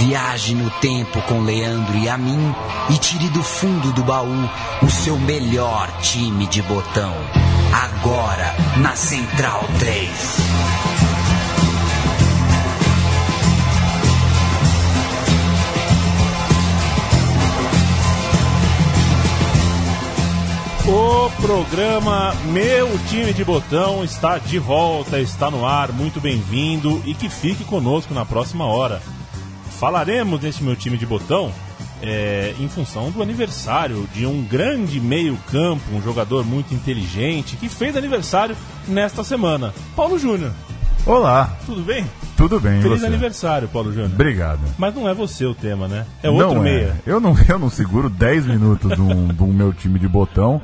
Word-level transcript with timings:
Viaje 0.00 0.54
no 0.54 0.70
tempo 0.80 1.20
com 1.28 1.42
Leandro 1.42 1.94
e 1.98 2.08
a 2.08 2.16
mim 2.16 2.54
e 2.88 2.96
tire 2.96 3.28
do 3.28 3.42
fundo 3.42 3.92
do 3.92 4.02
baú 4.02 4.48
o 4.82 4.88
seu 4.88 5.18
melhor 5.18 5.90
time 6.00 6.46
de 6.46 6.62
botão. 6.62 7.12
Agora 7.70 8.54
na 8.78 8.96
Central 8.96 9.62
3. 9.78 10.10
O 20.88 21.30
programa 21.42 22.34
Meu 22.46 22.88
Time 23.10 23.34
de 23.34 23.44
Botão 23.44 24.02
está 24.02 24.38
de 24.38 24.58
volta, 24.58 25.20
está 25.20 25.50
no 25.50 25.66
ar, 25.66 25.92
muito 25.92 26.22
bem-vindo 26.22 27.02
e 27.04 27.12
que 27.12 27.28
fique 27.28 27.64
conosco 27.64 28.14
na 28.14 28.24
próxima 28.24 28.64
hora. 28.64 29.02
Falaremos 29.80 30.42
nesse 30.42 30.62
Meu 30.62 30.76
Time 30.76 30.98
de 30.98 31.06
Botão 31.06 31.50
é, 32.02 32.54
em 32.60 32.68
função 32.68 33.10
do 33.10 33.22
aniversário 33.22 34.06
de 34.12 34.26
um 34.26 34.42
grande 34.42 35.00
meio-campo, 35.00 35.82
um 35.94 36.02
jogador 36.02 36.44
muito 36.44 36.74
inteligente 36.74 37.56
que 37.56 37.66
fez 37.66 37.96
aniversário 37.96 38.54
nesta 38.86 39.24
semana, 39.24 39.72
Paulo 39.96 40.18
Júnior. 40.18 40.52
Olá. 41.06 41.56
Tudo 41.64 41.80
bem? 41.80 42.04
Tudo 42.36 42.60
bem, 42.60 42.82
Feliz 42.82 43.00
você? 43.00 43.06
aniversário, 43.06 43.68
Paulo 43.68 43.90
Júnior. 43.90 44.10
Obrigado. 44.12 44.60
Mas 44.76 44.94
não 44.94 45.08
é 45.08 45.14
você 45.14 45.46
o 45.46 45.54
tema, 45.54 45.88
né? 45.88 46.04
É 46.22 46.28
outro 46.28 46.56
não 46.56 46.62
meia. 46.62 46.94
É. 47.06 47.10
Eu, 47.10 47.18
não, 47.18 47.34
eu 47.48 47.58
não 47.58 47.70
seguro 47.70 48.10
10 48.10 48.48
minutos 48.48 48.94
do, 48.94 49.32
do 49.32 49.46
meu 49.46 49.72
time 49.72 49.98
de 49.98 50.06
botão. 50.06 50.60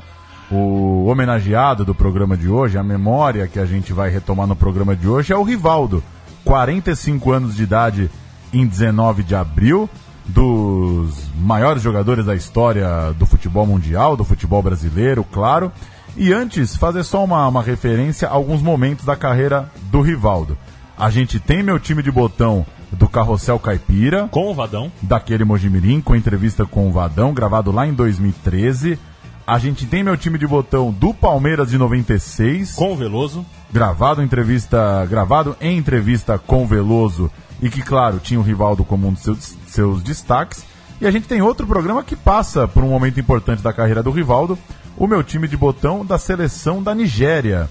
O 0.51 1.05
homenageado 1.07 1.83
do 1.83 1.95
programa 1.95 2.37
de 2.37 2.47
hoje, 2.47 2.77
a 2.77 2.83
memória 2.83 3.47
que 3.47 3.57
a 3.57 3.65
gente 3.65 3.91
vai 3.93 4.11
retomar 4.11 4.45
no 4.45 4.55
programa 4.55 4.95
de 4.95 5.07
hoje 5.07 5.33
é 5.33 5.35
o 5.35 5.41
Rivaldo. 5.41 6.03
45 6.45 7.31
anos 7.31 7.55
de 7.55 7.63
idade 7.63 8.11
em 8.61 8.65
19 8.65 9.23
de 9.23 9.35
abril, 9.35 9.89
dos 10.25 11.29
maiores 11.37 11.81
jogadores 11.81 12.25
da 12.25 12.35
história 12.35 13.13
do 13.17 13.25
futebol 13.25 13.65
mundial, 13.65 14.17
do 14.17 14.23
futebol 14.23 14.61
brasileiro, 14.61 15.23
claro. 15.23 15.71
E 16.15 16.33
antes, 16.33 16.75
fazer 16.75 17.03
só 17.03 17.23
uma, 17.23 17.47
uma 17.47 17.61
referência 17.61 18.27
a 18.27 18.31
alguns 18.31 18.61
momentos 18.61 19.05
da 19.05 19.15
carreira 19.15 19.71
do 19.91 20.01
Rivaldo. 20.01 20.57
A 20.97 21.09
gente 21.09 21.39
tem 21.39 21.61
meu 21.61 21.79
time 21.79 22.01
de 22.01 22.11
botão 22.11 22.65
do 22.91 23.07
Carrossel 23.07 23.59
Caipira. 23.59 24.27
Com 24.29 24.49
o 24.49 24.53
Vadão. 24.53 24.91
Daquele 25.01 25.45
Mojimirim, 25.45 26.01
com 26.01 26.15
entrevista 26.15 26.65
com 26.65 26.87
o 26.87 26.91
Vadão, 26.91 27.33
gravado 27.33 27.71
lá 27.71 27.85
em 27.85 27.93
2013. 27.93 28.97
A 29.45 29.59
gente 29.59 29.85
tem 29.85 30.03
meu 30.03 30.17
time 30.17 30.37
de 30.37 30.47
botão 30.47 30.91
do 30.91 31.13
Palmeiras 31.13 31.69
de 31.69 31.77
96. 31.77 32.73
Com 32.73 32.93
o 32.93 32.95
Veloso. 32.97 33.45
Gravado, 33.71 34.21
entrevista, 34.21 35.05
gravado 35.05 35.55
em 35.61 35.77
entrevista 35.77 36.37
com 36.37 36.63
o 36.63 36.67
Veloso. 36.67 37.31
E 37.61 37.69
que, 37.69 37.81
claro, 37.81 38.19
tinha 38.19 38.39
o 38.39 38.43
Rivaldo 38.43 38.83
como 38.83 39.07
um 39.07 39.13
dos 39.13 39.23
seus, 39.23 39.57
seus 39.67 40.03
destaques. 40.03 40.63
E 41.01 41.07
a 41.07 41.11
gente 41.11 41.27
tem 41.27 41.41
outro 41.41 41.65
programa 41.65 42.03
que 42.03 42.15
passa 42.15 42.67
por 42.67 42.83
um 42.83 42.89
momento 42.89 43.19
importante 43.19 43.61
da 43.61 43.73
carreira 43.73 44.03
do 44.03 44.11
Rivaldo. 44.11 44.57
O 44.95 45.07
meu 45.07 45.23
time 45.23 45.47
de 45.47 45.57
botão 45.57 46.05
da 46.05 46.17
seleção 46.17 46.81
da 46.81 46.93
Nigéria. 46.93 47.69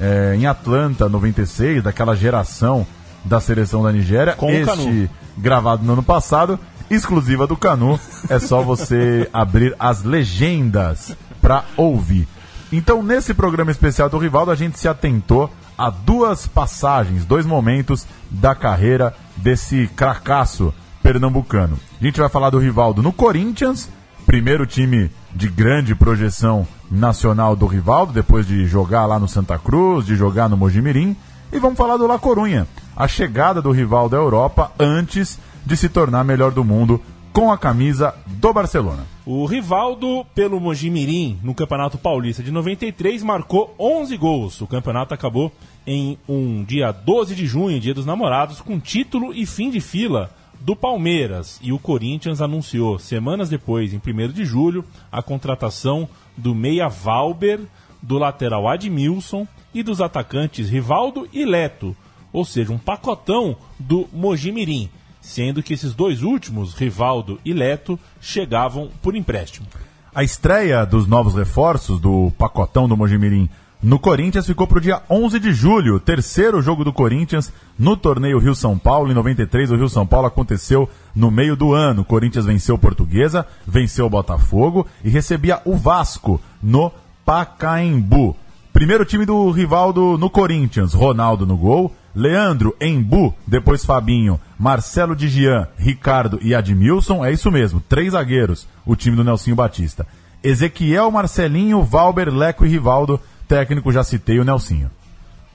É, 0.00 0.36
em 0.36 0.46
Atlanta, 0.46 1.08
96, 1.08 1.82
daquela 1.82 2.14
geração 2.14 2.86
da 3.24 3.40
seleção 3.40 3.82
da 3.82 3.90
Nigéria. 3.92 4.34
Com 4.34 4.48
este 4.50 4.62
o 4.62 4.66
Canu. 4.66 5.10
gravado 5.36 5.84
no 5.84 5.92
ano 5.94 6.02
passado 6.02 6.58
exclusiva 6.90 7.46
do 7.46 7.56
Canu. 7.56 7.98
É 8.28 8.38
só 8.38 8.62
você 8.62 9.28
abrir 9.32 9.74
as 9.78 10.02
legendas 10.02 11.16
para 11.40 11.64
ouvir. 11.76 12.26
Então, 12.72 13.02
nesse 13.02 13.32
programa 13.32 13.70
especial 13.70 14.10
do 14.10 14.18
Rivaldo, 14.18 14.50
a 14.50 14.54
gente 14.54 14.78
se 14.78 14.88
atentou 14.88 15.50
a 15.78 15.90
duas 15.90 16.48
passagens, 16.48 17.24
dois 17.24 17.46
momentos 17.46 18.04
da 18.28 18.52
carreira 18.52 19.14
desse 19.36 19.88
cracaço 19.94 20.74
pernambucano. 21.00 21.78
A 22.00 22.04
gente 22.04 22.18
vai 22.18 22.28
falar 22.28 22.50
do 22.50 22.58
Rivaldo 22.58 23.00
no 23.00 23.12
Corinthians, 23.12 23.88
primeiro 24.26 24.66
time 24.66 25.08
de 25.32 25.48
grande 25.48 25.94
projeção 25.94 26.66
nacional 26.90 27.54
do 27.54 27.66
Rivaldo, 27.66 28.12
depois 28.12 28.44
de 28.46 28.66
jogar 28.66 29.06
lá 29.06 29.20
no 29.20 29.28
Santa 29.28 29.56
Cruz, 29.56 30.04
de 30.04 30.16
jogar 30.16 30.48
no 30.48 30.56
Mojimirim. 30.56 31.16
E 31.52 31.58
vamos 31.58 31.78
falar 31.78 31.96
do 31.96 32.06
La 32.06 32.18
Corunha, 32.18 32.66
a 32.96 33.06
chegada 33.06 33.62
do 33.62 33.70
Rivaldo 33.70 34.16
à 34.16 34.18
Europa 34.18 34.72
antes 34.78 35.38
de 35.64 35.76
se 35.76 35.88
tornar 35.88 36.24
melhor 36.24 36.50
do 36.50 36.64
mundo 36.64 37.00
com 37.32 37.52
a 37.52 37.58
camisa 37.58 38.14
do 38.26 38.52
Barcelona. 38.52 39.06
O 39.24 39.44
Rivaldo, 39.44 40.24
pelo 40.34 40.60
Mojimirim, 40.60 41.38
no 41.42 41.54
Campeonato 41.54 41.98
Paulista 41.98 42.42
de 42.42 42.50
93, 42.50 43.22
marcou 43.22 43.74
11 43.78 44.16
gols. 44.16 44.60
O 44.60 44.66
campeonato 44.66 45.14
acabou 45.14 45.52
em 45.86 46.18
um 46.28 46.64
dia 46.64 46.92
12 46.92 47.34
de 47.34 47.46
junho, 47.46 47.80
dia 47.80 47.94
dos 47.94 48.06
namorados, 48.06 48.60
com 48.60 48.80
título 48.80 49.32
e 49.32 49.46
fim 49.46 49.70
de 49.70 49.80
fila 49.80 50.30
do 50.60 50.74
Palmeiras. 50.74 51.58
E 51.62 51.72
o 51.72 51.78
Corinthians 51.78 52.40
anunciou, 52.40 52.98
semanas 52.98 53.48
depois, 53.48 53.92
em 53.92 53.98
1 54.04 54.32
de 54.32 54.44
julho, 54.44 54.84
a 55.10 55.22
contratação 55.22 56.08
do 56.36 56.54
meia 56.54 56.88
Valber, 56.88 57.60
do 58.02 58.18
lateral 58.18 58.68
Admilson 58.68 59.46
e 59.74 59.82
dos 59.82 60.00
atacantes 60.00 60.68
Rivaldo 60.68 61.28
e 61.32 61.44
Leto. 61.44 61.96
Ou 62.32 62.44
seja, 62.44 62.72
um 62.72 62.78
pacotão 62.78 63.56
do 63.78 64.08
Mojimirim 64.12 64.90
sendo 65.28 65.62
que 65.62 65.74
esses 65.74 65.94
dois 65.94 66.22
últimos, 66.22 66.74
Rivaldo 66.74 67.38
e 67.44 67.52
Leto, 67.52 68.00
chegavam 68.18 68.90
por 69.02 69.14
empréstimo. 69.14 69.66
A 70.14 70.24
estreia 70.24 70.86
dos 70.86 71.06
novos 71.06 71.34
reforços 71.34 72.00
do 72.00 72.32
pacotão 72.38 72.88
do 72.88 72.96
Mojimirim 72.96 73.48
no 73.80 73.98
Corinthians 73.98 74.46
ficou 74.46 74.66
para 74.66 74.78
o 74.78 74.80
dia 74.80 75.02
11 75.08 75.38
de 75.38 75.52
julho, 75.52 76.00
terceiro 76.00 76.62
jogo 76.62 76.82
do 76.82 76.92
Corinthians 76.92 77.52
no 77.78 77.96
torneio 77.96 78.38
Rio-São 78.38 78.76
Paulo. 78.76 79.12
Em 79.12 79.14
93, 79.14 79.70
o 79.70 79.76
Rio-São 79.76 80.06
Paulo 80.06 80.26
aconteceu 80.26 80.88
no 81.14 81.30
meio 81.30 81.54
do 81.54 81.74
ano. 81.74 82.02
O 82.02 82.06
Corinthians 82.06 82.46
venceu 82.46 82.74
o 82.74 82.78
Portuguesa, 82.78 83.46
venceu 83.66 84.06
o 84.06 84.10
Botafogo 84.10 84.86
e 85.04 85.10
recebia 85.10 85.60
o 85.64 85.76
Vasco 85.76 86.40
no 86.60 86.90
Pacaembu. 87.24 88.34
Primeiro 88.72 89.04
time 89.04 89.26
do 89.26 89.50
Rivaldo 89.50 90.16
no 90.16 90.30
Corinthians, 90.30 90.94
Ronaldo 90.94 91.46
no 91.46 91.56
gol, 91.56 91.94
Leandro, 92.18 92.74
Embu, 92.80 93.32
depois 93.46 93.84
Fabinho, 93.84 94.40
Marcelo 94.58 95.14
de 95.14 95.28
Gian, 95.28 95.68
Ricardo 95.76 96.40
e 96.42 96.52
Admilson, 96.52 97.24
é 97.24 97.30
isso 97.30 97.48
mesmo, 97.48 97.80
três 97.80 98.10
zagueiros, 98.10 98.66
o 98.84 98.96
time 98.96 99.14
do 99.14 99.22
Nelsinho 99.22 99.54
Batista. 99.54 100.04
Ezequiel, 100.42 101.12
Marcelinho, 101.12 101.80
Valber, 101.84 102.28
Leco 102.28 102.66
e 102.66 102.68
Rivaldo, 102.68 103.20
técnico 103.46 103.92
já 103.92 104.02
citei 104.02 104.40
o 104.40 104.44
Nelsinho. 104.44 104.90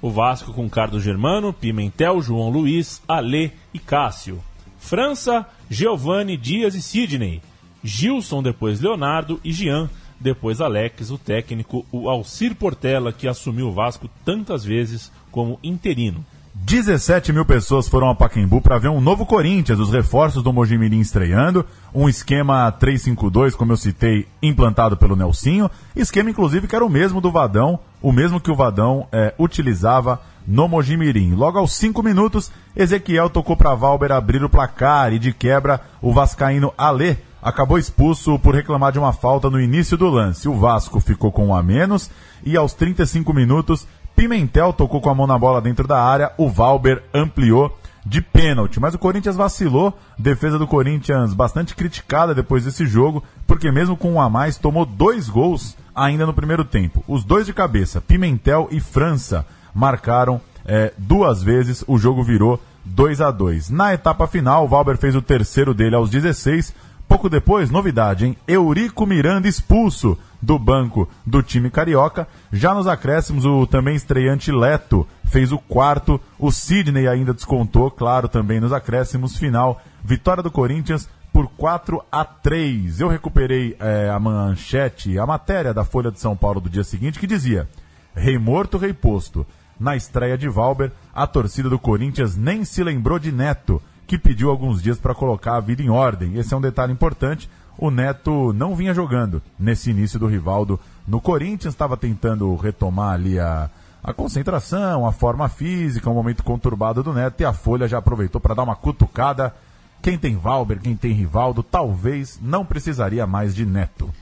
O 0.01 0.09
Vasco 0.09 0.53
com 0.53 0.69
Carlos 0.69 1.03
Germano, 1.03 1.51
Pimentel, 1.51 2.21
João 2.21 2.49
Luiz, 2.49 3.01
Alê 3.05 3.51
e 3.73 3.79
Cássio. 3.79 4.41
França, 4.79 5.45
Giovanni, 5.69 6.37
Dias 6.37 6.75
e 6.75 6.81
Sidney. 6.81 7.41
Gilson, 7.83 8.41
depois 8.41 8.79
Leonardo 8.79 9.37
e 9.43 9.51
Gian, 9.51 9.89
depois 10.17 10.61
Alex, 10.61 11.11
o 11.11 11.17
técnico, 11.17 11.85
o 11.91 12.07
Alcir 12.07 12.55
Portela, 12.55 13.11
que 13.11 13.27
assumiu 13.27 13.67
o 13.67 13.73
Vasco 13.73 14.09
tantas 14.23 14.63
vezes 14.63 15.11
como 15.29 15.59
interino. 15.61 16.25
17 16.65 17.33
mil 17.33 17.43
pessoas 17.43 17.89
foram 17.89 18.09
a 18.09 18.15
Pacaembu 18.15 18.61
para 18.61 18.77
ver 18.77 18.87
um 18.87 19.01
novo 19.01 19.25
Corinthians, 19.25 19.79
os 19.79 19.91
reforços 19.91 20.41
do 20.41 20.53
Mojimirim 20.53 21.01
estreando, 21.01 21.65
um 21.93 22.07
esquema 22.07 22.71
3-5-2, 22.71 23.53
como 23.53 23.73
eu 23.73 23.77
citei, 23.77 24.25
implantado 24.41 24.95
pelo 24.95 25.15
Nelsinho, 25.15 25.69
esquema 25.93 26.29
inclusive 26.29 26.65
que 26.65 26.73
era 26.73 26.85
o 26.85 26.89
mesmo 26.89 27.19
do 27.19 27.29
Vadão, 27.29 27.77
o 28.01 28.13
mesmo 28.13 28.39
que 28.39 28.49
o 28.49 28.55
Vadão 28.55 29.05
é, 29.11 29.33
utilizava 29.37 30.21
no 30.47 30.69
Mojimirim. 30.69 31.33
Logo 31.33 31.59
aos 31.59 31.73
5 31.73 32.01
minutos, 32.01 32.49
Ezequiel 32.73 33.29
tocou 33.29 33.57
para 33.57 33.75
Valber 33.75 34.13
abrir 34.13 34.41
o 34.41 34.49
placar 34.49 35.11
e 35.11 35.19
de 35.19 35.33
quebra 35.33 35.81
o 36.01 36.13
vascaíno 36.13 36.73
Alê 36.77 37.17
acabou 37.43 37.77
expulso 37.77 38.39
por 38.39 38.55
reclamar 38.55 38.93
de 38.93 38.99
uma 38.99 39.11
falta 39.11 39.49
no 39.49 39.59
início 39.59 39.97
do 39.97 40.07
lance. 40.07 40.47
O 40.47 40.55
Vasco 40.55 41.01
ficou 41.01 41.29
com 41.29 41.47
um 41.47 41.55
a 41.55 41.61
menos 41.61 42.09
e 42.45 42.55
aos 42.55 42.73
35 42.73 43.33
minutos 43.33 43.85
Pimentel 44.15 44.73
tocou 44.73 45.01
com 45.01 45.09
a 45.09 45.15
mão 45.15 45.27
na 45.27 45.37
bola 45.37 45.61
dentro 45.61 45.87
da 45.87 46.01
área, 46.01 46.31
o 46.37 46.49
Valber 46.49 47.03
ampliou 47.13 47.77
de 48.05 48.21
pênalti, 48.21 48.79
mas 48.79 48.93
o 48.93 48.99
Corinthians 48.99 49.35
vacilou, 49.35 49.97
defesa 50.17 50.59
do 50.59 50.67
Corinthians 50.67 51.33
bastante 51.33 51.75
criticada 51.75 52.35
depois 52.35 52.65
desse 52.65 52.85
jogo, 52.85 53.23
porque 53.47 53.71
mesmo 53.71 53.95
com 53.95 54.13
um 54.13 54.21
a 54.21 54.29
mais 54.29 54.57
tomou 54.57 54.85
dois 54.85 55.29
gols 55.29 55.77
ainda 55.95 56.25
no 56.25 56.33
primeiro 56.33 56.65
tempo. 56.65 57.03
Os 57.07 57.23
dois 57.23 57.45
de 57.45 57.53
cabeça, 57.53 58.01
Pimentel 58.01 58.67
e 58.71 58.79
França, 58.79 59.45
marcaram 59.73 60.41
é, 60.65 60.93
duas 60.97 61.41
vezes, 61.41 61.83
o 61.87 61.97
jogo 61.97 62.23
virou 62.23 62.59
2 62.85 63.21
a 63.21 63.31
2 63.31 63.69
Na 63.69 63.93
etapa 63.93 64.27
final, 64.27 64.65
o 64.65 64.67
Valber 64.67 64.97
fez 64.97 65.15
o 65.15 65.21
terceiro 65.21 65.73
dele 65.73 65.95
aos 65.95 66.09
16, 66.09 66.73
Pouco 67.07 67.29
depois, 67.29 67.69
novidade, 67.69 68.25
hein? 68.25 68.37
Eurico 68.47 69.05
Miranda 69.05 69.47
expulso 69.47 70.17
do 70.41 70.59
banco 70.59 71.07
do 71.25 71.41
time 71.41 71.69
carioca. 71.69 72.27
Já 72.51 72.73
nos 72.73 72.87
acréscimos, 72.87 73.45
o 73.45 73.65
também 73.65 73.95
estreante 73.95 74.51
Leto 74.51 75.07
fez 75.25 75.51
o 75.51 75.57
quarto. 75.57 76.19
O 76.37 76.51
Sidney 76.51 77.07
ainda 77.07 77.33
descontou, 77.33 77.89
claro, 77.89 78.27
também 78.27 78.59
nos 78.59 78.73
acréscimos. 78.73 79.37
Final, 79.37 79.81
vitória 80.03 80.43
do 80.43 80.51
Corinthians 80.51 81.07
por 81.31 81.47
4 81.57 82.03
a 82.11 82.25
3. 82.25 82.99
Eu 82.99 83.07
recuperei 83.07 83.75
é, 83.79 84.09
a 84.09 84.19
manchete, 84.19 85.17
a 85.17 85.25
matéria 85.25 85.73
da 85.73 85.83
Folha 85.83 86.11
de 86.11 86.19
São 86.19 86.35
Paulo 86.35 86.61
do 86.61 86.69
dia 86.69 86.83
seguinte 86.83 87.19
que 87.19 87.27
dizia: 87.27 87.67
Rei 88.15 88.37
morto, 88.37 88.77
rei 88.77 88.93
posto. 88.93 89.45
Na 89.79 89.95
estreia 89.95 90.37
de 90.37 90.47
Valber, 90.47 90.91
a 91.13 91.25
torcida 91.25 91.69
do 91.69 91.79
Corinthians 91.79 92.37
nem 92.37 92.63
se 92.63 92.83
lembrou 92.83 93.17
de 93.17 93.31
Neto 93.31 93.81
que 94.07 94.17
pediu 94.17 94.49
alguns 94.49 94.81
dias 94.81 94.97
para 94.97 95.15
colocar 95.15 95.55
a 95.55 95.59
vida 95.59 95.81
em 95.81 95.89
ordem. 95.89 96.37
Esse 96.37 96.53
é 96.53 96.57
um 96.57 96.61
detalhe 96.61 96.91
importante. 96.93 97.49
O 97.77 97.89
Neto 97.89 98.53
não 98.53 98.75
vinha 98.75 98.93
jogando 98.93 99.41
nesse 99.57 99.89
início 99.89 100.19
do 100.19 100.27
Rivaldo 100.27 100.79
no 101.07 101.19
Corinthians, 101.19 101.73
estava 101.73 101.97
tentando 101.97 102.55
retomar 102.55 103.13
ali 103.13 103.39
a, 103.39 103.69
a 104.03 104.13
concentração, 104.13 105.07
a 105.07 105.11
forma 105.11 105.49
física, 105.49 106.09
um 106.09 106.13
momento 106.13 106.43
conturbado 106.43 107.01
do 107.01 107.13
Neto 107.13 107.41
e 107.41 107.45
a 107.45 107.53
Folha 107.53 107.87
já 107.87 107.97
aproveitou 107.97 108.39
para 108.39 108.53
dar 108.53 108.63
uma 108.63 108.75
cutucada. 108.75 109.53
Quem 110.01 110.17
tem 110.17 110.35
Valber, 110.35 110.79
quem 110.81 110.95
tem 110.95 111.13
Rivaldo, 111.13 111.63
talvez 111.63 112.39
não 112.41 112.65
precisaria 112.65 113.25
mais 113.25 113.55
de 113.55 113.65
Neto. 113.65 114.13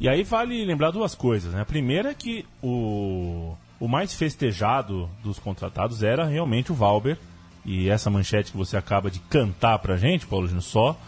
E 0.00 0.08
aí 0.08 0.24
vale 0.24 0.64
lembrar 0.64 0.90
duas 0.90 1.14
coisas, 1.14 1.52
né? 1.52 1.60
A 1.60 1.66
primeira 1.66 2.10
é 2.10 2.14
que 2.14 2.44
o, 2.62 3.54
o 3.78 3.86
mais 3.86 4.14
festejado 4.14 5.08
dos 5.22 5.38
contratados 5.38 6.02
era 6.02 6.24
realmente 6.24 6.72
o 6.72 6.74
Valber. 6.74 7.18
E 7.64 7.88
essa 7.88 8.10
manchete 8.10 8.52
que 8.52 8.56
você 8.56 8.76
acaba 8.76 9.10
de 9.10 9.18
cantar 9.20 9.78
pra 9.78 9.96
gente, 9.96 10.26
Paulo 10.26 10.46
Júnior, 10.46 10.62
só, 10.62 10.98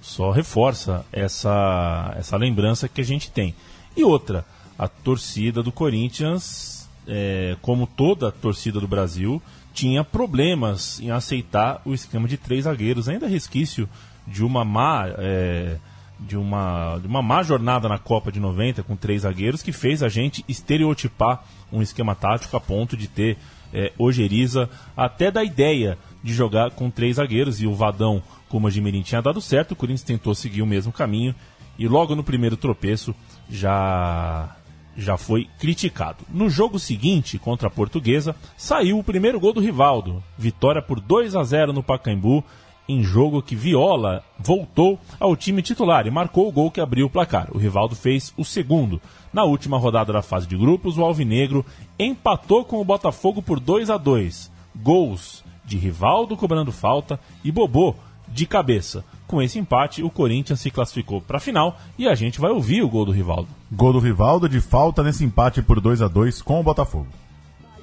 só 0.00 0.30
reforça 0.30 1.04
essa, 1.12 2.14
essa 2.16 2.36
lembrança 2.36 2.88
que 2.88 3.00
a 3.00 3.04
gente 3.04 3.30
tem. 3.30 3.54
E 3.96 4.04
outra, 4.04 4.44
a 4.78 4.86
torcida 4.86 5.62
do 5.62 5.72
Corinthians, 5.72 6.88
é, 7.06 7.56
como 7.62 7.86
toda 7.86 8.28
a 8.28 8.32
torcida 8.32 8.78
do 8.78 8.86
Brasil, 8.86 9.42
tinha 9.72 10.04
problemas 10.04 11.00
em 11.00 11.10
aceitar 11.10 11.80
o 11.84 11.94
esquema 11.94 12.28
de 12.28 12.36
três 12.36 12.64
zagueiros, 12.64 13.08
ainda 13.08 13.26
resquício 13.26 13.88
de 14.26 14.44
uma 14.44 14.64
má. 14.64 15.06
É, 15.18 15.78
de 16.20 16.36
uma, 16.36 16.98
de 16.98 17.06
uma 17.06 17.22
má 17.22 17.42
jornada 17.44 17.88
na 17.88 17.96
Copa 17.96 18.32
de 18.32 18.40
90 18.40 18.82
com 18.82 18.96
três 18.96 19.22
zagueiros 19.22 19.62
que 19.62 19.70
fez 19.70 20.02
a 20.02 20.08
gente 20.08 20.44
estereotipar 20.48 21.44
um 21.72 21.80
esquema 21.80 22.14
tático 22.14 22.56
a 22.56 22.60
ponto 22.60 22.96
de 22.96 23.06
ter 23.06 23.38
é, 23.72 23.92
ojeriza 23.98 24.68
até 24.96 25.30
da 25.30 25.44
ideia 25.44 25.98
de 26.22 26.32
jogar 26.32 26.70
com 26.70 26.90
três 26.90 27.16
zagueiros 27.16 27.60
e 27.60 27.66
o 27.66 27.74
Vadão, 27.74 28.22
como 28.48 28.66
a 28.66 28.70
Jimirim 28.70 29.02
tinha 29.02 29.22
dado 29.22 29.40
certo, 29.40 29.72
o 29.72 29.76
Corinthians 29.76 30.02
tentou 30.02 30.34
seguir 30.34 30.62
o 30.62 30.66
mesmo 30.66 30.92
caminho 30.92 31.34
e 31.78 31.86
logo 31.86 32.14
no 32.14 32.24
primeiro 32.24 32.56
tropeço 32.56 33.14
já 33.48 34.54
já 34.96 35.16
foi 35.16 35.46
criticado. 35.60 36.24
No 36.28 36.50
jogo 36.50 36.76
seguinte, 36.76 37.38
contra 37.38 37.68
a 37.68 37.70
Portuguesa, 37.70 38.34
saiu 38.56 38.98
o 38.98 39.04
primeiro 39.04 39.38
gol 39.38 39.52
do 39.52 39.60
Rivaldo. 39.60 40.20
Vitória 40.36 40.82
por 40.82 40.98
2 40.98 41.36
a 41.36 41.44
0 41.44 41.72
no 41.72 41.84
Pacaembu 41.84 42.44
em 42.88 43.02
jogo 43.02 43.42
que 43.42 43.54
Viola 43.54 44.24
voltou 44.38 44.98
ao 45.20 45.36
time 45.36 45.60
titular 45.60 46.06
e 46.06 46.10
marcou 46.10 46.48
o 46.48 46.52
gol 46.52 46.70
que 46.70 46.80
abriu 46.80 47.06
o 47.06 47.10
placar. 47.10 47.48
O 47.52 47.58
Rivaldo 47.58 47.94
fez 47.94 48.32
o 48.36 48.44
segundo. 48.44 49.00
Na 49.32 49.44
última 49.44 49.78
rodada 49.78 50.12
da 50.12 50.22
fase 50.22 50.46
de 50.46 50.56
grupos, 50.56 50.96
o 50.96 51.04
Alvinegro 51.04 51.64
empatou 51.98 52.64
com 52.64 52.80
o 52.80 52.84
Botafogo 52.84 53.42
por 53.42 53.60
2 53.60 53.90
a 53.90 53.98
2. 53.98 54.50
Gols 54.74 55.44
de 55.64 55.76
Rivaldo 55.76 56.36
cobrando 56.36 56.72
falta 56.72 57.20
e 57.44 57.52
Bobô 57.52 57.94
de 58.26 58.46
cabeça. 58.46 59.04
Com 59.26 59.42
esse 59.42 59.58
empate, 59.58 60.02
o 60.02 60.08
Corinthians 60.08 60.60
se 60.60 60.70
classificou 60.70 61.20
para 61.20 61.36
a 61.36 61.40
final 61.40 61.76
e 61.98 62.08
a 62.08 62.14
gente 62.14 62.40
vai 62.40 62.50
ouvir 62.50 62.82
o 62.82 62.88
gol 62.88 63.04
do 63.04 63.12
Rivaldo. 63.12 63.48
Gol 63.70 63.92
do 63.92 63.98
Rivaldo 63.98 64.48
de 64.48 64.60
falta 64.60 65.02
nesse 65.02 65.24
empate 65.24 65.60
por 65.60 65.80
2 65.80 66.00
a 66.00 66.08
2 66.08 66.40
com 66.40 66.58
o 66.58 66.62
Botafogo. 66.62 67.08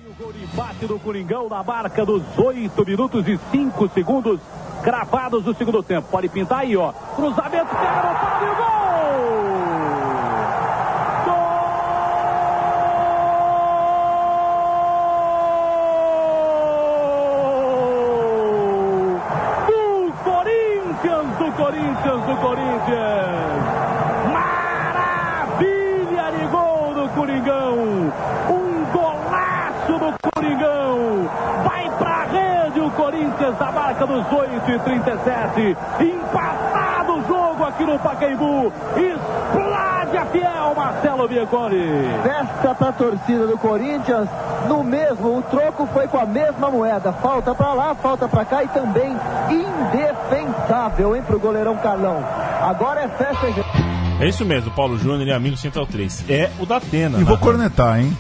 O 0.10 0.24
gol 0.24 0.34
de 0.34 0.44
empate 0.44 0.88
do 0.88 0.98
Coringão 0.98 1.48
na 1.48 1.64
marca 1.64 2.04
dos 2.04 2.24
8 2.36 2.86
minutos 2.86 3.28
e 3.28 3.40
5 3.52 3.88
segundos 3.90 4.40
gravados 4.86 5.44
do 5.44 5.56
segundo 5.56 5.82
tempo. 5.82 6.08
Pode 6.12 6.30
pintar 6.30 6.60
aí, 6.60 6.78
ó. 6.78 6.92
Cruzamento, 7.16 7.66
pau 7.66 8.44
e 8.44 8.56
gol! 8.56 8.76
Corinthians, 20.24 21.38
do 21.38 21.52
Corinthians, 21.54 22.22
do 22.26 22.36
Corinthians! 22.42 23.64
Maravilha 24.32 26.32
de 26.32 26.46
gol 26.48 26.94
do 26.94 27.10
Coringão! 27.16 27.76
Um 28.50 28.86
golaço 28.94 30.00
do 30.00 30.14
Coringão! 30.32 31.30
Vai 31.64 31.90
pra 31.98 32.24
rede 32.26 32.80
o 32.80 32.90
Corinthians 33.46 33.60
da 33.60 33.72
marca 33.72 34.08
dos 34.08 34.32
8 34.32 34.72
e 34.72 34.80
37. 34.80 35.78
Empatado 36.00 37.14
o 37.14 37.28
jogo 37.28 37.64
aqui 37.64 37.86
no 37.86 38.00
Pacaembu. 38.00 38.74
Explode 38.98 40.18
a 40.18 40.26
fiel 40.32 40.74
Marcelo 40.76 41.28
Bianconi. 41.28 41.78
Festa 42.24 42.76
pra 42.76 42.92
torcida 42.92 43.46
do 43.46 43.58
Corinthians. 43.58 44.28
No 44.68 44.84
mesmo, 44.84 45.38
o 45.38 45.42
troco 45.44 45.88
foi 45.94 46.08
com 46.08 46.18
a 46.18 46.26
mesma 46.26 46.72
moeda. 46.72 47.14
Falta 47.14 47.54
pra 47.54 47.74
lá, 47.74 47.94
falta 47.94 48.28
pra 48.28 48.46
cá 48.46 48.64
e 48.64 48.68
também 48.70 49.16
indefensável, 49.52 51.16
hein, 51.16 51.24
pro 51.26 51.40
goleirão 51.40 51.78
Carlão. 51.78 52.24
Agora 52.62 53.02
é 53.02 53.08
festa. 53.10 53.48
É 54.20 54.28
isso 54.28 54.44
mesmo, 54.44 54.72
Paulo 54.72 54.98
Júnior 54.98 55.28
e 55.28 55.32
amigo 55.32 55.58
Central 55.58 55.86
3. 55.86 56.26
É 56.30 56.50
o 56.60 56.66
da 56.66 56.78
Atena. 56.78 57.20
E 57.20 57.24
vou 57.24 57.38
cornetar, 57.38 58.00
hein? 58.00 58.18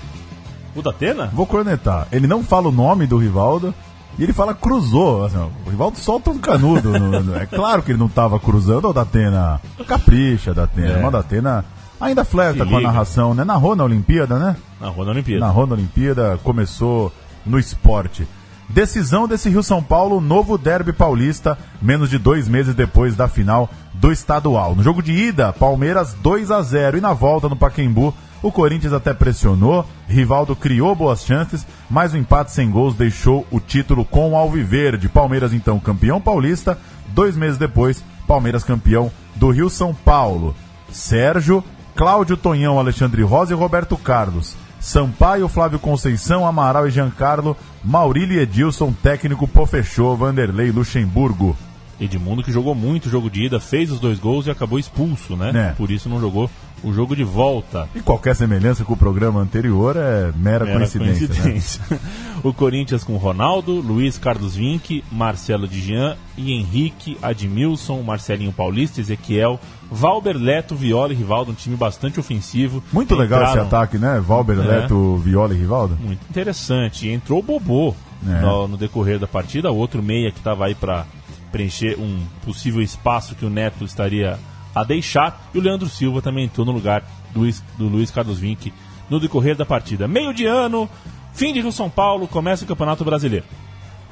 O 0.75 0.81
da 0.81 0.92
Atena? 0.92 1.31
Vou 1.33 1.48
cornetar. 1.48 2.07
Ele 2.12 2.27
não 2.27 2.44
fala 2.44 2.68
o 2.68 2.72
nome 2.72 3.07
do 3.07 3.18
Rivaldo 3.18 3.74
e 4.17 4.23
ele 4.23 4.33
fala 4.33 4.53
cruzou. 4.53 5.25
Assim, 5.25 5.38
o 5.65 5.69
Rivaldo 5.69 5.97
solta 5.97 6.29
um 6.31 6.38
canudo. 6.38 6.97
no- 7.00 7.35
é 7.35 7.45
claro 7.45 7.81
que 7.83 7.91
ele 7.91 8.00
não 8.00 8.07
tava 8.09 8.39
cruzando. 8.39 8.89
O 8.89 8.94
Datena 8.94 9.59
capricha, 9.88 10.53
Datena. 10.53 10.94
É. 11.00 11.01
Mas 11.01 11.12
Datena 11.12 11.65
ainda 12.00 12.23
flerta 12.25 12.65
com 12.65 12.77
a 12.77 12.81
narração, 12.81 13.33
né? 13.33 13.44
Narrou 13.44 13.75
na 13.75 13.83
Olimpíada, 13.83 14.38
né? 14.39 14.56
Na 14.79 14.89
Rua 14.89 15.06
da 15.06 15.12
Olimpíada. 15.12 15.45
Narrou 15.45 15.65
na 15.67 15.73
Olimpíada, 15.73 16.39
começou 16.44 17.12
no 17.45 17.57
esporte. 17.59 18.27
Decisão 18.67 19.27
desse 19.27 19.47
Rio-São 19.50 19.81
Paulo, 19.83 20.19
novo 20.19 20.57
derby 20.57 20.91
paulista, 20.91 21.56
menos 21.81 22.09
de 22.09 22.17
dois 22.17 22.47
meses 22.47 22.73
depois 22.73 23.15
da 23.15 23.27
final 23.27 23.69
do 23.94 24.12
estadual. 24.12 24.75
No 24.75 24.81
jogo 24.83 25.03
de 25.03 25.12
ida, 25.12 25.53
Palmeiras 25.53 26.13
2 26.21 26.50
a 26.50 26.62
0 26.63 26.97
e 26.97 27.01
na 27.01 27.13
volta 27.13 27.47
no 27.47 27.56
Paquembu, 27.56 28.12
o 28.45 28.51
Corinthians 28.51 28.94
até 28.94 29.12
pressionou, 29.12 29.83
Rivaldo 30.07 30.56
criou 30.56 30.94
boas 30.94 31.25
chances, 31.25 31.65
mas 31.89 32.13
o 32.13 32.18
empate 32.18 32.51
sem 32.51 32.69
gols 32.69 32.94
deixou 32.94 33.44
o 33.50 33.59
título 33.59 34.06
com 34.06 34.33
o 34.33 34.36
Alviverde. 34.36 35.09
Palmeiras 35.09 35.51
então 35.51 35.80
campeão 35.80 36.21
paulista, 36.21 36.77
dois 37.07 37.36
meses 37.36 37.57
depois, 37.57 38.03
Palmeiras 38.27 38.63
campeão 38.63 39.12
do 39.36 39.50
Rio-São 39.50 39.95
Paulo. 39.95 40.56
Sérgio, 40.92 41.63
Cláudio 41.95 42.38
Tonhão, 42.38 42.77
Alexandre 42.77 43.24
Rosa 43.24 43.53
e 43.53 43.57
Roberto 43.57 43.97
Carlos. 43.97 44.56
Sampaio, 44.80 45.48
Flávio 45.48 45.80
Conceição, 45.80 46.45
Amaral 46.45 46.88
e 46.88 46.91
Giancarlo, 46.91 47.57
Maurílio 47.83 48.38
e 48.38 48.44
Edilson, 48.44 48.94
técnico 48.94 49.48
Pofechô, 49.48 50.15
Vanderlei 50.15 50.69
Luxemburgo. 50.69 51.58
Edmundo 52.00 52.43
que 52.43 52.51
jogou 52.51 52.75
muito 52.75 53.08
o 53.08 53.10
jogo 53.10 53.27
de 53.27 53.46
ida, 53.46 53.60
fez 53.60 53.91
os 53.91 54.00
dois 54.00 54.19
gols 54.19 54.46
e 54.46 54.51
acabou 54.51 54.77
expulso, 54.77 55.36
né? 55.36 55.69
É. 55.72 55.74
Por 55.74 55.89
isso 55.89 56.10
não 56.10 56.19
jogou 56.19 56.48
o 56.84 56.94
jogo 56.94 57.15
de 57.15 57.24
volta. 57.24 57.89
E 57.96 58.00
qualquer 58.01 58.36
semelhança 58.36 58.84
com 58.86 58.94
o 58.94 58.98
programa 58.98 59.39
anterior 59.39 59.96
é 59.98 60.32
mera, 60.36 60.65
Era 60.67 60.77
coincidência. 60.77 61.27
né? 61.27 61.36
coincidência. 61.41 61.82
o 62.44 62.53
Corinthians 62.53 63.03
com 63.03 63.17
Ronaldo, 63.17 63.74
Luiz 63.82 64.17
Carlos 64.17 64.55
Vinck, 64.55 65.03
Marcelo 65.12 65.67
Dijan 65.67 66.15
e 66.38 66.51
Henrique, 66.53 67.17
Admilson, 67.22 68.01
Marcelinho 68.03 68.51
Paulista, 68.51 69.00
Ezequiel, 69.01 69.60
Valber 69.89 70.38
Leto, 70.38 70.75
Viola 70.75 71.13
e 71.13 71.15
Rivaldo, 71.15 71.51
um 71.51 71.55
time 71.55 71.75
bastante 71.75 72.20
ofensivo. 72.20 72.84
Muito 72.94 73.15
legal 73.15 73.41
esse 73.41 73.50
Entraram- 73.51 73.67
ataque, 73.67 73.98
né? 73.98 74.20
Valber, 74.20 74.58
É. 74.60 74.62
Leto, 74.62 75.17
Viola 75.17 75.53
e 75.53 75.58
Rivaldo. 75.58 75.98
Muito 76.00 76.22
interessante. 76.29 77.08
Entrou 77.10 77.39
o 77.39 77.44
Bobô 77.44 77.96
É. 78.27 78.41
no, 78.41 78.67
no 78.67 78.77
decorrer 78.77 79.17
da 79.20 79.27
partida, 79.27 79.72
outro 79.72 80.03
meia 80.03 80.32
que 80.32 80.38
estava 80.39 80.65
aí 80.65 80.75
para 80.75 81.05
preencher 81.51 81.98
um 82.00 82.20
possível 82.44 82.82
espaço 82.82 83.34
que 83.36 83.46
o 83.46 83.50
Neto 83.50 83.86
estaria 83.86 84.38
a 84.75 84.84
deixar. 84.84 85.50
E 85.53 85.58
o 85.58 85.62
Leandro 85.62 85.88
Silva 85.89 86.22
também 86.22 86.44
entrou 86.46 86.65
no 86.65 86.74
lugar 86.74 87.01
do, 87.34 87.39
Luiz- 87.39 87.63
do 87.77 87.88
Luiz 87.88 88.12
Carlos 88.12 88.38
Vinck 88.39 88.72
no 89.10 89.20
decorrer 89.20 89.55
da 89.55 89.65
partida. 89.65 90.08
Meio 90.08 90.34
de 90.34 90.46
ano, 90.46 90.89
fim 91.34 91.53
de 91.53 91.62
Rio 91.62 91.72
São 91.72 91.89
Paulo, 91.89 92.27
começa 92.27 92.63
o 92.63 92.67
Campeonato 92.67 93.05
Brasileiro. 93.05 93.46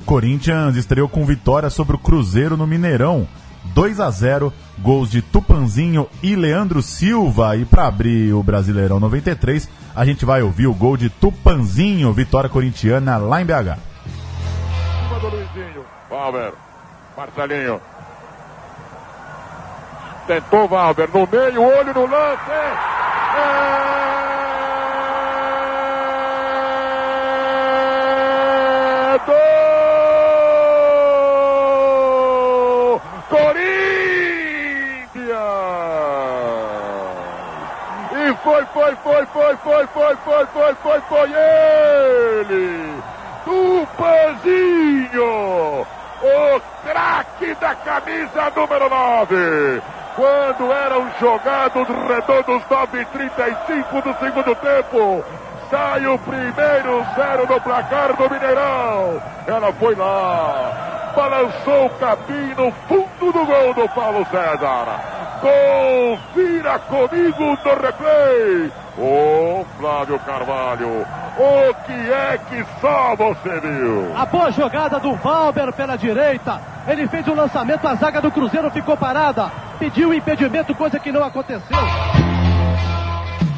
Corinthians 0.05 0.75
estreou 0.75 1.07
com 1.07 1.25
vitória 1.25 1.69
sobre 1.69 1.95
o 1.95 1.99
Cruzeiro 1.99 2.57
no 2.57 2.65
Mineirão. 2.67 3.27
2 3.73 4.01
a 4.01 4.09
0 4.09 4.51
gols 4.79 5.09
de 5.09 5.21
Tupanzinho 5.21 6.09
e 6.21 6.35
Leandro 6.35 6.81
Silva. 6.81 7.55
E 7.55 7.63
para 7.63 7.87
abrir 7.87 8.33
o 8.33 8.43
Brasileirão 8.43 8.99
93, 8.99 9.69
a 9.95 10.03
gente 10.05 10.25
vai 10.25 10.41
ouvir 10.41 10.67
o 10.67 10.73
gol 10.73 10.97
de 10.97 11.09
Tupanzinho, 11.09 12.11
vitória 12.11 12.49
corintiana 12.49 13.15
lá 13.17 13.41
em 13.41 13.45
BH. 13.45 13.77
cima 15.07 15.19
do 15.21 15.27
Luizinho. 15.29 15.85
Valber. 16.09 16.53
Marcelinho. 17.15 17.79
Tentou 20.25 20.69
Valber 20.69 21.09
no 21.13 21.27
meio, 21.27 21.61
olho 21.61 21.93
no 21.93 22.05
lance. 22.05 22.49
É 22.49 22.93
do 29.25 29.31
Corinthians! 33.29 33.83
E 38.13 38.33
foi, 38.43 38.65
foi, 38.65 38.95
foi, 38.95 39.25
foi, 39.25 39.55
foi, 39.57 39.87
foi, 39.87 40.15
foi, 40.15 40.45
foi, 40.45 40.75
foi, 40.75 41.01
foi 41.01 41.33
ele! 41.33 43.01
Tupanzinho! 43.43 45.23
O 46.23 46.61
craque 46.85 47.53
da 47.55 47.75
camisa 47.75 48.49
número 48.55 48.89
9. 48.89 49.81
Quando 50.15 50.71
eram 50.71 51.09
jogados 51.19 51.87
redondos 51.87 52.63
9 52.69 53.01
e 53.01 53.05
35 53.05 54.01
do 54.01 54.19
segundo 54.19 54.55
tempo. 54.55 55.23
Sai 55.71 56.05
o 56.05 56.19
primeiro 56.19 57.03
zero 57.15 57.47
no 57.47 57.59
placar 57.59 58.15
do 58.15 58.29
Mineirão. 58.29 59.19
Ela 59.47 59.73
foi 59.73 59.95
lá, 59.95 61.11
balançou 61.15 61.87
o 61.87 61.89
capim 61.91 62.53
no 62.55 62.71
fundo 62.87 63.31
do 63.31 63.45
gol 63.45 63.73
do 63.73 63.89
Paulo 63.89 64.23
César. 64.29 65.13
Confira 65.41 66.77
comigo 66.77 67.57
no 67.65 67.81
replay. 67.81 68.71
Ô 68.99 69.65
Flávio 69.79 70.19
Carvalho, 70.19 71.07
o 71.37 71.73
que 71.85 72.13
é 72.13 72.39
que 72.47 72.63
só 72.79 73.15
você 73.15 73.59
viu? 73.59 74.15
A 74.15 74.27
boa 74.27 74.51
jogada 74.51 74.99
do 74.99 75.15
Valber 75.15 75.73
pela 75.73 75.97
direita. 75.97 76.61
Ele 76.87 77.07
fez 77.07 77.27
o 77.27 77.31
um 77.31 77.35
lançamento, 77.35 77.87
a 77.87 77.95
zaga 77.95 78.21
do 78.21 78.29
Cruzeiro 78.29 78.69
ficou 78.69 78.95
parada. 78.95 79.62
Pediu 79.79 80.09
o 80.09 80.13
impedimento, 80.13 80.73
coisa 80.75 80.99
que 80.99 81.11
não 81.11 81.23
aconteceu 81.23 82.22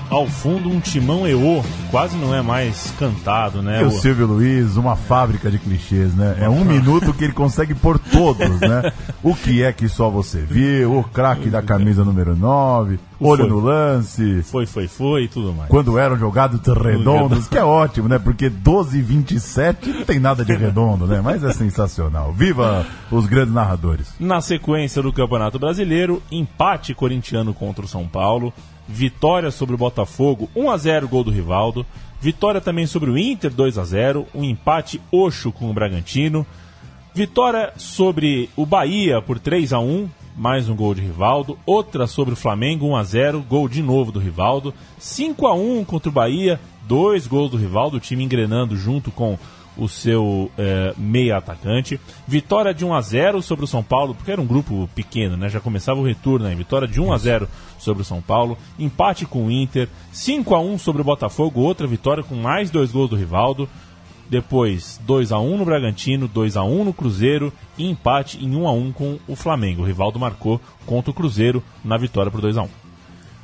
ao 0.09 0.27
fundo 0.27 0.69
um 0.69 0.79
timão 0.79 1.27
EO, 1.27 1.63
quase 1.91 2.15
não 2.17 2.33
é 2.33 2.41
mais 2.41 2.93
cantado, 2.97 3.61
né? 3.61 3.81
E 3.81 3.85
o 3.85 3.91
Silvio 3.91 4.27
Luiz, 4.27 4.77
uma 4.77 4.95
fábrica 4.95 5.49
de 5.49 5.57
clichês, 5.59 6.13
né? 6.15 6.37
É 6.39 6.49
um 6.49 6.63
minuto 6.63 7.13
que 7.13 7.23
ele 7.23 7.33
consegue 7.33 7.73
pôr 7.73 7.97
todos, 7.99 8.59
né? 8.59 8.91
O 9.23 9.35
que 9.35 9.63
é 9.63 9.73
que 9.73 9.89
só 9.89 10.09
você 10.09 10.41
viu, 10.41 10.99
o 10.99 11.03
craque 11.03 11.49
da 11.49 11.61
camisa 11.61 12.03
número 12.03 12.35
9, 12.35 12.99
olho 13.19 13.41
foi. 13.41 13.49
no 13.49 13.59
lance. 13.59 14.43
Foi, 14.43 14.65
foi, 14.65 14.87
foi 14.87 15.23
e 15.23 15.27
tudo 15.27 15.53
mais. 15.53 15.69
Quando 15.69 15.97
eram 15.97 16.17
jogados 16.17 16.59
redondos, 16.77 17.47
que 17.47 17.57
é 17.57 17.63
ótimo, 17.63 18.07
né? 18.07 18.19
Porque 18.19 18.49
12 18.49 18.97
e 18.97 19.01
27 19.01 19.89
não 19.89 20.05
tem 20.05 20.19
nada 20.19 20.45
de 20.45 20.53
redondo, 20.53 21.05
né? 21.07 21.21
Mas 21.21 21.43
é 21.43 21.51
sensacional. 21.51 22.31
Viva 22.31 22.85
os 23.11 23.25
grandes 23.25 23.53
narradores. 23.53 24.13
Na 24.19 24.41
sequência 24.41 25.01
do 25.01 25.11
Campeonato 25.11 25.57
Brasileiro, 25.57 26.21
empate 26.31 26.93
corintiano 26.93 27.53
contra 27.53 27.85
o 27.85 27.87
São 27.87 28.07
Paulo 28.07 28.53
vitória 28.87 29.51
sobre 29.51 29.75
o 29.75 29.77
Botafogo, 29.77 30.49
1 30.55 30.71
a 30.71 30.77
0 30.77 31.07
gol 31.07 31.23
do 31.23 31.31
Rivaldo, 31.31 31.85
vitória 32.21 32.61
também 32.61 32.85
sobre 32.85 33.09
o 33.09 33.17
Inter, 33.17 33.51
2 33.51 33.77
a 33.77 33.83
0 33.83 34.27
um 34.33 34.43
empate 34.43 35.01
oxo 35.11 35.51
com 35.51 35.69
o 35.69 35.73
Bragantino, 35.73 36.45
vitória 37.13 37.73
sobre 37.77 38.49
o 38.55 38.65
Bahia 38.65 39.21
por 39.21 39.39
3 39.39 39.73
a 39.73 39.79
1 39.79 40.09
mais 40.35 40.67
um 40.67 40.75
gol 40.75 40.93
de 40.93 41.01
Rivaldo, 41.01 41.57
outra 41.65 42.07
sobre 42.07 42.33
o 42.33 42.37
Flamengo, 42.37 42.87
1 42.87 42.95
a 42.97 43.03
0 43.03 43.45
gol 43.47 43.69
de 43.69 43.81
novo 43.81 44.11
do 44.11 44.19
Rivaldo, 44.19 44.73
5 44.99 45.47
a 45.47 45.53
1 45.53 45.85
contra 45.85 46.09
o 46.09 46.11
Bahia, 46.11 46.59
dois 46.85 47.25
gols 47.25 47.51
do 47.51 47.57
Rivaldo, 47.57 47.97
o 47.97 48.01
time 48.01 48.23
engrenando 48.23 48.75
junto 48.75 49.11
com 49.11 49.39
o 49.77 49.87
seu 49.87 50.51
é, 50.57 50.93
meia 50.97 51.37
atacante. 51.37 51.99
Vitória 52.27 52.73
de 52.73 52.85
1 52.85 52.93
a 52.93 53.01
0 53.01 53.41
sobre 53.41 53.65
o 53.65 53.67
São 53.67 53.83
Paulo, 53.83 54.15
porque 54.15 54.31
era 54.31 54.41
um 54.41 54.45
grupo 54.45 54.89
pequeno, 54.95 55.35
né? 55.37 55.49
Já 55.49 55.59
começava 55.59 55.99
o 55.99 56.05
retorno, 56.05 56.47
né? 56.47 56.55
Vitória 56.55 56.87
de 56.87 57.01
1 57.01 57.13
a 57.13 57.17
0 57.17 57.49
sobre 57.77 58.01
o 58.01 58.05
São 58.05 58.21
Paulo. 58.21 58.57
Empate 58.79 59.25
com 59.25 59.45
o 59.45 59.51
Inter. 59.51 59.87
5 60.11 60.55
a 60.55 60.59
1 60.59 60.77
sobre 60.77 61.01
o 61.01 61.05
Botafogo, 61.05 61.61
outra 61.61 61.87
vitória 61.87 62.23
com 62.23 62.35
mais 62.35 62.69
dois 62.69 62.91
gols 62.91 63.09
do 63.09 63.15
Rivaldo. 63.15 63.67
Depois 64.27 64.99
2 65.05 65.31
a 65.31 65.39
1 65.39 65.57
no 65.57 65.65
Bragantino, 65.65 66.27
2 66.27 66.57
a 66.57 66.63
1 66.63 66.83
no 66.83 66.93
Cruzeiro 66.93 67.53
e 67.77 67.87
empate 67.87 68.43
em 68.43 68.55
1 68.55 68.67
a 68.67 68.71
1 68.71 68.91
com 68.91 69.19
o 69.27 69.35
Flamengo. 69.35 69.83
O 69.83 69.85
Rivaldo 69.85 70.19
marcou 70.19 70.59
contra 70.85 71.11
o 71.11 71.13
Cruzeiro 71.13 71.63
na 71.83 71.95
vitória 71.95 72.31
por 72.31 72.41
2 72.41 72.57
a 72.57 72.63
1. 72.63 72.69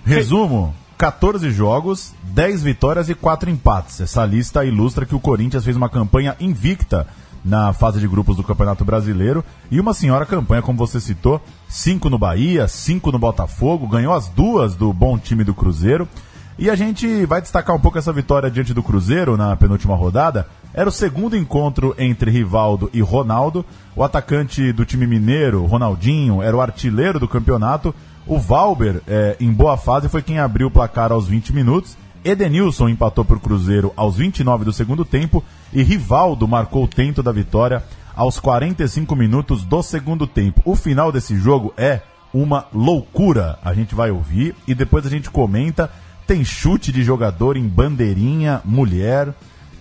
Resumo: 0.03 0.73
14 1.01 1.50
jogos, 1.50 2.13
10 2.25 2.62
vitórias 2.62 3.10
e 3.10 3.15
4 3.15 3.50
empates. 3.50 4.00
Essa 4.01 4.24
lista 4.24 4.63
ilustra 4.63 5.03
que 5.03 5.15
o 5.15 5.20
Corinthians 5.20 5.65
fez 5.65 5.75
uma 5.75 5.89
campanha 5.89 6.36
invicta 6.39 7.08
na 7.43 7.74
fase 7.74 8.00
de 8.00 8.08
grupos 8.08 8.38
do 8.38 8.43
Campeonato 8.43 8.86
Brasileiro 8.86 9.43
e 9.72 9.79
uma 9.79 9.96
senhora 9.96 10.27
campanha, 10.27 10.62
como 10.62 10.77
você 10.77 11.00
citou, 11.00 11.41
5 11.67 12.08
no 12.08 12.20
Bahia, 12.20 12.67
5 12.67 13.12
no 13.12 13.17
Botafogo, 13.17 13.88
ganhou 13.88 14.13
as 14.13 14.27
duas 14.27 14.75
do 14.75 14.93
bom 14.93 15.17
time 15.17 15.43
do 15.43 15.55
Cruzeiro. 15.55 16.08
E 16.55 16.70
a 16.70 16.75
gente 16.75 17.25
vai 17.25 17.41
destacar 17.41 17.75
um 17.75 17.79
pouco 17.79 17.98
essa 17.98 18.13
vitória 18.13 18.51
diante 18.51 18.72
do 18.72 18.84
Cruzeiro 18.84 19.36
na 19.36 19.55
penúltima 19.55 19.96
rodada. 19.96 20.48
Era 20.72 20.88
o 20.88 20.91
segundo 20.91 21.36
encontro 21.36 21.96
entre 21.98 22.29
Rivaldo 22.29 22.91
e 22.93 23.01
Ronaldo. 23.01 23.65
O 23.96 24.03
atacante 24.03 24.72
do 24.72 24.86
time 24.86 25.08
mineiro, 25.08 25.65
Ronaldinho, 25.65 26.43
era 26.43 26.55
o 26.55 26.62
artilheiro 26.62 27.20
do 27.20 27.27
campeonato 27.27 27.96
o 28.25 28.40
Valber, 28.40 29.01
é, 29.08 29.36
em 29.40 29.51
boa 29.51 29.78
fase, 29.78 30.10
foi 30.10 30.22
quem 30.22 30.40
abriu 30.40 30.68
o 30.68 30.72
placar 30.72 31.12
aos 31.12 31.28
20 31.28 31.54
minutos. 31.54 31.98
Edenilson 32.24 32.90
empatou 32.90 33.25
para 33.25 33.38
o 33.38 33.40
Cruzeiro 33.40 33.92
aos 33.96 34.16
29 34.16 34.66
do 34.66 34.74
segundo 34.74 35.04
tempo 35.04 35.44
e 35.74 35.82
Rivaldo 35.82 36.48
marcou 36.48 36.84
o 36.84 36.88
tento 36.88 37.24
da 37.24 37.32
vitória 37.32 37.84
aos 38.16 38.40
45 38.40 39.16
minutos 39.16 39.63
do 39.63 39.82
segundo 39.82 40.28
tempo. 40.28 40.62
O 40.63 40.75
final 40.75 41.12
desse 41.12 41.36
jogo 41.36 41.74
é 41.75 42.01
uma 42.34 42.68
loucura. 42.74 43.58
A 43.63 43.74
gente 43.74 43.96
vai 43.96 44.12
ouvir 44.12 44.56
e 44.68 44.75
depois 44.75 45.06
a 45.06 45.10
gente 45.10 45.30
comenta. 45.30 45.90
Tem 46.28 46.44
chute 46.46 46.92
de 46.92 47.04
jogador 47.04 47.58
em 47.58 47.68
bandeirinha 47.68 48.62
mulher, 48.63 49.34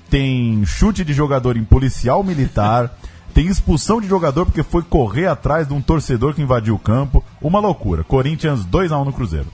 tem 0.08 0.64
chute 0.64 1.04
de 1.04 1.12
jogador 1.12 1.56
em 1.56 1.64
policial 1.64 2.24
militar. 2.24 2.92
Tem 3.32 3.46
expulsão 3.46 4.00
de 4.00 4.08
jogador 4.08 4.44
porque 4.44 4.64
foi 4.64 4.82
correr 4.82 5.28
atrás 5.28 5.68
de 5.68 5.72
um 5.72 5.80
torcedor 5.80 6.34
que 6.34 6.42
invadiu 6.42 6.74
o 6.74 6.78
campo. 6.80 7.24
Uma 7.42 7.58
loucura. 7.58 8.04
Corinthians 8.04 8.66
2 8.66 8.92
a 8.92 8.98
1 8.98 9.04
no 9.06 9.12
Cruzeiro. 9.14 9.46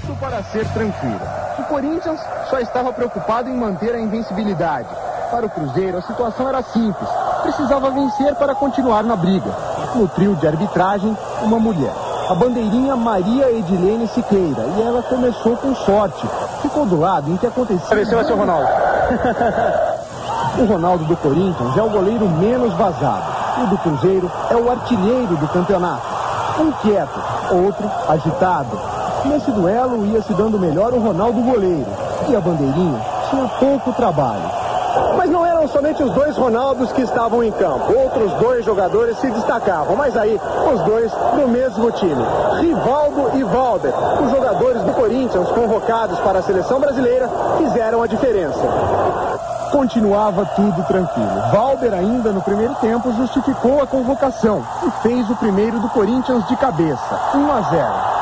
Tudo 0.00 0.18
para 0.18 0.42
ser 0.44 0.66
tranquilo. 0.72 1.20
O 1.58 1.62
Corinthians 1.64 2.18
só 2.50 2.58
estava 2.58 2.92
preocupado 2.92 3.48
em 3.48 3.56
manter 3.56 3.94
a 3.94 4.00
invencibilidade. 4.00 4.88
Para 5.30 5.46
o 5.46 5.50
Cruzeiro, 5.50 5.98
a 5.98 6.02
situação 6.02 6.48
era 6.48 6.62
simples. 6.62 7.08
Precisava 7.42 7.90
vencer 7.90 8.34
para 8.34 8.56
continuar 8.56 9.04
na 9.04 9.14
briga. 9.14 9.54
No 9.94 10.08
trio 10.08 10.34
de 10.34 10.48
arbitragem, 10.48 11.16
uma 11.42 11.60
mulher. 11.60 11.92
A 12.28 12.34
bandeirinha 12.34 12.96
Maria 12.96 13.52
Edilene 13.52 14.08
Siqueira. 14.08 14.64
E 14.76 14.82
ela 14.82 15.02
começou 15.04 15.56
com 15.56 15.74
sorte. 15.76 16.26
Ficou 16.60 16.86
do 16.86 16.98
lado 16.98 17.30
em 17.30 17.36
que 17.36 17.46
acontecia. 17.46 17.86
Apareceu 17.86 18.24
seu 18.24 18.36
Ronaldo. 18.36 18.68
O 20.58 20.64
Ronaldo 20.64 21.04
do 21.04 21.16
Corinthians 21.16 21.76
é 21.76 21.82
o 21.82 21.88
goleiro 21.88 22.28
menos 22.28 22.74
vazado. 22.74 23.62
O 23.62 23.66
do 23.68 23.78
Cruzeiro 23.78 24.30
é 24.50 24.56
o 24.56 24.68
artilheiro 24.68 25.36
do 25.36 25.46
campeonato. 25.48 26.17
Um 26.60 26.72
quieto, 26.82 27.20
outro 27.64 27.88
agitado. 28.08 28.78
Nesse 29.24 29.50
duelo 29.52 30.04
ia 30.06 30.20
se 30.22 30.32
dando 30.34 30.58
melhor 30.58 30.92
o 30.92 30.98
Ronaldo 30.98 31.40
goleiro. 31.40 31.86
E 32.28 32.34
a 32.34 32.40
bandeirinha 32.40 33.00
tinha 33.30 33.48
pouco 33.60 33.92
trabalho. 33.92 34.42
Mas 35.16 35.30
não 35.30 35.46
eram 35.46 35.68
somente 35.68 36.02
os 36.02 36.12
dois 36.12 36.36
Ronaldos 36.36 36.90
que 36.92 37.02
estavam 37.02 37.44
em 37.44 37.52
campo. 37.52 37.92
Outros 37.92 38.32
dois 38.34 38.64
jogadores 38.64 39.18
se 39.18 39.30
destacavam. 39.30 39.94
Mas 39.96 40.16
aí, 40.16 40.40
os 40.72 40.80
dois 40.82 41.12
no 41.34 41.46
mesmo 41.48 41.92
time. 41.92 42.24
Rivaldo 42.60 43.30
e 43.36 43.44
Valber, 43.44 43.92
os 44.22 44.30
jogadores 44.30 44.82
do 44.82 44.92
Corinthians 44.94 45.48
convocados 45.50 46.18
para 46.20 46.40
a 46.40 46.42
seleção 46.42 46.80
brasileira, 46.80 47.28
fizeram 47.58 48.02
a 48.02 48.06
diferença 48.06 49.37
continuava 49.70 50.44
tudo 50.46 50.82
tranquilo. 50.84 51.42
Valber, 51.52 51.92
ainda 51.92 52.32
no 52.32 52.42
primeiro 52.42 52.74
tempo, 52.76 53.12
justificou 53.12 53.82
a 53.82 53.86
convocação 53.86 54.64
e 54.86 54.90
fez 55.02 55.28
o 55.30 55.36
primeiro 55.36 55.78
do 55.80 55.88
Corinthians 55.90 56.46
de 56.46 56.56
cabeça, 56.56 57.20
1 57.34 57.52
a 57.52 57.60
0. 57.62 58.18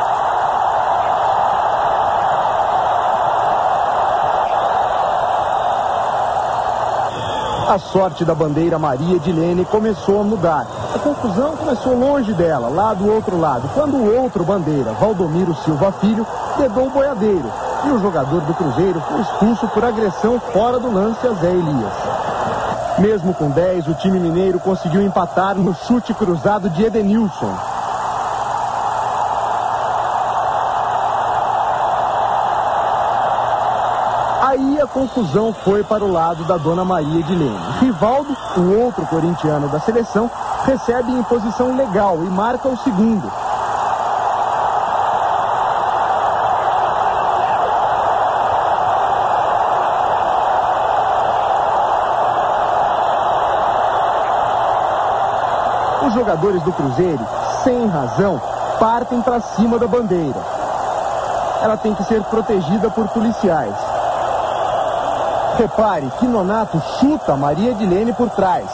A 7.68 7.78
sorte 7.78 8.24
da 8.24 8.34
bandeira 8.34 8.78
Maria 8.78 9.18
de 9.18 9.32
Lene 9.32 9.64
começou 9.64 10.20
a 10.20 10.24
mudar. 10.24 10.66
A 10.94 10.98
confusão 10.98 11.56
começou 11.56 11.98
longe 11.98 12.32
dela, 12.32 12.68
lá 12.68 12.94
do 12.94 13.12
outro 13.12 13.38
lado, 13.38 13.68
quando 13.74 13.96
o 13.96 14.22
outro 14.22 14.44
bandeira, 14.44 14.92
Valdomiro 14.92 15.54
Silva 15.56 15.92
Filho, 15.92 16.26
dedou 16.56 16.86
o 16.86 16.90
boiadeiro 16.90 17.65
e 17.86 17.92
o 17.92 18.00
jogador 18.00 18.40
do 18.40 18.54
Cruzeiro 18.54 19.00
foi 19.00 19.20
expulso 19.20 19.68
por 19.68 19.84
agressão 19.84 20.40
fora 20.40 20.78
do 20.78 20.92
lance 20.92 21.26
a 21.26 21.32
Zé 21.34 21.50
Elias. 21.50 21.92
Mesmo 22.98 23.34
com 23.34 23.50
10, 23.50 23.88
o 23.88 23.94
time 23.94 24.18
mineiro 24.18 24.58
conseguiu 24.58 25.02
empatar 25.02 25.54
no 25.54 25.74
chute 25.74 26.12
cruzado 26.14 26.68
de 26.70 26.84
Edenilson. 26.84 27.54
Aí 34.42 34.80
a 34.80 34.86
confusão 34.86 35.52
foi 35.52 35.84
para 35.84 36.02
o 36.02 36.10
lado 36.10 36.44
da 36.44 36.56
Dona 36.56 36.84
Maria 36.84 37.22
de 37.22 37.34
Leme. 37.34 37.58
Rivaldo, 37.80 38.34
um 38.56 38.82
outro 38.82 39.04
corintiano 39.06 39.68
da 39.68 39.78
seleção, 39.78 40.30
recebe 40.64 41.12
em 41.12 41.22
posição 41.24 41.76
legal 41.76 42.18
e 42.24 42.28
marca 42.30 42.68
o 42.68 42.76
segundo. 42.78 43.30
Jogadores 56.16 56.62
do 56.62 56.72
Cruzeiro, 56.72 57.20
sem 57.62 57.86
razão, 57.88 58.40
partem 58.80 59.20
para 59.20 59.38
cima 59.38 59.78
da 59.78 59.86
bandeira. 59.86 60.40
Ela 61.62 61.76
tem 61.76 61.94
que 61.94 62.04
ser 62.04 62.22
protegida 62.24 62.90
por 62.90 63.06
policiais. 63.08 63.74
Repare 65.58 66.10
que 66.18 66.26
Nonato 66.26 66.80
chuta 66.98 67.36
Maria 67.36 67.72
Edilene 67.72 68.14
por 68.14 68.30
trás. 68.30 68.66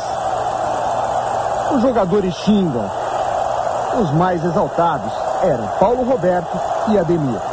Os 1.73 1.83
jogadores 1.83 2.33
xingam. 2.37 2.89
Os 4.01 4.11
mais 4.13 4.45
exaltados 4.45 5.13
eram 5.43 5.67
Paulo 5.81 6.05
Roberto 6.05 6.59
e 6.89 6.99
Ademir. 6.99 7.52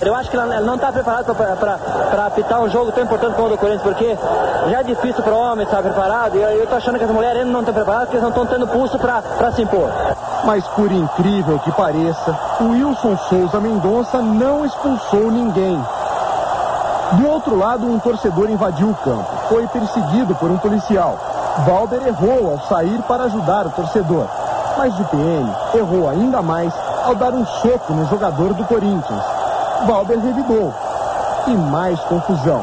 Eu 0.00 0.14
acho 0.14 0.30
que 0.30 0.36
ela 0.36 0.60
não 0.60 0.76
está 0.76 0.92
preparado 0.92 1.34
para 1.34 2.26
apitar 2.26 2.60
um 2.60 2.68
jogo 2.68 2.92
tão 2.92 3.02
importante 3.02 3.34
como 3.34 3.48
o 3.48 3.50
do 3.50 3.58
Corinthians, 3.58 3.82
porque 3.82 4.16
já 4.70 4.80
é 4.80 4.82
difícil 4.84 5.24
para 5.24 5.34
o 5.34 5.38
homem 5.38 5.64
estar 5.64 5.82
preparado. 5.82 6.36
E 6.36 6.40
eu 6.40 6.62
estou 6.62 6.78
achando 6.78 6.98
que 6.98 7.04
as 7.04 7.10
mulheres 7.10 7.40
ainda 7.40 7.50
não 7.50 7.60
estão 7.60 7.74
preparadas, 7.74 8.08
porque 8.08 8.20
não 8.20 8.28
estão 8.28 8.46
tendo 8.46 8.68
pulso 8.68 8.96
para 8.98 9.52
se 9.52 9.62
impor. 9.62 9.90
Mas 10.44 10.64
por 10.68 10.90
incrível 10.92 11.58
que 11.58 11.72
pareça, 11.72 12.38
o 12.60 12.68
Wilson 12.70 13.16
Souza 13.28 13.58
Mendonça 13.58 14.22
não 14.22 14.64
expulsou 14.64 15.32
ninguém. 15.32 15.84
Do 17.12 17.28
outro 17.28 17.56
lado, 17.58 17.86
um 17.86 17.98
torcedor 17.98 18.48
invadiu 18.50 18.90
o 18.90 18.94
campo. 18.94 19.26
Foi 19.48 19.66
perseguido 19.66 20.34
por 20.36 20.48
um 20.48 20.58
policial. 20.58 21.18
Valber 21.66 22.06
errou 22.06 22.52
ao 22.52 22.60
sair 22.68 23.02
para 23.02 23.24
ajudar 23.24 23.66
o 23.66 23.70
torcedor. 23.70 24.26
Mas 24.76 24.96
o 25.00 25.04
PM 25.06 25.50
errou 25.74 26.08
ainda 26.08 26.40
mais 26.40 26.72
ao 27.04 27.16
dar 27.16 27.32
um 27.32 27.44
soco 27.44 27.92
no 27.94 28.06
jogador 28.06 28.54
do 28.54 28.64
Corinthians. 28.64 29.37
Valber 29.86 30.18
revidou. 30.18 30.74
E 31.46 31.56
mais 31.56 31.98
confusão. 32.00 32.62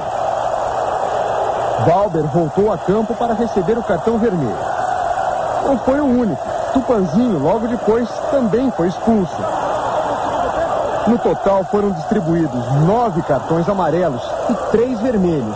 Valber 1.85 2.23
voltou 2.23 2.71
a 2.71 2.77
campo 2.77 3.13
para 3.15 3.33
receber 3.33 3.77
o 3.77 3.83
cartão 3.83 4.17
vermelho. 4.17 4.57
Não 5.65 5.77
foi 5.79 5.99
o 5.99 6.05
único. 6.05 6.43
Tupanzinho, 6.73 7.39
logo 7.39 7.67
depois, 7.67 8.07
também 8.31 8.69
foi 8.71 8.89
expulso. 8.89 9.35
No 11.07 11.17
total 11.19 11.63
foram 11.65 11.91
distribuídos 11.91 12.71
nove 12.81 13.21
cartões 13.21 13.69
amarelos 13.69 14.21
e 14.49 14.53
três 14.71 14.99
vermelhos. 14.99 15.55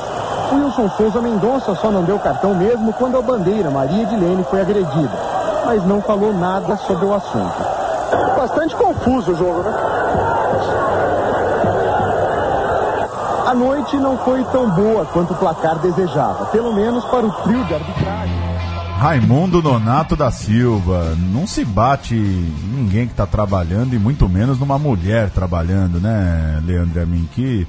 Wilson 0.51 0.89
Souza 0.89 1.21
Mendonça 1.21 1.75
só 1.75 1.91
não 1.91 2.03
deu 2.03 2.19
cartão 2.19 2.53
mesmo 2.55 2.93
quando 2.93 3.17
a 3.17 3.21
bandeira 3.21 3.69
Maria 3.69 4.03
Edilene 4.03 4.43
foi 4.43 4.61
agredida, 4.61 5.11
mas 5.65 5.83
não 5.85 6.01
falou 6.01 6.33
nada 6.33 6.75
sobre 6.77 7.05
o 7.05 7.13
assunto. 7.13 7.65
Bastante 8.35 8.75
confuso 8.75 9.31
o 9.31 9.35
jogo, 9.35 9.61
né? 9.63 9.73
A 13.49 13.55
noite 13.55 13.95
não 13.97 14.15
foi 14.19 14.43
tão 14.45 14.69
boa 14.75 15.05
quanto 15.07 15.33
o 15.33 15.35
placar 15.35 15.79
desejava, 15.79 16.45
pelo 16.47 16.71
menos 16.75 17.03
para 17.05 17.25
o 17.25 17.31
trio 17.41 17.65
de 17.65 17.73
arbitragem. 17.73 18.35
Raimundo 18.99 19.59
Nonato 19.59 20.15
da 20.15 20.29
Silva. 20.29 21.15
Não 21.17 21.47
se 21.47 21.65
bate 21.65 22.13
em 22.13 22.53
ninguém 22.75 23.07
que 23.07 23.13
está 23.13 23.25
trabalhando 23.25 23.95
e 23.95 23.97
muito 23.97 24.29
menos 24.29 24.59
numa 24.59 24.77
mulher 24.77 25.31
trabalhando, 25.31 25.99
né, 25.99 26.61
Leandro 26.63 27.01
Amin? 27.01 27.27
Que, 27.33 27.65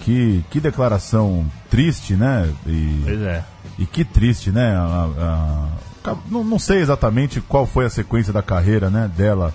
que, 0.00 0.44
que 0.50 0.60
declaração 0.60 1.46
triste, 1.70 2.12
né? 2.14 2.52
E, 2.66 3.00
Pois 3.02 3.22
é. 3.22 3.44
e 3.78 3.86
que 3.86 4.04
triste, 4.04 4.50
né? 4.50 4.76
A- 4.76 5.08
a- 6.04 6.16
não, 6.30 6.44
não 6.44 6.58
sei 6.58 6.80
exatamente 6.80 7.40
qual 7.40 7.64
foi 7.64 7.86
a 7.86 7.90
sequência 7.90 8.30
da 8.32 8.42
carreira 8.42 8.90
né, 8.90 9.10
dela. 9.16 9.54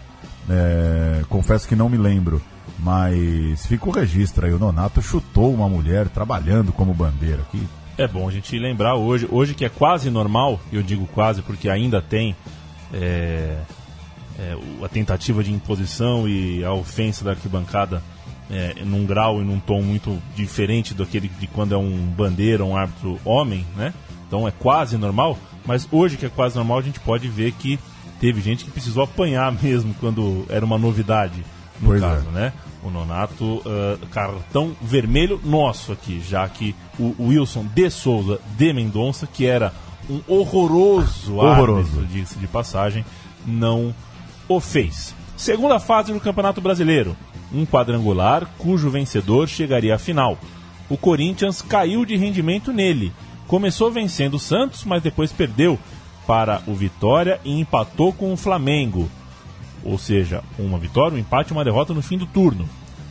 É, 0.50 1.22
confesso 1.30 1.68
que 1.68 1.76
não 1.76 1.90
me 1.90 1.98
lembro. 1.98 2.42
Mas 2.80 3.66
fica 3.66 3.88
o 3.88 3.92
registro 3.92 4.46
aí. 4.46 4.54
O 4.54 4.60
Nonato 4.60 5.02
chutou 5.02 5.54
uma 5.54 5.70
mulher 5.70 6.10
trabalhando 6.10 6.72
como 6.72 6.94
bandeira. 6.94 7.44
Que 7.52 7.66
É 7.98 8.08
bom 8.08 8.28
a 8.28 8.32
gente 8.32 8.58
lembrar 8.58 8.96
hoje, 8.96 9.28
hoje 9.32 9.54
que 9.54 9.64
é 9.64 9.70
quase 9.70 10.10
normal, 10.10 10.60
eu 10.72 10.82
digo 10.82 11.08
quase 11.08 11.42
porque 11.42 11.70
ainda 11.70 12.02
tem 12.02 12.36
é, 12.94 13.58
é, 14.40 14.58
a 14.84 14.90
tentativa 14.90 15.44
de 15.44 15.52
imposição 15.52 16.28
e 16.28 16.64
a 16.64 16.74
ofensa 16.74 17.24
da 17.24 17.32
arquibancada 17.32 18.02
é, 18.50 18.76
num 18.84 19.06
grau 19.06 19.42
e 19.42 19.46
num 19.46 19.60
tom 19.60 19.82
muito 19.82 20.22
diferente 20.36 20.94
daquele 20.94 21.28
de 21.28 21.48
quando 21.48 21.74
é 21.74 21.78
um 21.78 21.98
bandeira, 21.98 22.64
um 22.64 22.76
árbitro 22.76 23.20
homem, 23.24 23.66
né? 23.76 23.94
Então 24.28 24.48
é 24.48 24.52
quase 24.52 24.98
normal, 24.98 25.38
mas 25.66 25.88
hoje 25.92 26.18
que 26.18 26.26
é 26.26 26.30
quase 26.30 26.56
normal 26.56 26.80
a 26.80 26.82
gente 26.82 27.00
pode 27.00 27.28
ver 27.28 27.52
que 27.54 27.80
teve 28.20 28.42
gente 28.42 28.66
que 28.66 28.72
precisou 28.72 29.04
apanhar 29.04 29.52
mesmo 29.62 29.94
quando 30.00 30.46
era 30.50 30.66
uma 30.66 30.78
novidade 30.78 31.44
no 31.84 31.90
Pois 31.90 32.02
é. 32.02 32.06
caso, 32.08 32.30
né? 32.30 32.54
O 32.84 32.90
Nonato, 32.90 33.62
ah, 33.66 33.98
cartão 34.12 34.76
vermelho 34.82 35.40
nosso 35.44 35.92
aqui, 35.92 36.22
já 36.22 36.48
que 36.50 36.76
o 37.00 37.16
Wilson 37.28 37.66
de 37.66 37.90
Souza 37.90 38.40
de 38.58 38.74
Mendonça, 38.74 39.28
que 39.28 39.46
era 39.46 39.74
um 40.10 40.20
horroroso, 40.28 41.36
Horroroso. 41.36 41.80
árbitro, 41.90 42.06
diga-se 42.08 42.38
de 42.38 42.48
passagem, 42.48 43.06
não 43.46 43.94
o 44.50 44.60
fez. 44.60 45.16
Segunda 45.38 45.80
fase 45.80 46.12
do 46.12 46.20
Campeonato 46.20 46.60
Brasileiro, 46.62 47.16
um 47.54 47.66
quadrangular 47.66 48.46
cujo 48.58 48.90
vencedor 48.90 49.48
chegaria 49.48 49.96
à 49.96 49.98
final. 49.98 50.38
O 50.90 50.98
Corinthians 50.98 51.62
caiu 51.62 52.06
de 52.06 52.16
rendimento 52.18 52.74
nele. 52.74 53.14
Começou 53.48 53.92
vencendo 53.92 54.36
o 54.36 54.40
Santos, 54.40 54.84
mas 54.84 55.02
depois 55.02 55.32
perdeu 55.32 55.80
para 56.28 56.62
o 56.68 56.74
Vitória 56.74 57.40
e 57.44 57.60
empatou 57.60 58.12
com 58.14 58.32
o 58.34 58.38
Flamengo 58.38 59.10
ou 59.84 59.98
seja, 59.98 60.44
uma 60.58 60.78
vitória, 60.78 61.16
um 61.16 61.20
empate 61.20 61.52
e 61.52 61.54
uma 61.54 61.64
derrota 61.64 61.94
no 61.94 62.02
fim 62.02 62.18
do 62.18 62.26
turno. 62.26 62.68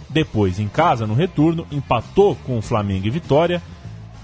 Depois, 0.09 0.59
em 0.59 0.69
casa, 0.69 1.07
no 1.07 1.15
retorno, 1.15 1.67
empatou 1.71 2.37
com 2.37 2.59
o 2.59 2.63
Flamengo 2.63 3.07
e 3.07 3.11
Vitória 3.11 3.63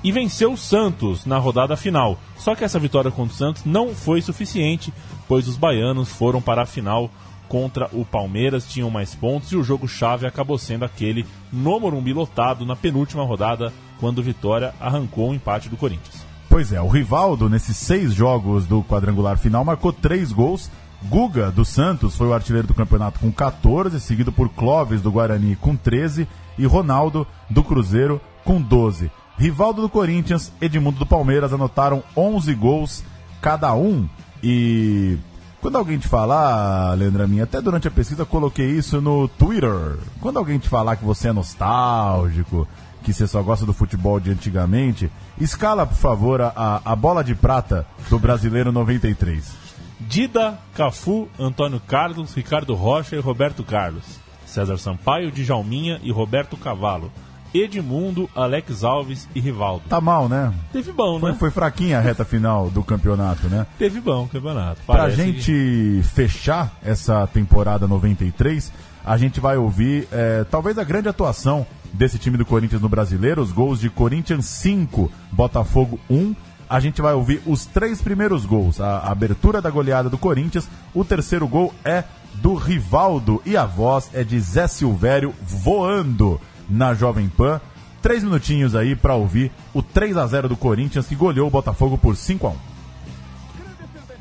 e 0.02 0.12
venceu 0.12 0.52
o 0.52 0.56
Santos 0.56 1.24
na 1.24 1.38
rodada 1.38 1.76
final. 1.76 2.18
Só 2.37 2.54
que 2.54 2.64
essa 2.64 2.78
vitória 2.78 3.11
contra 3.11 3.34
o 3.34 3.37
Santos 3.37 3.64
não 3.64 3.94
foi 3.94 4.20
suficiente, 4.20 4.92
pois 5.26 5.48
os 5.48 5.56
baianos 5.56 6.11
foram 6.11 6.40
para 6.40 6.62
a 6.62 6.66
final 6.66 7.11
contra 7.48 7.88
o 7.92 8.04
Palmeiras, 8.04 8.66
tinham 8.66 8.90
mais 8.90 9.14
pontos 9.14 9.50
e 9.50 9.56
o 9.56 9.64
jogo-chave 9.64 10.26
acabou 10.26 10.58
sendo 10.58 10.84
aquele 10.84 11.24
no 11.50 11.80
Morumbi 11.80 12.12
lotado 12.12 12.66
na 12.66 12.76
penúltima 12.76 13.24
rodada, 13.24 13.72
quando 13.98 14.22
Vitória 14.22 14.74
arrancou 14.78 15.30
o 15.30 15.34
empate 15.34 15.68
do 15.68 15.76
Corinthians. 15.76 16.24
Pois 16.48 16.72
é, 16.72 16.80
o 16.80 16.88
Rivaldo, 16.88 17.48
nesses 17.48 17.76
seis 17.76 18.14
jogos 18.14 18.66
do 18.66 18.82
quadrangular 18.82 19.38
final, 19.38 19.64
marcou 19.64 19.92
três 19.92 20.32
gols. 20.32 20.70
Guga, 21.04 21.50
do 21.50 21.64
Santos, 21.64 22.16
foi 22.16 22.26
o 22.26 22.34
artilheiro 22.34 22.66
do 22.66 22.74
campeonato 22.74 23.20
com 23.20 23.30
14, 23.30 24.00
seguido 24.00 24.32
por 24.32 24.48
Clóvis, 24.48 25.00
do 25.00 25.12
Guarani, 25.12 25.54
com 25.56 25.76
13, 25.76 26.26
e 26.58 26.66
Ronaldo, 26.66 27.26
do 27.48 27.62
Cruzeiro, 27.62 28.20
com 28.44 28.61
12. 28.61 29.11
Rivaldo 29.38 29.82
do 29.82 29.88
Corinthians, 29.88 30.52
Edmundo 30.61 30.98
do 30.98 31.06
Palmeiras 31.06 31.52
anotaram 31.52 32.02
11 32.16 32.52
gols 32.54 33.04
cada 33.40 33.72
um. 33.74 34.08
E 34.42 35.16
quando 35.61 35.78
alguém 35.78 35.98
te 35.98 36.08
falar, 36.08 36.94
Leandra 36.94 37.28
minha, 37.28 37.44
até 37.44 37.61
durante 37.61 37.87
a 37.87 37.90
pesquisa 37.90 38.24
coloquei 38.24 38.68
isso 38.68 39.00
no 39.00 39.28
Twitter. 39.28 39.98
Quando 40.20 40.38
alguém 40.38 40.58
te 40.58 40.68
falar 40.68 40.96
que 40.96 41.04
você 41.04 41.28
é 41.28 41.32
nostálgico, 41.32 42.66
que 43.04 43.12
você 43.12 43.28
só 43.28 43.40
gosta 43.40 43.64
do 43.64 43.72
futebol 43.72 44.18
de 44.18 44.32
antigamente, 44.32 45.08
escala, 45.40 45.87
por 45.87 45.96
favor, 45.96 46.40
a, 46.42 46.82
a 46.84 46.96
bola 46.96 47.22
de 47.22 47.37
prata 47.37 47.87
do 48.11 48.18
brasileiro 48.18 48.72
93. 48.72 49.67
Dida, 50.00 50.58
Cafu, 50.74 51.28
Antônio 51.38 51.80
Carlos, 51.87 52.34
Ricardo 52.34 52.74
Rocha 52.74 53.16
e 53.16 53.20
Roberto 53.20 53.62
Carlos. 53.64 54.04
César 54.46 54.78
Sampaio, 54.78 55.30
Djalminha 55.30 56.00
e 56.02 56.11
Roberto 56.11 56.56
Cavalo. 56.56 57.11
Edmundo, 57.52 58.28
Alex 58.37 58.84
Alves 58.84 59.26
e 59.34 59.40
Rivaldo. 59.40 59.82
Tá 59.88 60.00
mal, 60.00 60.28
né? 60.28 60.52
Teve 60.72 60.92
bom, 60.92 61.18
Foi, 61.18 61.32
né? 61.32 61.38
foi 61.38 61.50
fraquinha 61.50 61.98
a 61.98 62.00
reta 62.00 62.24
final 62.24 62.68
do 62.70 62.82
campeonato, 62.84 63.48
né? 63.48 63.66
Teve 63.78 64.00
bom 64.00 64.24
o 64.24 64.28
campeonato. 64.28 64.80
Pra 64.87 64.96
Parece 64.96 65.16
que- 65.16 65.40
gente 65.40 66.02
fechar 66.08 66.70
essa 66.84 67.26
temporada 67.26 67.88
93, 67.88 68.70
a 69.04 69.16
gente 69.16 69.40
vai 69.40 69.56
ouvir 69.56 70.06
é, 70.12 70.44
talvez 70.50 70.76
a 70.78 70.84
grande 70.84 71.08
atuação 71.08 71.66
desse 71.92 72.18
time 72.18 72.37
do 72.37 72.44
Corinthians 72.44 72.82
no 72.82 72.88
brasileiro, 72.88 73.40
os 73.40 73.50
gols 73.50 73.80
de 73.80 73.88
Corinthians 73.88 74.44
5, 74.44 75.11
Botafogo 75.32 75.98
1. 76.11 76.34
A 76.68 76.81
gente 76.81 77.00
vai 77.00 77.14
ouvir 77.14 77.40
os 77.46 77.64
três 77.64 78.02
primeiros 78.02 78.44
gols, 78.44 78.81
a, 78.81 78.98
abertura 79.11 79.62
da 79.62 79.70
goleada 79.70 80.11
do 80.11 80.18
Corinthians, 80.18 80.68
o 80.94 81.04
terceiro 81.04 81.48
gol 81.48 81.74
é 81.85 82.04
do 82.35 82.54
Rivaldo 82.54 83.42
e 83.44 83.57
a 83.57 83.64
voz 83.64 84.11
é 84.12 84.22
de 84.22 84.38
Zé 84.38 84.66
Silvério 84.68 85.35
voando 85.40 86.40
na 86.68 86.94
Jovem 86.94 87.28
Pan. 87.28 87.61
Três 88.02 88.22
minutinhos 88.22 88.76
aí 88.76 88.94
pra 88.94 89.14
ouvir 89.14 89.50
o 89.74 89.83
3 89.83 90.16
a 90.16 90.26
0 90.26 90.48
do 90.48 90.57
Corinthians 90.57 91.07
que 91.07 91.16
goleou 91.16 91.48
o 91.48 91.50
Botafogo 91.50 91.98
por 91.98 92.16
5 92.16 92.46
a 92.46 92.50
1 92.50 92.78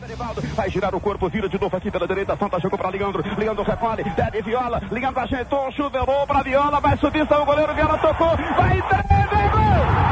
Erivaldo 0.08 0.42
vai 0.56 0.70
girar 0.70 0.96
o 0.96 1.02
corpo, 1.02 1.30
vira 1.30 1.50
de 1.50 1.60
novo 1.60 1.76
aqui 1.76 1.92
pela 1.92 2.08
direita. 2.08 2.38
Santa 2.38 2.60
jogou 2.62 2.78
para 2.78 2.90
Leandro. 2.90 3.22
Leandro 3.38 3.64
recolhe, 3.64 4.04
pede 4.04 4.42
Viola. 4.42 4.82
Leandro 4.90 5.20
ajeitou, 5.20 5.72
chuveirou 5.74 6.26
para 6.26 6.44
Viola. 6.44 6.80
Vai 6.80 6.98
subir, 6.98 7.28
saiu 7.28 7.44
o 7.44 7.46
goleiro. 7.46 7.76
Viola 7.76 7.98
tocou. 7.98 8.36
Vai, 8.56 8.82
treme, 8.84 9.50
gol! 9.50 10.07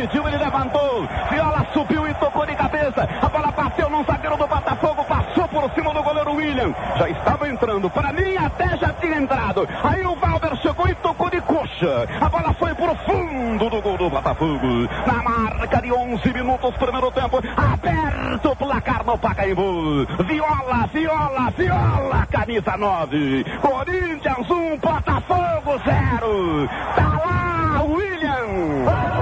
Pediu, 0.00 0.26
ele 0.26 0.38
levantou. 0.38 1.06
Viola 1.30 1.66
subiu 1.74 2.08
e 2.08 2.14
tocou 2.14 2.46
de 2.46 2.54
cabeça. 2.54 3.06
A 3.20 3.28
bola 3.28 3.50
bateu 3.50 3.90
num 3.90 4.02
zagueiro 4.04 4.36
do 4.36 4.46
Botafogo, 4.46 5.04
passou 5.04 5.46
por 5.48 5.70
cima 5.72 5.92
do 5.92 6.02
goleiro 6.02 6.32
William. 6.32 6.74
Já 6.96 7.08
estava 7.08 7.48
entrando. 7.48 7.90
Para 7.90 8.12
mim, 8.12 8.34
até 8.36 8.76
já 8.78 8.92
tinha 8.94 9.18
entrado. 9.18 9.68
Aí 9.84 10.04
o 10.06 10.14
Valber 10.16 10.56
chegou 10.56 10.88
e 10.88 10.94
tocou 10.94 11.28
de 11.28 11.40
coxa. 11.42 12.08
A 12.18 12.28
bola 12.30 12.54
foi 12.54 12.74
pro 12.74 12.94
fundo 12.96 13.68
do 13.68 13.82
gol 13.82 13.98
do 13.98 14.08
Botafogo. 14.08 14.88
Na 15.06 15.22
marca 15.22 15.82
de 15.82 15.92
11 15.92 16.32
minutos, 16.32 16.74
primeiro 16.76 17.10
tempo. 17.10 17.38
Aberto 17.56 18.50
o 18.50 18.56
placar 18.56 19.04
no 19.04 19.18
Pacaembu. 19.18 20.06
Viola, 20.24 20.88
viola, 20.92 21.50
viola. 21.56 22.26
Camisa 22.30 22.76
9. 22.76 23.44
Corinthians 23.60 24.50
1, 24.50 24.78
Botafogo 24.78 25.78
0. 25.84 26.68
Tá 26.96 27.20
lá, 27.22 27.82
William. 27.82 29.19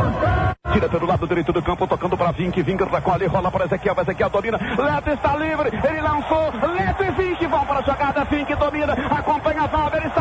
Tira 0.72 0.88
pelo 0.88 1.07
lado 1.07 1.26
direito 1.26 1.52
do 1.52 1.62
campo, 1.62 1.87
tocando 1.87 2.16
para 2.16 2.33
Vink. 2.33 2.62
Vink 2.62 2.85
recolhe, 2.85 3.26
rola 3.26 3.50
para 3.50 3.64
Ezequiel. 3.64 3.94
Ezequiel 4.00 4.31
domina. 4.31 4.59
Leto 4.59 5.11
está 5.11 5.37
livre. 5.37 5.70
Ele 5.83 6.00
lançou. 6.00 6.52
Leto 6.74 7.04
e 7.04 7.11
Vink 7.12 7.46
vão 7.46 7.64
para 7.64 7.78
a 7.81 7.83
jogada. 7.83 8.24
Vink 8.24 8.54
domina. 8.54 8.92
Acompanha 8.92 9.66
Valber. 9.66 10.07
Está 10.07 10.17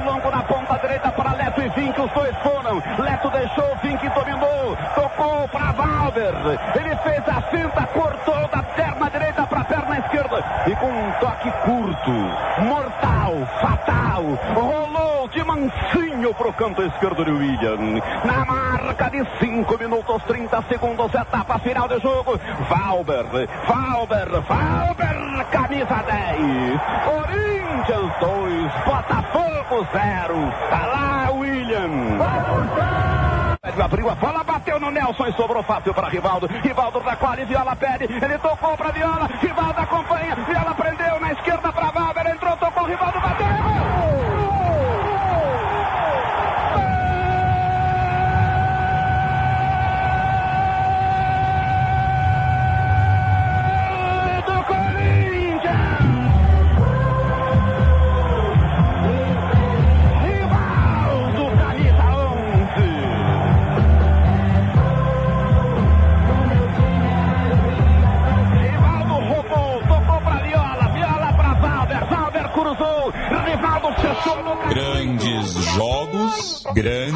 Longo 0.00 0.30
na 0.30 0.42
ponta 0.42 0.78
direita 0.78 1.10
para 1.12 1.32
Leto 1.32 1.62
e 1.62 1.68
Vink, 1.70 2.00
os 2.00 2.10
dois 2.12 2.36
foram. 2.38 2.82
Leto 2.98 3.30
deixou, 3.30 3.76
Vink 3.82 4.08
dominou, 4.10 4.76
tocou 4.94 5.48
para 5.48 5.72
Valber. 5.72 6.34
Ele 6.74 6.96
fez 6.96 7.28
a 7.28 7.42
cinta, 7.50 7.86
cortou 7.86 8.48
da 8.48 8.62
perna 8.62 9.10
direita 9.10 9.46
para 9.46 9.60
a 9.60 9.64
perna 9.64 9.98
esquerda 9.98 10.44
e 10.66 10.76
com 10.76 10.86
um 10.86 11.12
toque 11.20 11.50
curto, 11.64 12.10
mortal, 12.62 13.46
fatal, 13.60 14.22
rolou 14.54 15.28
de 15.28 15.44
mansinho 15.44 16.34
pro 16.34 16.52
canto 16.52 16.82
esquerdo 16.82 17.24
de 17.24 17.30
William. 17.30 18.00
Na 18.24 18.44
marca 18.44 19.10
de 19.10 19.24
5 19.38 19.78
minutos 19.78 20.22
30 20.24 20.62
segundos, 20.68 21.14
etapa 21.14 21.58
final 21.58 21.88
do 21.88 22.00
jogo. 22.00 22.38
Valber, 22.68 23.26
Valber, 23.66 24.40
Valber, 24.42 25.46
camisa 25.50 26.02
10. 26.02 26.80
Corinthians 27.04 28.12
2, 28.20 28.72
Botafogo 28.84 29.25
0. 29.92 30.52
Tá 30.70 30.86
lá, 30.86 31.30
William. 31.32 32.18
Abriu 33.82 34.10
a 34.10 34.14
bola, 34.14 34.42
bateu 34.42 34.80
no 34.80 34.90
Nelson 34.90 35.26
e 35.26 35.32
sobrou 35.34 35.62
fácil 35.62 35.94
para 35.94 36.08
Rivaldo. 36.08 36.46
Rivaldo 36.46 36.98
recolhe, 36.98 37.44
Viola 37.44 37.76
pede, 37.76 38.04
ele 38.04 38.38
tocou 38.38 38.76
para 38.76 38.90
Viola, 38.90 39.28
Rivaldo 39.40 39.80
acompanha, 39.80 40.34
Viola 40.34 40.74
prendeu 40.74 40.85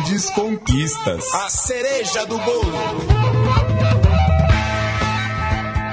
grandes 0.01 0.31
conquistas. 0.31 1.35
A 1.35 1.51
cereja 1.51 2.25
do 2.25 2.39
bolo. 2.39 2.73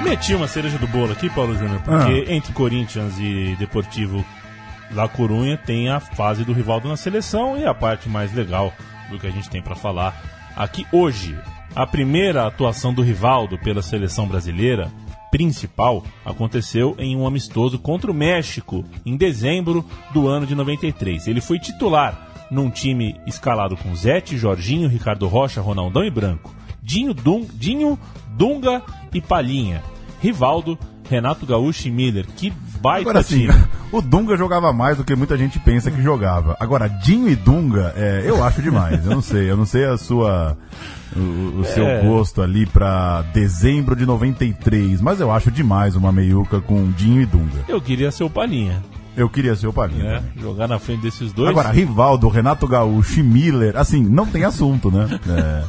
Meti 0.02 0.34
uma 0.34 0.48
cereja 0.48 0.78
do 0.78 0.86
bolo 0.86 1.12
aqui, 1.12 1.28
Paulo 1.28 1.54
Júnior, 1.54 1.82
porque 1.82 2.32
entre 2.32 2.52
Corinthians 2.54 3.18
e 3.18 3.54
Deportivo 3.58 4.24
La 4.92 5.08
Corunha 5.08 5.58
tem 5.58 5.90
a 5.90 6.00
fase 6.00 6.44
do 6.44 6.54
Rivaldo 6.54 6.88
na 6.88 6.96
seleção 6.96 7.58
e 7.58 7.66
a 7.66 7.74
parte 7.74 8.08
mais 8.08 8.32
legal 8.32 8.72
do 9.10 9.18
que 9.18 9.26
a 9.26 9.30
gente 9.30 9.50
tem 9.50 9.60
pra 9.60 9.76
falar 9.76 10.16
aqui 10.56 10.86
hoje. 10.90 11.38
A 11.74 11.86
primeira 11.86 12.46
atuação 12.46 12.94
do 12.94 13.02
Rivaldo 13.02 13.58
pela 13.58 13.82
seleção 13.82 14.26
brasileira 14.26 14.90
principal 15.30 16.02
aconteceu 16.24 16.94
em 16.98 17.14
um 17.14 17.26
amistoso 17.26 17.78
contra 17.78 18.10
o 18.10 18.14
México 18.14 18.84
em 19.04 19.16
dezembro 19.16 19.84
do 20.12 20.26
ano 20.26 20.46
de 20.46 20.54
93. 20.54 21.26
Ele 21.26 21.42
foi 21.42 21.58
titular 21.58 22.27
num 22.50 22.70
time 22.70 23.20
escalado 23.26 23.76
com 23.76 23.94
Zete, 23.94 24.36
Jorginho, 24.36 24.88
Ricardo 24.88 25.26
Rocha, 25.26 25.60
Ronaldão 25.60 26.04
e 26.04 26.10
Branco, 26.10 26.54
Dinho, 26.82 27.12
Dun, 27.12 27.46
Dinho 27.54 27.98
Dunga 28.36 28.82
e 29.12 29.20
Palhinha, 29.20 29.82
Rivaldo, 30.20 30.78
Renato 31.08 31.44
Gaúcho 31.46 31.88
e 31.88 31.90
Miller. 31.90 32.26
Que 32.36 32.52
baita 32.80 33.10
Agora 33.10 33.22
sim, 33.22 33.48
time. 33.48 33.64
o 33.90 34.00
Dunga 34.00 34.36
jogava 34.36 34.72
mais 34.72 34.96
do 34.96 35.04
que 35.04 35.16
muita 35.16 35.36
gente 35.36 35.58
pensa 35.58 35.90
que 35.90 36.00
jogava. 36.02 36.56
Agora, 36.60 36.86
Dinho 36.88 37.28
e 37.28 37.34
Dunga, 37.34 37.92
é, 37.96 38.22
eu 38.24 38.44
acho 38.44 38.62
demais. 38.62 39.04
Eu 39.04 39.12
não 39.12 39.22
sei, 39.22 39.50
eu 39.50 39.56
não 39.56 39.66
sei 39.66 39.84
a 39.86 39.96
sua. 39.96 40.56
O, 41.16 41.60
o 41.60 41.64
seu 41.64 41.86
É. 41.86 42.02
gosto 42.02 42.42
ali 42.42 42.66
pra 42.66 43.22
dezembro 43.32 43.96
de 43.96 44.04
93, 44.04 45.00
mas 45.00 45.18
eu 45.20 45.32
acho 45.32 45.50
demais 45.50 45.96
uma 45.96 46.12
meiuca 46.12 46.60
com 46.60 46.90
Dinho 46.92 47.22
e 47.22 47.26
Dunga. 47.26 47.64
Eu 47.66 47.80
queria 47.80 48.10
ser 48.10 48.24
o 48.24 48.30
Palhinha, 48.30 48.82
Eu 49.18 49.28
queria 49.28 49.56
ser 49.56 49.66
o 49.66 49.72
Palinha. 49.72 50.04
né? 50.04 50.22
Jogar 50.36 50.68
na 50.68 50.78
frente 50.78 51.02
desses 51.02 51.32
dois. 51.32 51.50
Agora, 51.50 51.70
Rivaldo, 51.70 52.28
Renato 52.28 52.66
Gaúcho 52.66 53.20
e 53.20 53.22
Miller, 53.22 53.76
assim, 53.76 54.02
não 54.02 54.24
tem 54.26 54.44
assunto, 54.44 54.90
né? 54.90 55.08
É, 55.28 55.64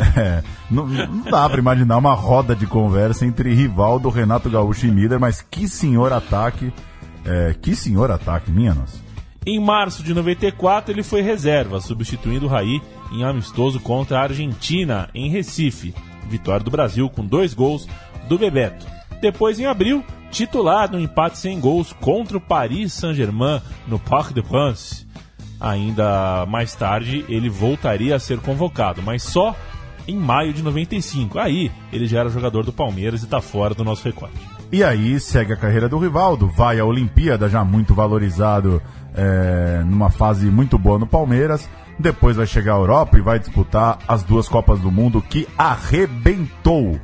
é, 0.20 0.42
não, 0.70 0.86
não 0.86 1.30
dá 1.30 1.48
pra 1.48 1.58
imaginar 1.58 1.98
uma 1.98 2.14
roda 2.14 2.56
de 2.56 2.66
conversa 2.66 3.26
entre 3.26 3.52
Rivaldo, 3.54 4.08
Renato 4.08 4.48
Gaúcho 4.48 4.86
e 4.86 4.90
Miller, 4.90 5.20
mas 5.20 5.42
que 5.42 5.68
senhor 5.68 6.12
ataque. 6.12 6.72
é, 7.24 7.54
que 7.60 7.74
senhor 7.76 8.10
ataque, 8.10 8.50
minha 8.50 8.74
nossa. 8.74 9.04
Em 9.44 9.60
março 9.60 10.02
de 10.02 10.12
94, 10.12 10.92
ele 10.92 11.02
foi 11.04 11.22
reserva, 11.22 11.80
substituindo 11.80 12.46
o 12.46 12.48
Raí 12.48 12.82
em 13.12 13.22
amistoso 13.22 13.78
contra 13.78 14.18
a 14.18 14.22
Argentina, 14.22 15.08
em 15.14 15.30
Recife. 15.30 15.94
Vitória 16.28 16.64
do 16.64 16.70
Brasil 16.70 17.08
com 17.08 17.24
dois 17.24 17.54
gols 17.54 17.86
do 18.28 18.36
Bebeto. 18.36 18.84
Depois, 19.26 19.58
em 19.58 19.66
abril, 19.66 20.04
titular 20.30 20.88
no 20.88 21.00
empate 21.00 21.38
sem 21.38 21.58
gols 21.58 21.92
contra 21.92 22.36
o 22.36 22.40
Paris 22.40 22.92
Saint-Germain 22.92 23.60
no 23.88 23.98
Parc 23.98 24.32
des 24.32 24.46
Princes. 24.46 25.04
Ainda 25.60 26.46
mais 26.46 26.76
tarde, 26.76 27.24
ele 27.28 27.48
voltaria 27.48 28.14
a 28.14 28.20
ser 28.20 28.38
convocado, 28.38 29.02
mas 29.02 29.24
só 29.24 29.56
em 30.06 30.16
maio 30.16 30.52
de 30.52 30.62
95. 30.62 31.40
Aí, 31.40 31.72
ele 31.92 32.06
já 32.06 32.20
era 32.20 32.28
jogador 32.28 32.64
do 32.64 32.72
Palmeiras 32.72 33.22
e 33.22 33.24
está 33.24 33.40
fora 33.40 33.74
do 33.74 33.82
nosso 33.82 34.04
recorte. 34.04 34.36
E 34.70 34.84
aí 34.84 35.18
segue 35.18 35.54
a 35.54 35.56
carreira 35.56 35.88
do 35.88 35.98
Rivaldo, 35.98 36.46
vai 36.46 36.78
à 36.78 36.84
Olimpíada, 36.84 37.48
já 37.48 37.64
muito 37.64 37.96
valorizado, 37.96 38.80
é, 39.12 39.82
numa 39.84 40.08
fase 40.08 40.46
muito 40.46 40.78
boa 40.78 41.00
no 41.00 41.06
Palmeiras. 41.08 41.68
Depois 41.98 42.36
vai 42.36 42.46
chegar 42.46 42.74
à 42.74 42.78
Europa 42.78 43.18
e 43.18 43.22
vai 43.22 43.40
disputar 43.40 43.98
as 44.06 44.22
duas 44.22 44.48
Copas 44.48 44.78
do 44.78 44.92
Mundo 44.92 45.20
que 45.20 45.48
arrebentou. 45.58 47.00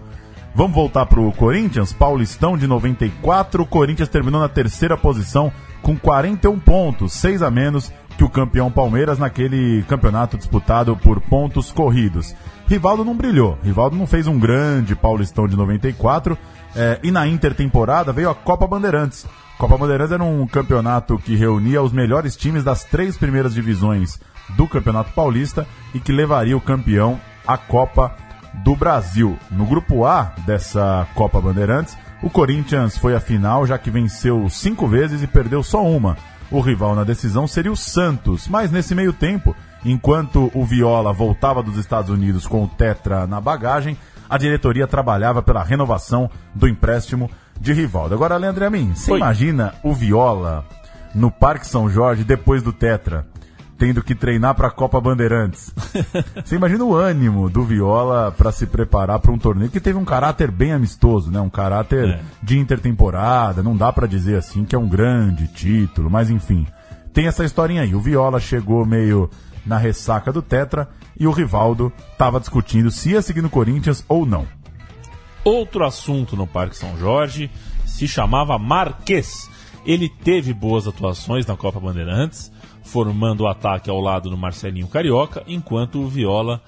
Vamos 0.54 0.74
voltar 0.74 1.06
pro 1.06 1.32
Corinthians, 1.32 1.94
Paulistão 1.94 2.58
de 2.58 2.66
94. 2.66 3.62
O 3.62 3.66
Corinthians 3.66 4.10
terminou 4.10 4.38
na 4.38 4.50
terceira 4.50 4.98
posição 4.98 5.50
com 5.80 5.96
41 5.96 6.58
pontos, 6.58 7.14
6 7.14 7.42
a 7.42 7.50
menos 7.50 7.90
que 8.18 8.22
o 8.22 8.28
campeão 8.28 8.70
Palmeiras 8.70 9.18
naquele 9.18 9.82
campeonato 9.84 10.36
disputado 10.36 10.94
por 10.94 11.20
pontos 11.22 11.72
corridos. 11.72 12.36
Rivaldo 12.68 13.02
não 13.02 13.16
brilhou, 13.16 13.58
Rivaldo 13.62 13.96
não 13.96 14.06
fez 14.06 14.26
um 14.26 14.38
grande 14.38 14.94
Paulistão 14.94 15.48
de 15.48 15.56
94. 15.56 16.36
É, 16.76 16.98
e 17.02 17.10
na 17.10 17.26
intertemporada 17.26 18.12
veio 18.12 18.30
a 18.30 18.34
Copa 18.34 18.66
Bandeirantes. 18.66 19.26
Copa 19.58 19.78
Bandeirantes 19.78 20.12
era 20.12 20.22
um 20.22 20.46
campeonato 20.46 21.18
que 21.18 21.34
reunia 21.34 21.82
os 21.82 21.92
melhores 21.92 22.36
times 22.36 22.64
das 22.64 22.84
três 22.84 23.16
primeiras 23.16 23.54
divisões 23.54 24.20
do 24.50 24.66
Campeonato 24.66 25.12
Paulista 25.12 25.66
e 25.94 26.00
que 26.00 26.12
levaria 26.12 26.56
o 26.56 26.60
campeão 26.60 27.18
à 27.46 27.56
Copa 27.56 28.16
do 28.54 28.76
Brasil. 28.76 29.38
No 29.50 29.64
grupo 29.64 30.04
A 30.04 30.32
dessa 30.46 31.06
Copa 31.14 31.40
Bandeirantes, 31.40 31.96
o 32.22 32.30
Corinthians 32.30 32.96
foi 32.96 33.14
à 33.14 33.20
final, 33.20 33.66
já 33.66 33.78
que 33.78 33.90
venceu 33.90 34.48
cinco 34.48 34.86
vezes 34.86 35.22
e 35.22 35.26
perdeu 35.26 35.62
só 35.62 35.84
uma. 35.84 36.16
O 36.50 36.60
rival 36.60 36.94
na 36.94 37.04
decisão 37.04 37.46
seria 37.46 37.72
o 37.72 37.76
Santos, 37.76 38.46
mas 38.46 38.70
nesse 38.70 38.94
meio 38.94 39.12
tempo 39.12 39.56
Enquanto 39.84 40.50
o 40.54 40.64
Viola 40.64 41.12
voltava 41.12 41.62
dos 41.62 41.76
Estados 41.76 42.10
Unidos 42.10 42.46
com 42.46 42.64
o 42.64 42.68
Tetra 42.68 43.26
na 43.26 43.40
bagagem, 43.40 43.96
a 44.30 44.38
diretoria 44.38 44.86
trabalhava 44.86 45.42
pela 45.42 45.62
renovação 45.62 46.30
do 46.54 46.68
empréstimo 46.68 47.30
de 47.60 47.72
Rivaldo. 47.72 48.14
Agora, 48.14 48.36
Leandro 48.36 48.64
Amin, 48.64 48.94
você 48.94 49.12
Oi. 49.12 49.18
imagina 49.18 49.74
o 49.82 49.92
Viola 49.92 50.64
no 51.14 51.30
Parque 51.30 51.66
São 51.66 51.90
Jorge 51.90 52.22
depois 52.22 52.62
do 52.62 52.72
Tetra, 52.72 53.26
tendo 53.82 54.00
que 54.00 54.14
treinar 54.14 54.54
para 54.54 54.68
a 54.68 54.70
Copa 54.70 55.00
Bandeirantes? 55.00 55.74
Você 56.44 56.54
imagina 56.54 56.84
o 56.84 56.94
ânimo 56.94 57.50
do 57.50 57.64
Viola 57.64 58.30
para 58.30 58.52
se 58.52 58.64
preparar 58.64 59.18
para 59.18 59.32
um 59.32 59.38
torneio 59.38 59.72
que 59.72 59.80
teve 59.80 59.98
um 59.98 60.04
caráter 60.04 60.52
bem 60.52 60.72
amistoso, 60.72 61.32
né? 61.32 61.40
Um 61.40 61.50
caráter 61.50 62.08
É. 62.08 62.20
de 62.40 62.60
intertemporada, 62.60 63.60
não 63.60 63.76
dá 63.76 63.92
para 63.92 64.06
dizer 64.06 64.36
assim 64.38 64.64
que 64.64 64.76
é 64.76 64.78
um 64.78 64.88
grande 64.88 65.48
título, 65.48 66.08
mas 66.08 66.30
enfim. 66.30 66.64
Tem 67.12 67.26
essa 67.26 67.44
historinha 67.44 67.82
aí. 67.82 67.92
O 67.92 68.00
Viola 68.00 68.38
chegou 68.38 68.86
meio 68.86 69.28
na 69.66 69.78
ressaca 69.78 70.32
do 70.32 70.40
Tetra 70.42 70.88
e 71.18 71.26
o 71.26 71.32
Rivaldo 71.32 71.92
estava 72.12 72.38
discutindo 72.38 72.88
se 72.88 73.10
ia 73.10 73.20
seguir 73.20 73.42
no 73.42 73.50
Corinthians 73.50 74.04
ou 74.08 74.24
não. 74.24 74.46
Outro 75.44 75.84
assunto 75.84 76.36
no 76.36 76.46
Parque 76.46 76.76
São 76.76 76.96
Jorge 76.96 77.50
se 77.84 78.06
chamava 78.06 78.56
Marquês. 78.60 79.50
Ele 79.84 80.08
teve 80.08 80.54
boas 80.54 80.86
atuações 80.86 81.44
na 81.46 81.56
Copa 81.56 81.80
Bandeirantes, 81.80 82.52
formando 82.82 83.42
o 83.42 83.48
ataque 83.48 83.88
ao 83.88 84.00
lado 84.00 84.28
do 84.28 84.36
Marcelinho 84.36 84.88
Carioca, 84.88 85.42
enquanto 85.46 86.00
o 86.00 86.08
Viola 86.08 86.60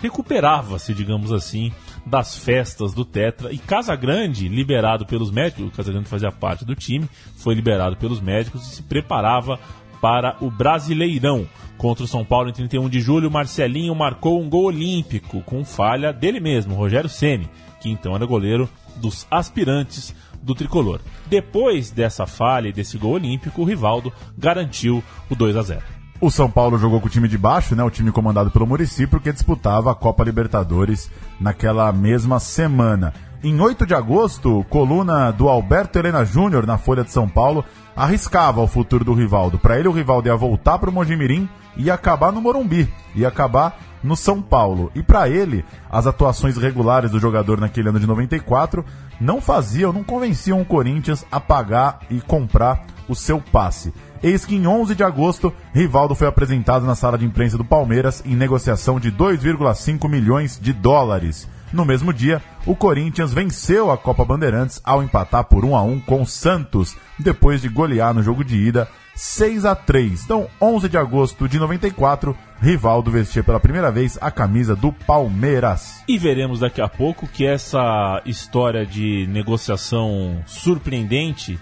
recuperava-se, 0.00 0.94
digamos 0.94 1.32
assim, 1.32 1.72
das 2.04 2.36
festas 2.36 2.94
do 2.94 3.04
Tetra. 3.04 3.52
E 3.52 3.58
Casagrande, 3.58 4.48
liberado 4.48 5.04
pelos 5.04 5.30
médicos, 5.30 5.66
o 5.66 5.70
Casagrande 5.70 6.08
fazia 6.08 6.32
parte 6.32 6.64
do 6.64 6.74
time, 6.74 7.08
foi 7.36 7.54
liberado 7.54 7.96
pelos 7.96 8.20
médicos 8.20 8.66
e 8.66 8.76
se 8.76 8.82
preparava 8.82 9.58
para 10.00 10.36
o 10.40 10.50
Brasileirão. 10.50 11.46
Contra 11.76 12.04
o 12.04 12.08
São 12.08 12.24
Paulo 12.24 12.48
em 12.50 12.52
31 12.52 12.88
de 12.88 13.00
julho, 13.00 13.30
Marcelinho 13.30 13.94
marcou 13.94 14.40
um 14.40 14.48
gol 14.48 14.64
olímpico 14.64 15.40
com 15.42 15.64
falha 15.64 16.12
dele 16.12 16.40
mesmo, 16.40 16.74
Rogério 16.74 17.08
Ceni, 17.08 17.48
que 17.80 17.88
então 17.88 18.14
era 18.14 18.26
goleiro 18.26 18.68
dos 18.96 19.26
aspirantes 19.30 20.14
do 20.42 20.54
tricolor. 20.54 21.00
Depois 21.26 21.90
dessa 21.90 22.26
falha 22.26 22.68
e 22.68 22.72
desse 22.72 22.98
gol 22.98 23.12
olímpico, 23.12 23.62
o 23.62 23.64
Rivaldo 23.64 24.12
garantiu 24.36 25.02
o 25.28 25.34
2 25.34 25.56
a 25.56 25.62
0. 25.62 25.82
O 26.20 26.30
São 26.30 26.50
Paulo 26.50 26.76
jogou 26.76 27.00
com 27.00 27.06
o 27.06 27.10
time 27.10 27.28
de 27.28 27.38
baixo, 27.38 27.74
né? 27.74 27.82
O 27.82 27.90
time 27.90 28.12
comandado 28.12 28.50
pelo 28.50 28.66
Murici, 28.66 29.06
porque 29.06 29.32
disputava 29.32 29.90
a 29.90 29.94
Copa 29.94 30.22
Libertadores 30.22 31.10
naquela 31.40 31.90
mesma 31.92 32.38
semana. 32.38 33.14
Em 33.42 33.58
8 33.58 33.86
de 33.86 33.94
agosto, 33.94 34.62
coluna 34.68 35.30
do 35.30 35.48
Alberto 35.48 35.98
Helena 35.98 36.22
Júnior 36.26 36.66
na 36.66 36.76
Folha 36.76 37.02
de 37.02 37.10
São 37.10 37.26
Paulo 37.26 37.64
arriscava 37.96 38.60
o 38.60 38.66
futuro 38.66 39.04
do 39.04 39.14
Rivaldo. 39.14 39.58
Para 39.58 39.78
ele, 39.78 39.88
o 39.88 39.92
Rivaldo 39.92 40.28
ia 40.28 40.36
voltar 40.36 40.78
para 40.78 40.90
o 40.90 40.92
Mojimirim 40.92 41.48
e 41.76 41.90
acabar 41.90 42.32
no 42.32 42.40
Morumbi, 42.40 42.92
ia 43.14 43.28
acabar 43.28 43.78
no 44.02 44.16
São 44.16 44.40
Paulo. 44.40 44.90
E 44.94 45.02
para 45.02 45.28
ele, 45.28 45.64
as 45.90 46.06
atuações 46.06 46.56
regulares 46.56 47.10
do 47.10 47.20
jogador 47.20 47.60
naquele 47.60 47.88
ano 47.88 48.00
de 48.00 48.06
94 48.06 48.84
não 49.20 49.40
faziam, 49.40 49.92
não 49.92 50.02
convenciam 50.02 50.60
o 50.60 50.64
Corinthians 50.64 51.24
a 51.30 51.38
pagar 51.38 52.00
e 52.10 52.20
comprar 52.20 52.84
o 53.08 53.14
seu 53.14 53.40
passe. 53.40 53.92
Eis 54.22 54.44
que 54.44 54.54
em 54.54 54.66
11 54.66 54.94
de 54.94 55.02
agosto, 55.02 55.52
Rivaldo 55.72 56.14
foi 56.14 56.28
apresentado 56.28 56.84
na 56.84 56.94
sala 56.94 57.16
de 57.16 57.24
imprensa 57.24 57.56
do 57.56 57.64
Palmeiras 57.64 58.22
em 58.24 58.36
negociação 58.36 59.00
de 59.00 59.10
2,5 59.10 60.08
milhões 60.08 60.58
de 60.60 60.72
dólares. 60.72 61.48
No 61.72 61.84
mesmo 61.84 62.12
dia, 62.12 62.42
o 62.66 62.76
Corinthians 62.76 63.32
venceu 63.32 63.90
a 63.90 63.96
Copa 63.96 64.24
Bandeirantes 64.24 64.80
ao 64.84 65.02
empatar 65.02 65.44
por 65.44 65.64
1 65.64 65.76
a 65.76 65.82
1 65.82 66.00
com 66.00 66.22
o 66.22 66.26
Santos, 66.26 66.96
depois 67.18 67.62
de 67.62 67.68
golear 67.68 68.12
no 68.12 68.22
jogo 68.22 68.44
de 68.44 68.56
ida 68.56 68.88
6 69.14 69.64
a 69.64 69.74
3. 69.74 70.24
Então, 70.24 70.48
11 70.60 70.88
de 70.88 70.96
agosto 70.96 71.48
de 71.48 71.58
94, 71.58 72.36
Rivaldo 72.60 73.10
vestia 73.10 73.42
pela 73.42 73.60
primeira 73.60 73.90
vez 73.90 74.18
a 74.20 74.30
camisa 74.30 74.76
do 74.76 74.92
Palmeiras. 74.92 76.02
E 76.08 76.16
veremos 76.16 76.60
daqui 76.60 76.80
a 76.80 76.88
pouco 76.88 77.26
que 77.26 77.46
essa 77.46 78.22
história 78.24 78.86
de 78.86 79.26
negociação 79.28 80.42
surpreendente 80.46 81.58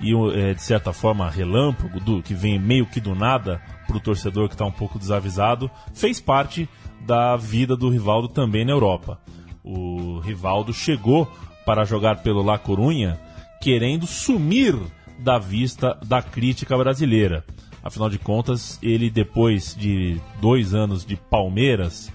e 0.00 0.14
eh, 0.14 0.54
de 0.54 0.62
certa 0.62 0.92
forma 0.92 1.30
relâmpago, 1.30 2.00
do, 2.00 2.22
que 2.22 2.34
vem 2.34 2.58
meio 2.58 2.86
que 2.86 3.00
do 3.00 3.14
nada 3.14 3.60
para 3.86 3.96
o 3.96 4.00
torcedor 4.00 4.48
que 4.48 4.54
está 4.54 4.64
um 4.64 4.72
pouco 4.72 4.98
desavisado, 4.98 5.70
fez 5.92 6.20
parte 6.20 6.68
da 7.00 7.36
vida 7.36 7.76
do 7.76 7.90
Rivaldo 7.90 8.28
também 8.28 8.64
na 8.64 8.72
Europa. 8.72 9.20
O 9.64 10.18
Rivaldo 10.20 10.72
chegou 10.72 11.30
para 11.64 11.84
jogar 11.84 12.22
pelo 12.22 12.42
La 12.42 12.58
Corunha 12.58 13.20
querendo 13.60 14.06
sumir 14.06 14.74
da 15.18 15.38
vista 15.38 15.98
da 16.04 16.22
crítica 16.22 16.76
brasileira. 16.76 17.44
Afinal 17.82 18.08
de 18.08 18.18
contas, 18.18 18.78
ele 18.82 19.10
depois 19.10 19.74
de 19.74 20.20
dois 20.40 20.74
anos 20.74 21.04
de 21.04 21.16
Palmeiras 21.16 22.10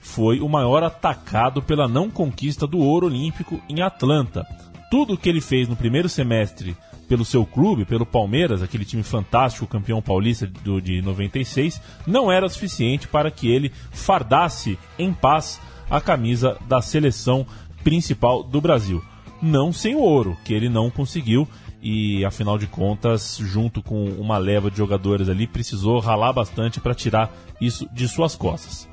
foi 0.00 0.40
o 0.40 0.48
maior 0.48 0.82
atacado 0.82 1.62
pela 1.62 1.88
não 1.88 2.10
conquista 2.10 2.66
do 2.66 2.78
ouro 2.78 3.06
olímpico 3.06 3.60
em 3.68 3.80
Atlanta. 3.80 4.46
Tudo 4.90 5.14
o 5.14 5.18
que 5.18 5.28
ele 5.28 5.40
fez 5.40 5.68
no 5.68 5.76
primeiro 5.76 6.08
semestre 6.08 6.76
pelo 7.08 7.24
seu 7.24 7.44
clube, 7.44 7.84
pelo 7.84 8.06
Palmeiras, 8.06 8.62
aquele 8.62 8.84
time 8.84 9.02
fantástico, 9.02 9.66
campeão 9.66 10.00
paulista 10.00 10.46
do, 10.46 10.80
de 10.80 11.02
96, 11.02 11.80
não 12.06 12.30
era 12.30 12.48
suficiente 12.48 13.08
para 13.08 13.30
que 13.30 13.50
ele 13.50 13.72
fardasse 13.92 14.78
em 14.98 15.12
paz 15.12 15.60
a 15.90 16.00
camisa 16.00 16.56
da 16.68 16.80
seleção 16.82 17.46
principal 17.82 18.42
do 18.42 18.60
Brasil. 18.60 19.02
Não 19.42 19.72
sem 19.72 19.94
o 19.94 20.00
ouro, 20.00 20.36
que 20.44 20.54
ele 20.54 20.68
não 20.68 20.90
conseguiu 20.90 21.46
e 21.82 22.24
afinal 22.24 22.56
de 22.56 22.66
contas, 22.66 23.36
junto 23.42 23.82
com 23.82 24.04
uma 24.12 24.38
leva 24.38 24.70
de 24.70 24.78
jogadores 24.78 25.28
ali, 25.28 25.46
precisou 25.46 25.98
ralar 26.00 26.32
bastante 26.32 26.80
para 26.80 26.94
tirar 26.94 27.30
isso 27.60 27.86
de 27.92 28.08
suas 28.08 28.34
costas. 28.34 28.88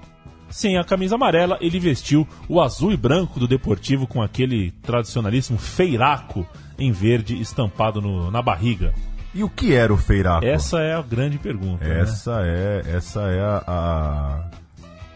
Sem 0.50 0.78
a 0.78 0.84
camisa 0.84 1.16
amarela, 1.16 1.58
ele 1.62 1.80
vestiu 1.80 2.28
o 2.50 2.60
azul 2.60 2.92
e 2.92 2.98
branco 2.98 3.40
do 3.40 3.48
Deportivo 3.48 4.06
com 4.06 4.22
aquele 4.22 4.72
tradicionalíssimo 4.82 5.58
feiraco 5.58 6.46
em 6.78 6.92
verde 6.92 7.40
estampado 7.40 8.02
no- 8.02 8.30
na 8.30 8.42
barriga. 8.42 8.94
E 9.34 9.46
o 9.46 9.50
que 9.50 9.74
era 9.74 9.94
o 9.94 9.98
Feiraco? 9.98 10.46
Essa 10.46 10.80
é 10.82 10.94
a 10.94 11.02
grande 11.02 11.38
pergunta. 11.38 11.88
né? 11.88 12.02
Essa 12.02 12.42
é, 12.44 12.82
essa 12.98 13.22
é 13.22 13.40
a- 13.42 14.44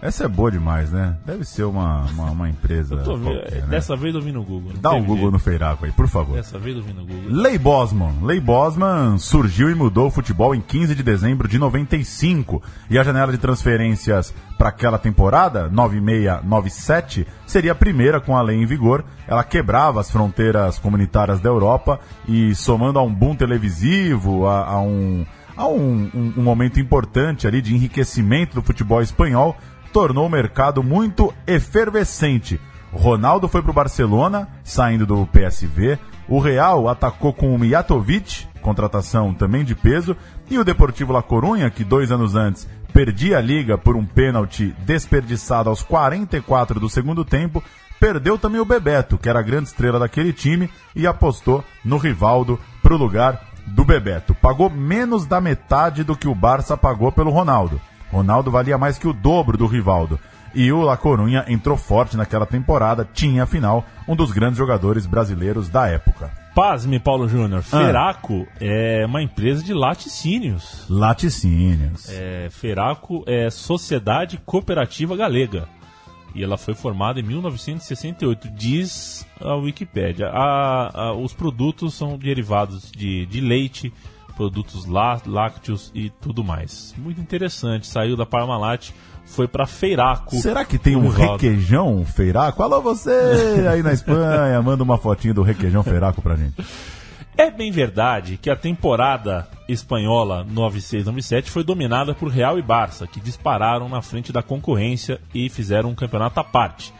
Essa 0.06 0.26
é 0.26 0.28
boa 0.28 0.52
demais, 0.52 0.92
né? 0.92 1.18
Deve 1.26 1.44
ser 1.44 1.64
uma, 1.64 2.02
uma, 2.12 2.32
uma 2.32 2.50
empresa. 2.50 2.96
Vendo- 2.98 3.20
qualquer, 3.22 3.52
né? 3.64 3.68
Dessa 3.70 3.96
vez 3.96 4.14
eu 4.14 4.22
vi 4.22 4.32
no 4.32 4.44
Google. 4.44 4.74
Dá 4.80 4.92
um 4.92 5.00
Google 5.02 5.16
jeito. 5.18 5.32
no 5.32 5.40
Feiraco 5.40 5.86
aí, 5.86 5.92
por 5.92 6.08
favor. 6.08 6.36
Dessa 6.36 6.60
vez 6.60 6.76
eu 6.78 6.84
vi 6.84 6.94
no 6.94 7.06
Google. 7.06 7.24
Lei 7.30 7.58
Bosman. 7.58 8.14
Lei 8.22 8.40
Bosman 8.40 9.18
surgiu 9.18 9.70
e 9.72 9.76
mudou 9.76 10.08
o 10.08 10.12
futebol 10.12 10.54
em 10.54 10.62
15 10.62 10.94
de 10.96 11.02
dezembro 11.04 11.48
de 11.48 11.58
95. 11.58 12.62
E 12.90 13.00
a 13.00 13.04
janela 13.04 13.32
de 13.32 13.38
transferências 13.38 14.34
para 14.58 14.70
aquela 14.70 14.98
temporada, 14.98 15.70
96-97, 15.70 17.26
seria 17.46 17.72
a 17.72 17.76
primeira 17.76 18.20
com 18.22 18.38
a 18.38 18.42
lei 18.42 18.58
em 18.62 18.66
vigor. 18.66 19.04
Ela 19.28 19.44
quebrava 19.44 20.00
as 20.00 20.10
fronteiras 20.12 20.78
comunitárias 20.80 21.40
da 21.40 21.50
Europa 21.50 22.00
e, 22.28 22.54
somando 22.56 23.00
a 23.00 23.04
um 23.04 23.14
boom 23.14 23.36
televisivo, 23.36 24.48
a, 24.48 24.66
a 24.66 24.82
um, 24.82 25.26
a 25.58 25.68
um, 25.68 26.10
um- 26.14 26.34
um 26.38 26.44
momento 26.44 26.80
importante 26.80 27.48
ali 27.48 27.62
de 27.62 27.74
enriquecimento 27.74 28.56
do 28.56 28.62
futebol 28.62 29.02
espanhol, 29.02 29.56
tornou 29.96 30.26
o 30.26 30.30
mercado 30.30 30.84
muito 30.84 31.34
efervescente. 31.48 32.60
Ronaldo 32.92 33.48
foi 33.48 33.62
para 33.62 33.72
o 33.72 33.74
Barcelona, 33.74 34.46
saindo 34.62 35.06
do 35.06 35.26
PSV. 35.26 35.98
O 36.28 36.38
Real 36.38 36.90
atacou 36.90 37.32
com 37.32 37.56
o 37.56 37.58
Mijatovic, 37.58 38.46
contratação 38.62 39.34
também 39.34 39.64
de 39.64 39.74
peso. 39.74 40.14
E 40.50 40.60
o 40.60 40.66
Deportivo 40.66 41.14
La 41.14 41.24
Corunha, 41.24 41.70
que 41.70 41.86
dois 41.86 42.12
anos 42.12 42.36
antes 42.36 42.68
perdia 42.92 43.38
a 43.38 43.42
liga 43.42 43.78
por 43.78 43.96
um 43.96 44.06
pênalti 44.06 44.76
desperdiçado 44.80 45.70
aos 45.70 45.82
44 45.82 46.78
do 46.78 46.90
segundo 46.90 47.24
tempo, 47.24 47.64
perdeu 47.98 48.38
também 48.38 48.60
o 48.60 48.66
Bebeto, 48.66 49.18
que 49.18 49.30
era 49.30 49.40
a 49.40 49.44
grande 49.44 49.70
estrela 49.70 49.98
daquele 49.98 50.34
time, 50.34 50.70
e 50.94 51.08
apostou 51.08 51.64
no 51.86 51.96
Rivaldo 51.96 52.60
para 52.84 52.94
o 52.94 52.98
lugar 52.98 53.42
do 53.66 53.86
Bebeto. 53.86 54.36
Pagou 54.36 54.70
menos 54.70 55.26
da 55.26 55.40
metade 55.40 56.04
do 56.04 56.18
que 56.18 56.28
o 56.28 56.36
Barça 56.36 56.76
pagou 56.76 57.14
pelo 57.14 57.32
Ronaldo. 57.32 57.80
Ronaldo 58.16 58.50
valia 58.52 58.78
mais 58.78 58.98
que 58.98 59.08
o 59.08 59.14
dobro 59.14 59.58
do 59.58 59.68
Rivaldo. 59.68 60.20
E 60.54 60.72
o 60.72 60.82
La 60.82 60.96
Corunha 60.96 61.44
entrou 61.50 61.76
forte 61.76 62.16
naquela 62.16 62.46
temporada, 62.46 63.06
tinha 63.14 63.44
afinal 63.44 63.84
um 64.08 64.16
dos 64.16 64.32
grandes 64.32 64.58
jogadores 64.58 65.06
brasileiros 65.06 65.68
da 65.68 65.88
época. 65.88 66.32
Pasme, 66.56 66.98
Paulo 66.98 67.28
Júnior. 67.28 67.60
Ah. 67.74 67.78
Feraco 67.86 68.48
é 68.62 69.06
uma 69.06 69.22
empresa 69.22 69.62
de 69.62 69.74
laticínios. 69.74 70.86
Laticínios. 70.90 72.08
É, 72.10 72.48
Feraco 72.50 73.22
é 73.28 73.50
Sociedade 73.50 74.38
Cooperativa 74.46 75.18
Galega. 75.18 75.68
E 76.34 76.42
ela 76.44 76.58
foi 76.58 76.74
formada 76.74 77.20
em 77.20 77.24
1968, 77.24 78.50
diz 78.50 79.26
a 79.42 79.56
Wikipédia. 79.56 80.28
A- 80.28 80.90
a- 80.94 81.14
os 81.14 81.34
produtos 81.34 81.94
são 81.94 82.18
derivados 82.18 82.90
de, 82.92 83.26
de 83.26 83.42
leite, 83.42 83.94
produtos 84.36 84.86
lá, 84.86 85.20
lácteos 85.26 85.92
e 85.96 86.10
tudo 86.10 86.44
mais. 86.44 86.94
Muito 86.98 87.20
interessante. 87.20 87.88
Saiu 87.88 88.16
da 88.16 88.26
Parmalat, 88.26 88.92
foi 89.26 89.48
para 89.48 89.66
Feiraco. 89.66 90.36
Será 90.36 90.64
que 90.64 90.78
tem 90.78 90.96
um 90.96 91.10
Rivaldo. 91.10 91.34
requeijão 91.34 92.06
feiraco? 92.06 92.62
Alô 92.62 92.82
você 92.82 93.12
aí 93.70 93.82
na 93.82 93.94
Espanha, 93.94 94.62
manda 94.62 94.84
uma 94.84 94.98
fotinha 94.98 95.34
do 95.34 95.42
requeijão 95.42 95.84
feiraco 95.84 96.22
pra 96.22 96.36
gente. 96.36 96.56
É 97.38 97.52
bem 97.52 97.70
verdade 97.70 98.38
que 98.38 98.50
a 98.50 98.56
temporada 98.56 99.46
espanhola 99.68 100.46
96-97 100.46 101.48
foi 101.48 101.66
dominada 101.66 102.14
por 102.14 102.30
Real 102.30 102.58
e 102.58 102.62
Barça, 102.62 103.08
que 103.08 103.20
dispararam 103.20 103.90
na 103.90 104.02
frente 104.02 104.32
da 104.32 104.42
concorrência 104.42 105.20
e 105.34 105.50
fizeram 105.50 105.90
um 105.90 105.96
campeonato 105.96 106.40
à 106.40 106.44
parte. 106.44 106.94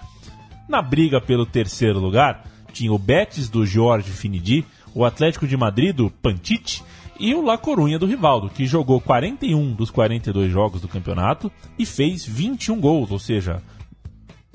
Na 0.68 0.82
briga 0.82 1.22
pelo 1.22 1.46
terceiro 1.46 2.00
lugar, 2.00 2.44
tinha 2.74 2.92
o 2.92 3.00
Betis 3.00 3.48
do 3.48 3.66
Jorge 3.66 4.12
Finidi, 4.12 4.66
o 4.94 5.06
Atlético 5.06 5.48
de 5.48 5.56
Madrid 5.56 5.96
do 5.96 6.10
Pantite 6.10 6.84
e 7.20 7.34
o 7.34 7.42
La 7.42 7.58
Corunha 7.58 7.98
do 7.98 8.06
Rivaldo, 8.06 8.50
que 8.50 8.66
jogou 8.66 9.00
41 9.00 9.74
dos 9.74 9.90
42 9.90 10.52
jogos 10.52 10.82
do 10.82 10.88
campeonato 10.88 11.52
e 11.78 11.86
fez 11.86 12.26
21 12.26 12.80
gols, 12.80 13.12
ou 13.12 13.20
seja, 13.20 13.62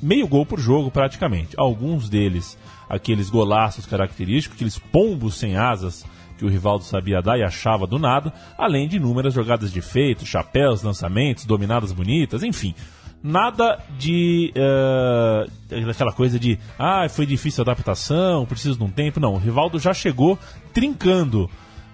meio 0.01 0.27
gol 0.29 0.45
por 0.45 0.59
jogo 0.59 0.91
praticamente. 0.91 1.55
Alguns 1.57 2.09
deles, 2.09 2.59
aqueles 2.89 3.31
golaços 3.31 3.87
característicos, 3.87 4.57
aqueles 4.57 4.79
pombos 4.79 5.37
sem 5.37 5.57
asas 5.57 6.05
que 6.39 6.45
o 6.45 6.49
Rivaldo 6.49 6.85
sabia 6.85 7.21
dar 7.21 7.39
e 7.39 7.43
achava 7.43 7.87
do 7.87 7.99
nada, 7.99 8.33
além 8.57 8.89
de 8.89 8.97
inúmeras 8.97 9.35
jogadas 9.35 9.71
de 9.71 9.83
feito, 9.83 10.25
chapéus, 10.25 10.83
lançamentos, 10.83 11.45
dominadas 11.45 11.93
bonitas, 11.93 12.43
enfim. 12.43 12.75
Nada 13.23 13.79
de. 13.99 14.51
Uh, 14.57 15.91
aquela 15.91 16.13
coisa 16.13 16.41
de. 16.41 16.59
Ah, 16.79 17.07
foi 17.11 17.27
difícil 17.27 17.61
a 17.61 17.65
adaptação, 17.65 18.47
preciso 18.47 18.79
de 18.79 18.85
um 18.85 18.91
tempo. 18.91 19.21
Não, 19.21 19.35
o 19.35 19.39
Rivaldo 19.39 19.79
já 19.79 19.93
chegou 19.93 20.39
trincando 20.73 21.51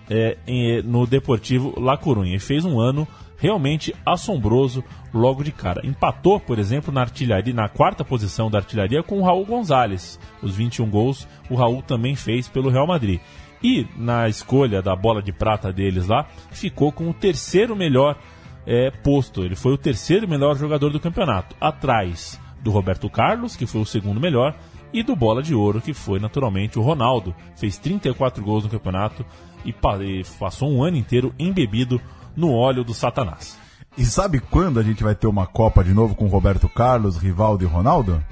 é, 0.08 0.36
em, 0.46 0.82
no 0.82 1.06
Deportivo 1.06 1.78
La 1.80 1.96
Coruña 1.96 2.36
e 2.36 2.40
fez 2.40 2.64
um 2.64 2.80
ano 2.80 3.06
realmente 3.38 3.94
assombroso 4.04 4.82
logo 5.12 5.44
de 5.44 5.52
cara. 5.52 5.86
Empatou, 5.86 6.40
por 6.40 6.58
exemplo, 6.58 6.92
na 6.92 7.02
artilharia, 7.02 7.52
na 7.52 7.68
quarta 7.68 8.04
posição 8.04 8.50
da 8.50 8.58
artilharia 8.58 9.02
com 9.02 9.20
o 9.20 9.24
Raul 9.24 9.44
Gonzalez. 9.44 10.18
Os 10.42 10.54
21 10.56 10.88
gols 10.88 11.28
o 11.50 11.54
Raul 11.54 11.82
também 11.82 12.16
fez 12.16 12.48
pelo 12.48 12.70
Real 12.70 12.86
Madrid. 12.86 13.20
E 13.62 13.86
na 13.96 14.28
escolha 14.28 14.82
da 14.82 14.94
bola 14.94 15.22
de 15.22 15.32
prata 15.32 15.72
deles 15.72 16.06
lá, 16.06 16.26
ficou 16.50 16.92
com 16.92 17.08
o 17.08 17.14
terceiro 17.14 17.74
melhor 17.74 18.18
é, 18.66 18.90
posto. 18.90 19.44
Ele 19.44 19.56
foi 19.56 19.72
o 19.72 19.78
terceiro 19.78 20.28
melhor 20.28 20.56
jogador 20.56 20.90
do 20.90 21.00
campeonato, 21.00 21.56
atrás 21.60 22.40
do 22.60 22.70
Roberto 22.70 23.08
Carlos, 23.08 23.56
que 23.56 23.66
foi 23.66 23.80
o 23.80 23.86
segundo 23.86 24.20
melhor, 24.20 24.54
e 24.92 25.02
do 25.02 25.16
Bola 25.16 25.42
de 25.42 25.54
Ouro, 25.54 25.80
que 25.80 25.94
foi 25.94 26.18
naturalmente 26.18 26.78
o 26.78 26.82
Ronaldo. 26.82 27.34
Fez 27.56 27.78
34 27.78 28.42
gols 28.42 28.64
no 28.64 28.70
campeonato 28.70 29.24
e, 29.66 29.74
e 30.04 30.24
passou 30.38 30.70
um 30.70 30.82
ano 30.82 30.96
inteiro 30.96 31.34
embebido 31.38 32.00
no 32.36 32.52
óleo 32.52 32.84
do 32.84 32.94
Satanás. 32.94 33.58
E 33.98 34.04
sabe 34.04 34.40
quando 34.40 34.78
a 34.78 34.82
gente 34.82 35.02
vai 35.02 35.14
ter 35.14 35.26
uma 35.26 35.46
Copa 35.46 35.82
de 35.82 35.94
novo 35.94 36.14
com 36.14 36.26
Roberto 36.26 36.68
Carlos, 36.68 37.16
Rivaldo 37.16 37.64
e 37.64 37.66
Ronaldo? 37.66 38.22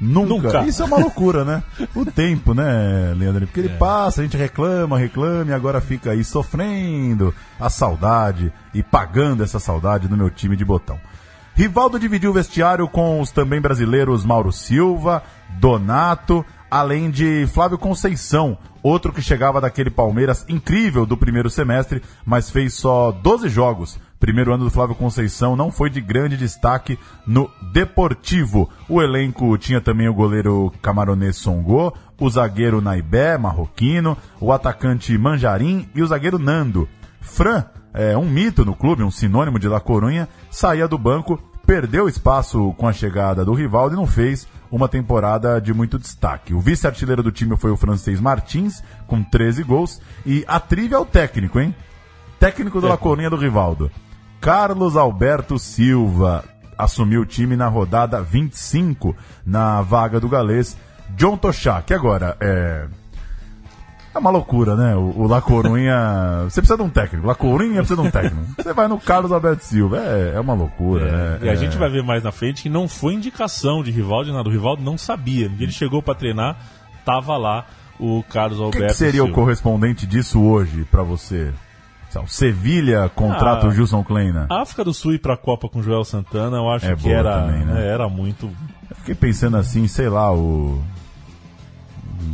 Nunca. 0.00 0.28
Nunca. 0.28 0.64
Isso 0.64 0.82
é 0.82 0.86
uma 0.86 0.96
loucura, 0.96 1.44
né? 1.44 1.62
O 1.94 2.06
tempo, 2.06 2.54
né, 2.54 3.12
Leandro? 3.14 3.46
Porque 3.46 3.60
ele 3.60 3.68
é. 3.68 3.76
passa, 3.76 4.22
a 4.22 4.24
gente 4.24 4.36
reclama, 4.36 4.98
reclama 4.98 5.50
e 5.50 5.52
agora 5.52 5.78
fica 5.80 6.12
aí 6.12 6.24
sofrendo 6.24 7.34
a 7.58 7.68
saudade 7.68 8.50
e 8.72 8.82
pagando 8.82 9.42
essa 9.42 9.58
saudade 9.58 10.08
no 10.08 10.16
meu 10.16 10.30
time 10.30 10.56
de 10.56 10.64
botão. 10.64 10.98
Rivaldo 11.54 11.98
dividiu 11.98 12.30
o 12.30 12.34
vestiário 12.34 12.88
com 12.88 13.20
os 13.20 13.30
também 13.30 13.60
brasileiros 13.60 14.24
Mauro 14.24 14.50
Silva, 14.50 15.22
Donato, 15.58 16.46
além 16.70 17.10
de 17.10 17.46
Flávio 17.48 17.76
Conceição, 17.76 18.56
outro 18.82 19.12
que 19.12 19.20
chegava 19.20 19.60
daquele 19.60 19.90
Palmeiras 19.90 20.44
incrível 20.48 21.04
do 21.04 21.16
primeiro 21.16 21.50
semestre, 21.50 22.02
mas 22.24 22.50
fez 22.50 22.74
só 22.74 23.10
12 23.10 23.48
jogos. 23.48 23.98
Primeiro 24.18 24.52
ano 24.52 24.64
do 24.64 24.70
Flávio 24.70 24.94
Conceição 24.94 25.56
não 25.56 25.72
foi 25.72 25.88
de 25.88 26.00
grande 26.00 26.36
destaque 26.36 26.98
no 27.26 27.50
Deportivo. 27.72 28.68
O 28.88 29.00
elenco 29.00 29.56
tinha 29.56 29.80
também 29.80 30.08
o 30.08 30.14
goleiro 30.14 30.70
camaronês 30.82 31.36
Songo, 31.36 31.94
o 32.20 32.28
zagueiro 32.28 32.82
Naibé, 32.82 33.38
marroquino, 33.38 34.16
o 34.38 34.52
atacante 34.52 35.16
Manjarim 35.16 35.88
e 35.94 36.02
o 36.02 36.06
zagueiro 36.06 36.38
Nando. 36.38 36.86
Fran, 37.20 37.64
é, 37.94 38.16
um 38.16 38.28
mito 38.28 38.64
no 38.64 38.74
clube, 38.74 39.02
um 39.02 39.10
sinônimo 39.10 39.58
de 39.58 39.68
La 39.68 39.80
Corunha, 39.80 40.28
saía 40.50 40.86
do 40.86 40.98
banco, 40.98 41.42
perdeu 41.66 42.08
espaço 42.08 42.74
com 42.76 42.86
a 42.86 42.92
chegada 42.92 43.44
do 43.44 43.54
Rivaldo 43.54 43.94
e 43.94 43.98
não 43.98 44.06
fez 44.06 44.46
uma 44.70 44.88
temporada 44.88 45.60
de 45.60 45.74
muito 45.74 45.98
destaque. 45.98 46.54
O 46.54 46.60
vice-artilheiro 46.60 47.22
do 47.22 47.32
time 47.32 47.56
foi 47.56 47.70
o 47.70 47.76
francês 47.76 48.20
Martins, 48.20 48.82
com 49.06 49.22
13 49.22 49.62
gols. 49.64 50.00
E 50.24 50.44
a 50.46 50.60
trilha 50.60 50.96
é 50.96 50.98
o 50.98 51.04
técnico, 51.04 51.58
hein? 51.58 51.74
Técnico 52.38 52.80
da. 52.80 52.88
Laconinha 52.88 53.30
do 53.30 53.36
Rivaldo. 53.36 53.90
Carlos 54.40 54.96
Alberto 54.96 55.58
Silva 55.58 56.44
assumiu 56.78 57.22
o 57.22 57.26
time 57.26 57.56
na 57.56 57.68
rodada 57.68 58.22
25, 58.22 59.14
na 59.44 59.82
vaga 59.82 60.18
do 60.18 60.28
galês 60.28 60.76
John 61.10 61.36
Tochá, 61.36 61.82
que 61.82 61.92
agora 61.92 62.36
é 62.40 62.86
é 64.12 64.18
uma 64.18 64.30
loucura, 64.30 64.74
né? 64.74 64.96
O, 64.96 65.22
o 65.22 65.26
La 65.26 65.40
Corunha. 65.40 66.44
Você 66.44 66.60
precisa 66.60 66.76
de 66.76 66.82
um 66.82 66.90
técnico. 66.90 67.26
La 67.26 67.34
Corunha 67.34 67.76
precisa 67.76 68.00
de 68.00 68.08
um 68.08 68.10
técnico. 68.10 68.54
Você 68.56 68.72
vai 68.72 68.88
no 68.88 68.98
Carlos 68.98 69.30
Alberto 69.30 69.64
Silva. 69.64 69.98
É, 69.98 70.32
é 70.34 70.40
uma 70.40 70.54
loucura, 70.54 71.08
é, 71.08 71.12
né? 71.12 71.38
E 71.42 71.48
a 71.48 71.52
é... 71.52 71.56
gente 71.56 71.76
vai 71.76 71.88
ver 71.88 72.02
mais 72.02 72.22
na 72.22 72.32
frente 72.32 72.62
que 72.62 72.68
não 72.68 72.88
foi 72.88 73.14
indicação 73.14 73.82
de 73.82 73.90
Rivaldo 73.90 74.32
nada. 74.32 74.48
O 74.48 74.52
Rivaldo 74.52 74.82
não 74.82 74.98
sabia. 74.98 75.46
Ele 75.46 75.70
chegou 75.70 76.02
para 76.02 76.14
treinar, 76.14 76.56
tava 77.04 77.36
lá 77.36 77.66
o 78.00 78.24
Carlos 78.28 78.60
Alberto. 78.60 78.78
O 78.78 78.80
que, 78.80 78.92
que 78.92 78.98
seria 78.98 79.22
Silva. 79.22 79.30
o 79.30 79.34
correspondente 79.34 80.06
disso 80.06 80.42
hoje 80.42 80.84
para 80.90 81.02
você? 81.02 81.52
Sevilha 82.26 83.08
contrata 83.14 83.66
ah, 83.66 83.68
o 83.68 83.72
Gilson 83.72 84.02
Kleina. 84.02 84.48
A 84.50 84.62
África 84.62 84.82
do 84.82 84.92
Sul 84.92 85.14
ir 85.14 85.20
pra 85.20 85.36
Copa 85.36 85.68
com 85.68 85.78
o 85.78 85.82
Joel 85.82 86.02
Santana, 86.02 86.56
eu 86.56 86.68
acho 86.68 86.86
é 86.86 86.96
que 86.96 87.08
era, 87.08 87.42
também, 87.42 87.64
né? 87.64 87.86
era 87.86 88.08
muito. 88.08 88.50
Eu 88.90 88.96
fiquei 88.96 89.14
pensando 89.14 89.56
assim, 89.56 89.86
sei 89.86 90.08
lá, 90.08 90.34
o 90.34 90.82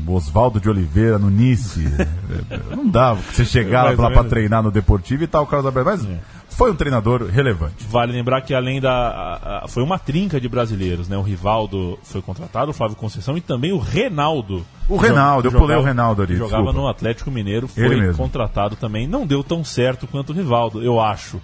Oswaldo 0.06 0.60
de 0.60 0.68
Oliveira 0.68 1.18
no 1.18 1.30
Nice. 1.30 1.84
não 2.74 2.88
dava 2.88 3.20
você 3.20 3.44
chegar 3.44 3.96
lá 3.96 4.10
para 4.10 4.24
treinar 4.24 4.62
no 4.62 4.70
Deportivo 4.70 5.24
e 5.24 5.26
tal, 5.26 5.44
o 5.44 5.46
Carlos 5.46 5.66
Alberto. 5.66 5.90
Mas 5.90 6.04
é. 6.04 6.20
foi 6.48 6.70
um 6.70 6.74
treinador 6.74 7.26
relevante. 7.26 7.86
Vale 7.88 8.12
lembrar 8.12 8.40
que 8.42 8.54
além 8.54 8.80
da. 8.80 8.92
A, 8.92 9.64
a, 9.64 9.68
foi 9.68 9.82
uma 9.82 9.98
trinca 9.98 10.40
de 10.40 10.48
brasileiros, 10.48 11.08
né? 11.08 11.16
O 11.16 11.22
Rivaldo 11.22 11.98
foi 12.02 12.22
contratado, 12.22 12.70
o 12.70 12.74
Flávio 12.74 12.96
Conceição 12.96 13.36
e 13.36 13.40
também 13.40 13.72
o 13.72 13.78
Renaldo. 13.78 14.64
O 14.88 14.96
Renaldo, 14.96 15.48
eu 15.48 15.52
jogava, 15.52 15.66
pulei 15.66 15.82
o 15.82 15.84
Renaldo 15.84 16.22
ali. 16.22 16.36
Jogava 16.36 16.62
desculpa. 16.62 16.80
no 16.80 16.88
Atlético 16.88 17.30
Mineiro, 17.30 17.66
foi 17.68 18.14
contratado 18.14 18.76
também. 18.76 19.06
Não 19.06 19.26
deu 19.26 19.42
tão 19.42 19.64
certo 19.64 20.06
quanto 20.06 20.30
o 20.30 20.32
Rivaldo, 20.32 20.82
eu 20.82 21.00
acho. 21.00 21.40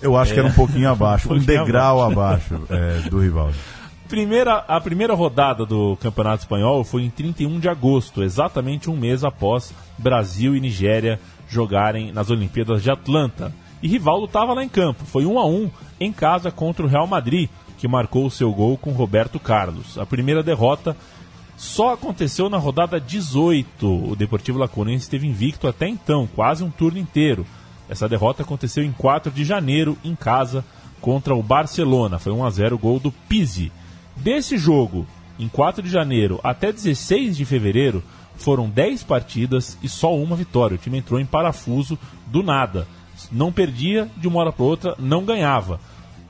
Eu 0.00 0.16
acho 0.16 0.32
é. 0.32 0.34
que 0.34 0.40
era 0.40 0.48
um 0.48 0.52
pouquinho 0.52 0.90
abaixo, 0.90 1.28
um, 1.32 1.36
um 1.36 1.38
degrau 1.38 2.02
abaixo, 2.02 2.54
abaixo 2.54 3.06
é, 3.06 3.08
do 3.08 3.18
Rivaldo. 3.18 3.54
Primeira, 4.08 4.58
a 4.68 4.80
primeira 4.80 5.14
rodada 5.14 5.66
do 5.66 5.96
Campeonato 5.96 6.44
Espanhol 6.44 6.84
foi 6.84 7.02
em 7.02 7.10
31 7.10 7.58
de 7.58 7.68
agosto, 7.68 8.22
exatamente 8.22 8.88
um 8.88 8.96
mês 8.96 9.24
após 9.24 9.74
Brasil 9.98 10.54
e 10.54 10.60
Nigéria 10.60 11.18
jogarem 11.48 12.12
nas 12.12 12.30
Olimpíadas 12.30 12.82
de 12.84 12.90
Atlanta. 12.90 13.52
E 13.82 13.88
Rivaldo 13.88 14.26
estava 14.26 14.54
lá 14.54 14.62
em 14.62 14.68
campo. 14.68 15.04
Foi 15.04 15.26
1 15.26 15.38
a 15.38 15.46
1 15.46 15.70
em 15.98 16.12
casa 16.12 16.52
contra 16.52 16.86
o 16.86 16.88
Real 16.88 17.06
Madrid, 17.06 17.48
que 17.78 17.88
marcou 17.88 18.26
o 18.26 18.30
seu 18.30 18.52
gol 18.52 18.78
com 18.78 18.92
Roberto 18.92 19.40
Carlos. 19.40 19.98
A 19.98 20.06
primeira 20.06 20.42
derrota 20.42 20.96
só 21.56 21.94
aconteceu 21.94 22.48
na 22.48 22.58
rodada 22.58 23.00
18. 23.00 24.10
O 24.10 24.14
Deportivo 24.14 24.58
Laconense 24.58 25.04
esteve 25.04 25.26
invicto 25.26 25.66
até 25.66 25.88
então, 25.88 26.28
quase 26.32 26.62
um 26.62 26.70
turno 26.70 26.98
inteiro. 26.98 27.44
Essa 27.88 28.08
derrota 28.08 28.42
aconteceu 28.42 28.84
em 28.84 28.92
4 28.92 29.32
de 29.32 29.44
janeiro, 29.44 29.98
em 30.04 30.14
casa, 30.14 30.64
contra 31.00 31.34
o 31.34 31.42
Barcelona. 31.42 32.20
Foi 32.20 32.32
1 32.32 32.44
a 32.44 32.50
0 32.50 32.78
gol 32.78 33.00
do 33.00 33.10
Pizzi. 33.10 33.72
Desse 34.16 34.56
jogo, 34.56 35.06
em 35.38 35.48
4 35.48 35.82
de 35.82 35.90
janeiro 35.90 36.40
até 36.42 36.72
16 36.72 37.36
de 37.36 37.44
fevereiro, 37.44 38.02
foram 38.36 38.68
10 38.68 39.02
partidas 39.02 39.78
e 39.82 39.88
só 39.88 40.16
uma 40.16 40.36
vitória. 40.36 40.74
O 40.74 40.78
time 40.78 40.98
entrou 40.98 41.20
em 41.20 41.26
parafuso 41.26 41.98
do 42.26 42.42
nada. 42.42 42.86
Não 43.30 43.52
perdia 43.52 44.08
de 44.16 44.28
uma 44.28 44.40
hora 44.40 44.52
para 44.52 44.64
outra, 44.64 44.94
não 44.98 45.24
ganhava. 45.24 45.80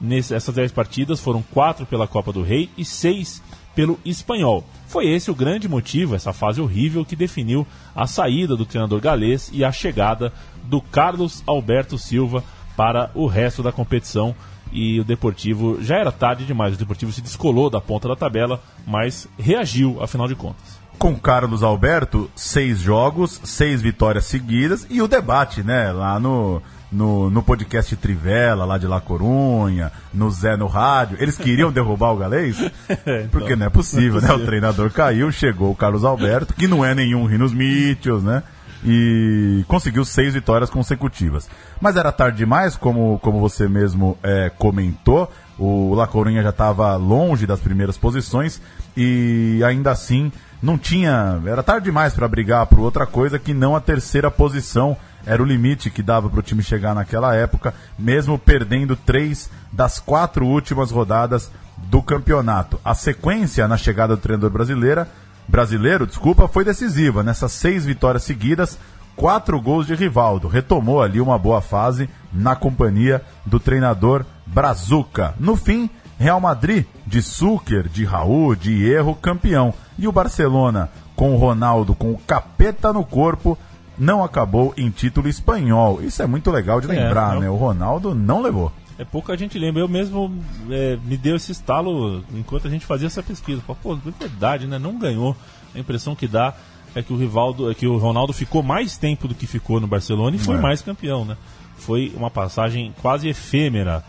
Nessas 0.01 0.55
10 0.55 0.73
partidas 0.73 1.21
foram 1.21 1.43
4 1.53 1.87
pela 1.87 2.07
Copa 2.07 2.33
do 2.33 2.43
Rei 2.43 2.69
e 2.77 2.85
6 2.85 3.43
pelo 3.75 3.99
Espanhol. 4.05 4.65
Foi 4.87 5.07
esse 5.07 5.31
o 5.31 5.35
grande 5.35 5.69
motivo, 5.69 6.15
essa 6.15 6.33
fase 6.33 6.61
horrível 6.61 7.05
que 7.05 7.17
definiu 7.17 7.67
a 7.95 8.07
saída 8.07 8.57
do 8.57 8.65
treinador 8.65 9.01
galês 9.01 9.51
e 9.53 9.65
a 9.65 9.73
chegada 9.73 10.33
do 10.65 10.81
Carlos 10.81 11.43
Alberto 11.47 11.99
Silva 11.99 12.43
para 12.77 13.11
o 13.15 13.27
resto 13.27 13.63
da 13.63 13.73
competição 13.73 14.35
e 14.73 15.01
o 15.01 15.05
Deportivo 15.05 15.83
já 15.83 15.97
era 15.97 16.13
tarde 16.13 16.45
demais. 16.45 16.75
O 16.75 16.79
Deportivo 16.79 17.13
se 17.13 17.21
descolou 17.21 17.71
da 17.71 17.81
ponta 17.81 18.09
da 18.09 18.17
tabela, 18.17 18.61
mas 18.87 19.29
reagiu, 19.39 20.03
afinal 20.03 20.29
de 20.29 20.35
contas. 20.35 20.79
Com 20.99 21.15
Carlos 21.15 21.63
Alberto, 21.63 22.31
seis 22.35 22.81
jogos, 22.81 23.41
seis 23.45 23.83
vitórias 23.83 24.25
seguidas 24.25 24.87
e 24.89 25.03
o 25.03 25.09
debate, 25.09 25.63
né? 25.63 25.93
Lá 25.93 26.19
no, 26.19 26.63
no, 26.91 27.29
no 27.29 27.43
podcast 27.43 27.95
Trivela, 27.97 28.65
lá 28.65 28.79
de 28.79 28.87
La 28.87 29.01
Corunha, 29.01 29.93
no 30.13 30.31
Zé 30.31 30.57
no 30.57 30.67
rádio. 30.67 31.19
Eles 31.21 31.37
queriam 31.37 31.71
derrubar 31.73 32.13
o 32.13 32.17
galês? 32.17 32.59
então, 32.89 33.29
Porque 33.31 33.55
não 33.55 33.67
é 33.67 33.69
possível, 33.69 34.15
não 34.15 34.17
é 34.19 34.23
possível, 34.23 34.39
né? 34.39 34.43
O 34.43 34.47
treinador 34.47 34.91
caiu, 34.91 35.31
chegou 35.31 35.71
o 35.71 35.77
Carlos 35.77 36.05
Alberto, 36.05 36.55
que 36.55 36.67
não 36.67 36.85
é 36.85 36.95
nenhum 36.95 37.27
Rinos 37.27 37.53
Mitchells, 37.53 38.25
né? 38.25 38.43
E 38.87 39.65
conseguiu 39.67 40.05
seis 40.05 40.35
vitórias 40.35 40.71
consecutivas. 40.71 41.49
Mas 41.81 41.97
era 41.97 42.13
tarde 42.13 42.39
demais, 42.39 42.77
como, 42.77 43.19
como 43.19 43.41
você 43.41 43.69
mesmo 43.69 44.17
é, 44.23 44.51
comentou. 44.57 45.31
O 45.59 45.95
La 45.95 46.07
Coruña 46.07 46.43
já 46.43 46.51
estava 46.51 46.95
longe 46.97 47.47
das 47.47 47.59
primeiras 47.59 47.97
posições 47.97 48.61
e 48.97 49.61
ainda 49.67 49.91
assim 49.91 50.31
não 50.63 50.79
tinha. 50.79 51.41
Era 51.45 51.63
tarde 51.63 51.87
demais 51.87 52.15
para 52.15 52.29
brigar 52.29 52.67
por 52.67 52.79
outra 52.79 53.07
coisa 53.07 53.39
que 53.39 53.53
não 53.53 53.75
a 53.75 53.81
terceira 53.81 54.31
posição. 54.31 54.97
Era 55.27 55.43
o 55.43 55.47
limite 55.47 55.91
que 55.91 56.03
dava 56.03 56.31
para 56.31 56.39
o 56.39 56.43
time 56.43 56.63
chegar 56.63 56.95
naquela 56.95 57.35
época, 57.35 57.75
mesmo 57.99 58.39
perdendo 58.39 58.95
três 58.95 59.51
das 59.73 59.99
quatro 59.99 60.47
últimas 60.47 60.93
rodadas 60.93 61.51
do 61.77 62.01
campeonato. 62.01 62.81
A 62.85 62.95
sequência 62.95 63.67
na 63.67 63.77
chegada 63.77 64.15
do 64.15 64.23
treinador 64.23 64.51
brasileira, 64.51 65.09
brasileiro, 65.49 66.07
desculpa, 66.07 66.49
foi 66.49 66.65
decisiva. 66.65 67.23
Nessas 67.23 67.53
seis 67.53 67.85
vitórias 67.85 68.23
seguidas, 68.25 68.79
quatro 69.15 69.61
gols 69.61 69.87
de 69.87 69.95
Rivaldo. 69.95 70.49
Retomou 70.49 71.03
ali 71.03 71.21
uma 71.21 71.39
boa 71.39 71.61
fase 71.61 72.09
na 72.33 72.55
companhia 72.57 73.23
do 73.45 73.59
treinador 73.61 74.25
Brazuca. 74.47 75.35
No 75.39 75.57
fim, 75.57 75.89
Real 76.19 76.41
Madrid, 76.41 76.85
de 77.07 77.21
Suker, 77.23 77.89
de 77.89 78.05
Raul, 78.05 78.55
de 78.57 78.85
Erro, 78.91 79.15
campeão. 79.15 79.73
E 79.99 80.09
o 80.09 80.13
Barcelona, 80.13 80.91
com 81.15 81.35
o 81.35 81.39
Ronaldo 81.39 81.95
com 81.95 82.13
o 82.13 82.19
capeta 82.19 82.93
no 82.93 83.05
corpo, 83.05 83.57
não 83.99 84.23
acabou 84.23 84.75
em 84.77 84.91
título 84.91 85.29
espanhol. 85.29 86.01
Isso 86.03 86.23
é 86.23 86.27
muito 86.27 86.51
legal 86.51 86.81
de 86.81 86.87
lembrar, 86.87 87.35
não- 87.35 87.41
né? 87.41 87.49
O 87.51 87.57
Ronaldo 87.57 88.15
não 88.15 88.43
levou. 88.43 88.71
É 88.99 89.05
pouca 89.05 89.37
gente 89.37 89.59
lembra. 89.59 89.81
Eu 89.83 89.89
mesmo 89.89 90.33
é, 90.71 90.99
me 91.05 91.17
deu 91.17 91.37
esse 91.37 91.53
estalo 91.53 92.25
enquanto 92.35 92.67
a 92.67 92.71
gente 92.71 92.87
fazia 92.87 93.07
essa 93.07 93.23
pesquisa. 93.23 93.61
Falei, 93.67 93.81
Pô, 93.83 93.95
é 93.95 93.99
verdade, 94.19 94.67
né? 94.67 94.79
Não 94.79 94.99
ganhou. 94.99 95.37
A 95.75 95.79
impressão 95.79 96.15
que 96.15 96.27
dá 96.27 96.55
é 96.95 97.03
que 97.03 97.13
o 97.13 97.17
Rivaldo, 97.17 97.71
é 97.71 97.75
que 97.75 97.87
o 97.87 97.99
Ronaldo 97.99 98.33
ficou 98.33 98.63
mais 98.63 98.97
tempo 98.97 99.29
do 99.29 99.35
que 99.35 99.47
ficou 99.47 99.79
no 99.81 99.87
Barcelona 99.87 100.35
e 100.37 100.39
foi 100.39 100.57
É. 100.57 100.61
mais 100.61 100.81
campeão, 100.81 101.25
né? 101.27 101.37
Foi 101.77 102.11
uma 102.17 102.31
passagem 102.31 102.95
quase 103.03 103.29
efêmera. 103.29 104.03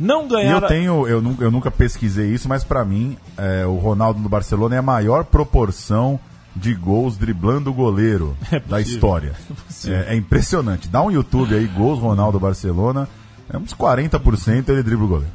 Não 0.00 0.26
ganhar. 0.26 0.60
eu 0.60 0.68
tenho, 0.68 1.06
eu, 1.06 1.36
eu 1.38 1.50
nunca 1.52 1.70
pesquisei 1.70 2.34
isso, 2.34 2.48
mas 2.48 2.64
pra 2.64 2.84
mim, 2.84 3.16
é, 3.38 3.64
o 3.64 3.76
Ronaldo 3.76 4.18
no 4.18 4.28
Barcelona 4.28 4.74
é 4.74 4.78
a 4.78 4.82
maior 4.82 5.24
proporção 5.24 6.18
de 6.56 6.74
gols 6.74 7.16
driblando 7.16 7.70
o 7.70 7.72
goleiro 7.74 8.36
É 8.50 8.58
da 8.58 8.80
história. 8.80 9.34
É. 9.86 9.90
É, 9.90 10.14
é 10.14 10.16
impressionante. 10.16 10.88
Dá 10.88 11.02
um 11.02 11.10
YouTube 11.10 11.54
aí, 11.54 11.66
gols 11.66 12.00
Ronaldo 12.00 12.40
Barcelona, 12.40 13.06
é 13.52 13.56
uns 13.56 13.74
40% 13.74 14.68
ele 14.68 14.82
dribla 14.82 15.04
o 15.04 15.08
goleiro. 15.08 15.32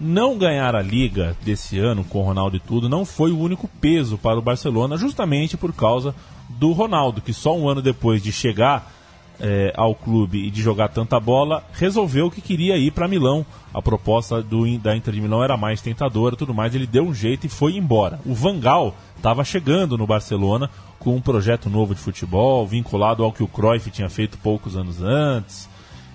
Não 0.00 0.36
ganhar 0.36 0.74
a 0.74 0.82
liga 0.82 1.36
desse 1.44 1.78
ano 1.78 2.02
com 2.02 2.20
o 2.20 2.24
Ronaldo 2.24 2.56
e 2.56 2.60
tudo 2.60 2.88
não 2.88 3.04
foi 3.04 3.30
o 3.30 3.38
único 3.38 3.68
peso 3.80 4.18
para 4.18 4.38
o 4.38 4.42
Barcelona, 4.42 4.96
justamente 4.96 5.56
por 5.56 5.72
causa 5.72 6.14
do 6.48 6.72
Ronaldo, 6.72 7.20
que 7.20 7.32
só 7.32 7.56
um 7.56 7.68
ano 7.68 7.80
depois 7.80 8.22
de 8.22 8.32
chegar 8.32 8.92
eh, 9.40 9.72
ao 9.76 9.94
clube 9.94 10.46
e 10.46 10.50
de 10.50 10.62
jogar 10.62 10.88
tanta 10.88 11.18
bola, 11.18 11.64
resolveu 11.72 12.30
que 12.30 12.40
queria 12.40 12.76
ir 12.76 12.92
para 12.92 13.08
Milão. 13.08 13.44
A 13.74 13.80
proposta 13.80 14.42
do, 14.42 14.78
da 14.78 14.94
Inter 14.94 15.14
de 15.14 15.20
Milão 15.20 15.42
era 15.42 15.56
mais 15.56 15.80
tentadora, 15.80 16.36
tudo 16.36 16.54
mais. 16.54 16.74
Ele 16.74 16.86
deu 16.86 17.04
um 17.04 17.14
jeito 17.14 17.46
e 17.46 17.50
foi 17.50 17.76
embora. 17.76 18.20
O 18.24 18.34
Vangal 18.34 18.94
estava 19.16 19.44
chegando 19.44 19.98
no 19.98 20.06
Barcelona 20.06 20.70
com 20.98 21.16
um 21.16 21.20
projeto 21.20 21.68
novo 21.68 21.94
de 21.94 22.00
futebol, 22.00 22.66
vinculado 22.66 23.24
ao 23.24 23.32
que 23.32 23.42
o 23.42 23.48
Cruyff 23.48 23.90
tinha 23.90 24.08
feito 24.08 24.38
poucos 24.38 24.76
anos 24.76 25.02
antes. 25.02 25.68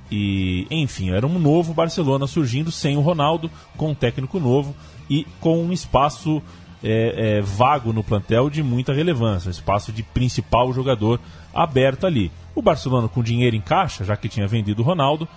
E, 0.10 0.66
enfim, 0.72 1.12
era 1.12 1.28
um 1.28 1.39
novo 1.39 1.74
Barcelona 1.74 2.28
surgindo 2.28 2.72
sem 2.72 2.97
o 2.97 3.01
Ronaldo, 3.01 3.51
com 3.76 3.91
um 3.91 3.95
técnico 3.95 4.39
novo 4.39 4.76
e 5.10 5.26
com 5.39 5.62
um 5.64 5.74
espaço 5.74 6.41
é, 6.84 7.38
é, 7.38 7.41
vago 7.41 7.91
no 7.91 8.03
plantel 8.03 8.49
de 8.49 8.62
muita 8.62 8.93
relevância, 8.93 9.49
um 9.49 9.51
espaço 9.51 9.91
de 9.91 10.03
principal 10.03 10.72
jogador 10.72 11.20
aberto 11.53 12.05
ali. 12.05 12.32
O 12.55 12.62
Barcelona, 12.62 13.08
com 13.08 13.24
dinheiro 13.24 13.55
em 13.55 13.62
caixa, 13.62 14.03
já 14.03 14.16
que 14.16 14.30
tinha 14.30 14.47
vendido 14.47 14.82
o 14.82 14.86
Ronaldo, 14.86 15.28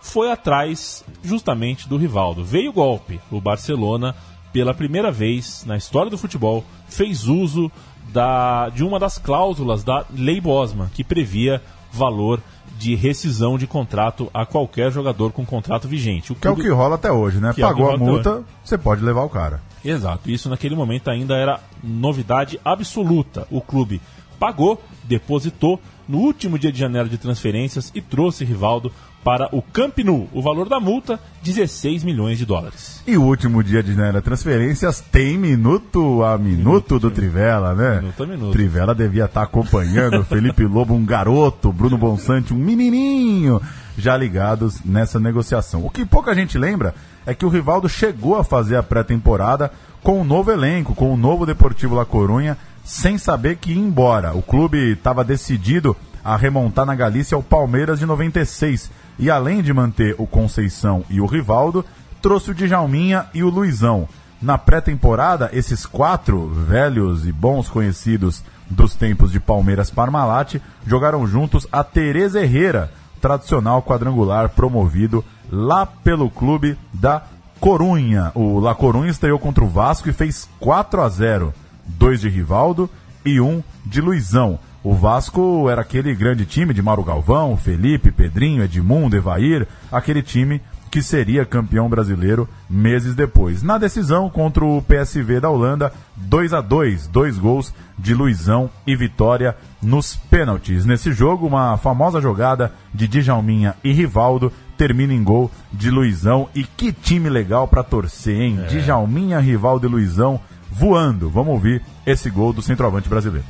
foi 0.00 0.30
atrás 0.30 1.04
justamente 1.22 1.88
do 1.88 1.96
Rivaldo. 1.96 2.44
Veio 2.44 2.70
o 2.70 2.72
golpe. 2.72 3.20
O 3.30 3.40
Barcelona, 3.40 4.14
pela 4.52 4.74
primeira 4.74 5.10
vez 5.10 5.64
na 5.66 5.76
história 5.76 6.10
do 6.10 6.18
futebol, 6.18 6.64
fez 6.88 7.26
uso 7.26 7.70
da, 8.12 8.68
de 8.70 8.82
uma 8.82 8.98
das 8.98 9.18
cláusulas 9.18 9.84
da 9.84 10.04
Lei 10.10 10.40
Bosman, 10.40 10.88
que 10.92 11.04
previa 11.04 11.62
valor 11.92 12.40
de 12.78 12.94
rescisão 12.94 13.58
de 13.58 13.66
contrato 13.66 14.30
a 14.32 14.46
qualquer 14.46 14.90
jogador 14.90 15.32
com 15.32 15.44
contrato 15.44 15.86
vigente. 15.86 16.34
Que 16.34 16.48
é 16.48 16.50
o 16.50 16.56
que 16.56 16.68
rola 16.70 16.94
até 16.94 17.12
hoje, 17.12 17.38
né? 17.38 17.52
Que 17.52 17.62
é 17.62 17.66
o 17.66 17.68
que 17.68 17.74
Pagou 17.74 17.90
a 17.90 17.96
rola 17.96 18.20
até 18.20 18.30
multa, 18.30 18.44
você 18.64 18.78
pode 18.78 19.04
levar 19.04 19.22
o 19.22 19.28
cara. 19.28 19.60
Exato, 19.84 20.30
isso 20.30 20.48
naquele 20.48 20.74
momento 20.74 21.10
ainda 21.10 21.36
era 21.36 21.60
novidade 21.82 22.58
absoluta. 22.64 23.46
O 23.50 23.60
clube 23.60 24.00
pagou, 24.38 24.80
depositou 25.04 25.80
no 26.10 26.18
último 26.18 26.58
dia 26.58 26.72
de 26.72 26.78
janela 26.80 27.08
de 27.08 27.16
transferências 27.16 27.92
e 27.94 28.00
trouxe 28.00 28.44
Rivaldo 28.44 28.92
para 29.22 29.48
o 29.54 29.62
Camp 29.62 29.98
Nou. 29.98 30.28
O 30.32 30.42
valor 30.42 30.68
da 30.68 30.80
multa, 30.80 31.20
16 31.42 32.02
milhões 32.02 32.36
de 32.36 32.44
dólares. 32.44 33.00
E 33.06 33.16
o 33.16 33.22
último 33.22 33.62
dia 33.62 33.80
de 33.80 33.94
janela 33.94 34.18
de 34.18 34.24
transferências 34.24 35.00
tem 35.00 35.38
minuto 35.38 36.24
a 36.24 36.36
minuto, 36.36 36.98
do 36.98 37.10
Trivela, 37.10 37.74
né? 37.74 38.00
Minuto 38.00 38.22
a 38.22 38.26
minuto. 38.26 38.52
Trivela 38.52 38.94
devia 38.94 39.26
estar 39.26 39.42
acompanhando 39.42 40.18
o 40.20 40.24
Felipe 40.24 40.64
Lobo, 40.64 40.94
um 40.94 41.04
garoto, 41.04 41.72
Bruno 41.72 41.96
Bonsante, 41.96 42.52
um 42.52 42.58
menininho, 42.58 43.60
já 43.96 44.16
ligados 44.16 44.82
nessa 44.84 45.20
negociação. 45.20 45.86
O 45.86 45.90
que 45.90 46.04
pouca 46.04 46.34
gente 46.34 46.58
lembra 46.58 46.92
é 47.24 47.34
que 47.34 47.46
o 47.46 47.48
Rivaldo 47.48 47.88
chegou 47.88 48.36
a 48.36 48.42
fazer 48.42 48.76
a 48.76 48.82
pré-temporada 48.82 49.70
com 50.02 50.20
um 50.20 50.24
novo 50.24 50.50
elenco, 50.50 50.94
com 50.94 51.12
o 51.12 51.16
novo 51.16 51.46
Deportivo 51.46 51.94
La 51.94 52.04
Corunha, 52.04 52.56
sem 52.90 53.16
saber 53.16 53.56
que 53.56 53.70
ia 53.70 53.78
embora. 53.78 54.34
O 54.34 54.42
clube 54.42 54.76
estava 54.94 55.22
decidido 55.22 55.96
a 56.24 56.36
remontar 56.36 56.84
na 56.84 56.94
Galícia 56.94 57.38
o 57.38 57.42
Palmeiras 57.42 58.00
de 58.00 58.04
96. 58.04 58.90
E 59.16 59.30
além 59.30 59.62
de 59.62 59.72
manter 59.72 60.16
o 60.18 60.26
Conceição 60.26 61.04
e 61.08 61.20
o 61.20 61.26
Rivaldo, 61.26 61.84
trouxe 62.20 62.50
o 62.50 62.54
Djalminha 62.54 63.26
e 63.32 63.44
o 63.44 63.48
Luizão. 63.48 64.08
Na 64.42 64.58
pré-temporada, 64.58 65.50
esses 65.52 65.86
quatro 65.86 66.48
velhos 66.48 67.28
e 67.28 67.32
bons 67.32 67.68
conhecidos 67.68 68.42
dos 68.68 68.96
tempos 68.96 69.30
de 69.30 69.38
Palmeiras 69.38 69.88
Parmalat 69.88 70.56
jogaram 70.84 71.28
juntos 71.28 71.68
a 71.70 71.84
Tereza 71.84 72.42
Herrera, 72.42 72.90
tradicional 73.20 73.84
quadrangular 73.84 74.48
promovido 74.48 75.24
lá 75.48 75.86
pelo 75.86 76.28
clube 76.28 76.76
da 76.92 77.22
Corunha. 77.60 78.32
O 78.34 78.58
La 78.58 78.74
Corunha 78.74 79.10
estreou 79.10 79.38
contra 79.38 79.62
o 79.62 79.68
Vasco 79.68 80.08
e 80.08 80.12
fez 80.12 80.48
4 80.58 81.02
a 81.02 81.08
0, 81.08 81.54
dois 81.98 82.20
de 82.20 82.28
Rivaldo 82.28 82.88
e 83.24 83.40
um 83.40 83.62
de 83.84 84.00
Luizão. 84.00 84.58
O 84.82 84.94
Vasco 84.94 85.68
era 85.68 85.82
aquele 85.82 86.14
grande 86.14 86.46
time 86.46 86.72
de 86.72 86.80
Mauro 86.80 87.04
Galvão, 87.04 87.56
Felipe, 87.56 88.10
Pedrinho, 88.10 88.64
Edmundo, 88.64 89.16
Evair, 89.16 89.68
aquele 89.92 90.22
time 90.22 90.60
que 90.90 91.02
seria 91.02 91.44
campeão 91.44 91.88
brasileiro 91.88 92.48
meses 92.68 93.14
depois. 93.14 93.62
Na 93.62 93.78
decisão 93.78 94.28
contra 94.28 94.64
o 94.64 94.82
PSV 94.82 95.38
da 95.38 95.48
Holanda, 95.48 95.92
2 96.16 96.52
a 96.52 96.60
2, 96.60 97.06
dois 97.06 97.38
gols 97.38 97.72
de 97.96 98.12
Luizão 98.12 98.68
e 98.86 98.96
vitória 98.96 99.56
nos 99.80 100.16
pênaltis. 100.16 100.84
Nesse 100.84 101.12
jogo, 101.12 101.46
uma 101.46 101.76
famosa 101.76 102.20
jogada 102.20 102.72
de 102.92 103.06
Djalminha 103.06 103.76
e 103.84 103.92
Rivaldo 103.92 104.52
termina 104.76 105.12
em 105.12 105.22
gol 105.22 105.50
de 105.72 105.90
Luizão. 105.90 106.48
E 106.54 106.64
que 106.64 106.92
time 106.92 107.28
legal 107.28 107.68
para 107.68 107.84
torcer, 107.84 108.40
hein? 108.40 108.58
Djalminha, 108.68 109.38
Rivaldo 109.38 109.86
e 109.86 109.90
Luizão 109.90 110.40
voando. 110.70 111.30
Vamos 111.30 111.54
ouvir 111.54 111.82
esse 112.06 112.30
gol 112.30 112.52
do 112.52 112.62
centroavante 112.62 113.08
brasileiro. 113.08 113.44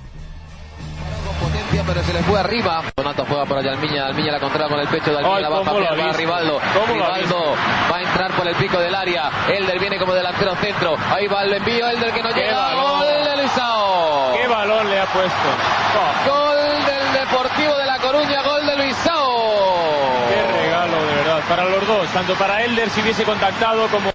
pero 1.86 2.02
se 2.02 2.12
le 2.12 2.22
fue 2.22 2.38
arriba. 2.38 2.82
Donato 2.96 3.24
juega 3.26 3.46
para 3.46 3.60
Almiña, 3.60 4.06
Almiña 4.06 4.32
la 4.32 4.40
controla 4.40 4.68
con 4.68 4.78
el 4.80 4.88
pecho 4.88 5.10
de 5.12 5.18
Almiña, 5.18 5.36
Ay, 5.36 5.42
la 5.42 5.48
va 5.48 5.58
a 5.60 5.64
papear. 5.64 6.16
Rivaldo. 6.16 6.60
Rivaldo 6.92 7.54
va 7.90 7.96
a 7.96 8.02
entrar 8.02 8.30
por 8.32 8.46
el 8.46 8.54
pico 8.56 8.78
del 8.78 8.94
área. 8.94 9.30
Elder 9.48 9.78
viene 9.78 9.98
como 9.98 10.12
delantero 10.12 10.54
centro. 10.56 10.96
Ahí 11.10 11.26
va 11.26 11.42
el 11.42 11.54
envío, 11.54 11.88
Elder 11.88 12.12
que 12.12 12.22
no 12.22 12.28
Qué 12.30 12.40
llega. 12.40 12.56
balón. 12.60 12.98
Gol 13.00 13.24
de 13.24 13.36
Luisao. 13.42 14.32
¿Qué 14.36 14.46
balón 14.48 14.90
le 14.90 15.00
ha 15.00 15.06
puesto? 15.06 15.48
Oh, 15.96 16.30
Gol 16.30 16.84
del 16.86 17.20
Deportivo 17.20 17.74
de 17.78 17.86
La 17.86 17.98
Coruña, 17.98 18.42
gol 18.42 18.66
de 18.66 18.76
Luisao. 18.76 20.28
qué 20.28 20.62
regalo, 20.64 21.06
de 21.06 21.14
verdad. 21.14 21.40
Para 21.48 21.64
los 21.64 21.86
dos, 21.86 22.08
tanto 22.12 22.34
para 22.34 22.62
Elder 22.64 22.90
si 22.90 23.00
hubiese 23.00 23.24
contactado 23.24 23.86
como... 23.88 24.10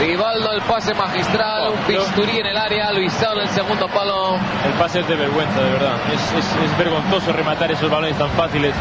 Rivaldo 0.00 0.52
el 0.52 0.60
pase 0.62 0.92
magistral, 0.94 1.72
un 1.72 1.78
pisturí 1.86 2.38
en 2.38 2.46
el 2.46 2.56
área, 2.56 2.92
Luisao 2.92 3.32
en 3.34 3.40
el 3.42 3.48
segundo 3.48 3.88
palo. 3.88 4.34
El 4.66 4.72
pase 4.78 5.00
es 5.00 5.08
de 5.08 5.14
vergüenza, 5.16 5.58
de 5.62 5.70
verdad. 5.70 5.96
Es, 6.12 6.32
es- 6.34 6.56
es 6.64 6.78
vergonzoso 6.78 7.32
rematar 7.32 7.70
esos 7.72 7.90
balones 7.90 8.16
tan 8.18 8.28
fáciles. 8.30 8.74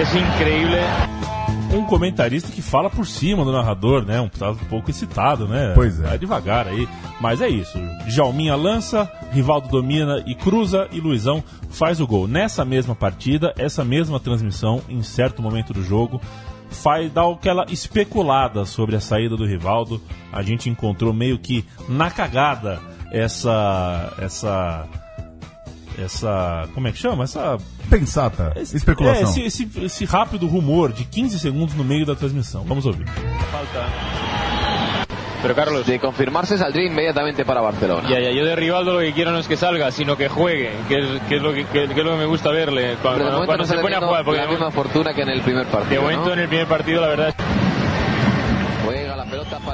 Es 0.00 0.14
increíble. 0.14 0.80
Um 1.70 1.84
comentarista 1.84 2.50
que 2.50 2.62
fala 2.62 2.88
por 2.88 3.06
cima 3.06 3.44
do 3.44 3.52
narrador, 3.52 4.02
né? 4.06 4.18
Um, 4.18 4.28
tá 4.28 4.50
um 4.52 4.54
pouco 4.56 4.90
excitado, 4.90 5.46
né? 5.46 5.72
Pois 5.74 6.00
é. 6.00 6.04
Vai 6.04 6.18
devagar 6.18 6.66
aí. 6.66 6.88
Mas 7.20 7.42
é 7.42 7.48
isso. 7.48 7.78
Jalminha 8.06 8.56
lança, 8.56 9.06
Rivaldo 9.32 9.68
domina 9.68 10.22
e 10.26 10.34
cruza 10.34 10.88
e 10.90 10.98
Luizão 10.98 11.44
faz 11.70 12.00
o 12.00 12.06
gol. 12.06 12.26
Nessa 12.26 12.64
mesma 12.64 12.94
partida, 12.94 13.52
essa 13.58 13.84
mesma 13.84 14.18
transmissão, 14.18 14.80
em 14.88 15.02
certo 15.02 15.42
momento 15.42 15.74
do 15.74 15.84
jogo, 15.84 16.18
faz 16.70 17.10
dar 17.12 17.30
aquela 17.30 17.64
especulada 17.70 18.64
sobre 18.64 18.96
a 18.96 19.00
saída 19.00 19.36
do 19.36 19.46
Rivaldo. 19.46 20.00
A 20.32 20.42
gente 20.42 20.68
encontrou 20.68 21.12
meio 21.12 21.38
que 21.38 21.64
na 21.88 22.10
cagada 22.10 22.80
essa 23.10 24.12
essa 24.18 24.86
essa. 25.98 26.68
Como 26.74 26.86
é 26.86 26.92
que 26.92 26.98
chama? 26.98 27.24
Essa. 27.24 27.58
Pensata. 27.90 28.52
esse- 28.56 28.76
Especulação. 28.76 29.28
É, 29.28 29.46
esse, 29.46 29.62
esse, 29.64 29.84
esse 29.84 30.04
rápido 30.04 30.46
rumor 30.46 30.92
de 30.92 31.04
15 31.04 31.38
segundos 31.40 31.74
no 31.74 31.82
meio 31.82 32.04
da 32.06 32.14
transmissão. 32.14 32.62
Vamos 32.64 32.84
ouvir. 32.86 33.06
Pero 35.42 35.54
Carlos, 35.54 35.86
De 35.86 35.98
confirmarse 36.00 36.58
saldría 36.58 36.86
inmediatamente 36.86 37.44
para 37.44 37.60
Barcelona. 37.60 38.08
ya, 38.10 38.18
ya, 38.20 38.30
yo 38.32 38.44
de 38.44 38.56
Rivaldo 38.56 38.94
lo 38.94 38.98
que 39.00 39.12
quiero 39.12 39.30
no 39.30 39.38
es 39.38 39.46
que 39.46 39.56
salga, 39.56 39.90
sino 39.92 40.16
que 40.16 40.28
juegue, 40.28 40.70
que 40.88 40.96
es, 40.98 41.22
que 41.28 41.36
es 41.36 41.42
lo, 41.42 41.52
que, 41.52 41.64
que- 41.64 41.86
que 41.88 42.00
es 42.00 42.04
lo 42.04 42.10
que 42.12 42.16
me 42.18 42.26
gusta 42.26 42.50
verle 42.50 42.96
cuando, 43.02 43.18
Pero 43.18 43.24
de 43.26 43.32
momento 43.32 43.46
cuando 43.46 43.64
no 43.64 43.68
se 43.68 43.78
pone 43.78 43.94
a 43.96 44.00
jugar. 44.00 44.24
Porque 44.24 44.40
la 44.40 44.46
de, 44.46 44.52
misma 44.52 44.70
fortuna 44.72 45.14
que 45.14 45.22
en 45.22 45.28
el 45.28 45.40
primer 45.42 45.66
de 45.66 45.72
partido. 45.72 46.02
momento 46.02 46.26
¿no? 46.26 46.32
en 46.32 46.38
el 46.40 46.48
primer 46.48 46.66
partido, 46.66 47.00
la 47.00 47.08
verdad. 47.08 47.34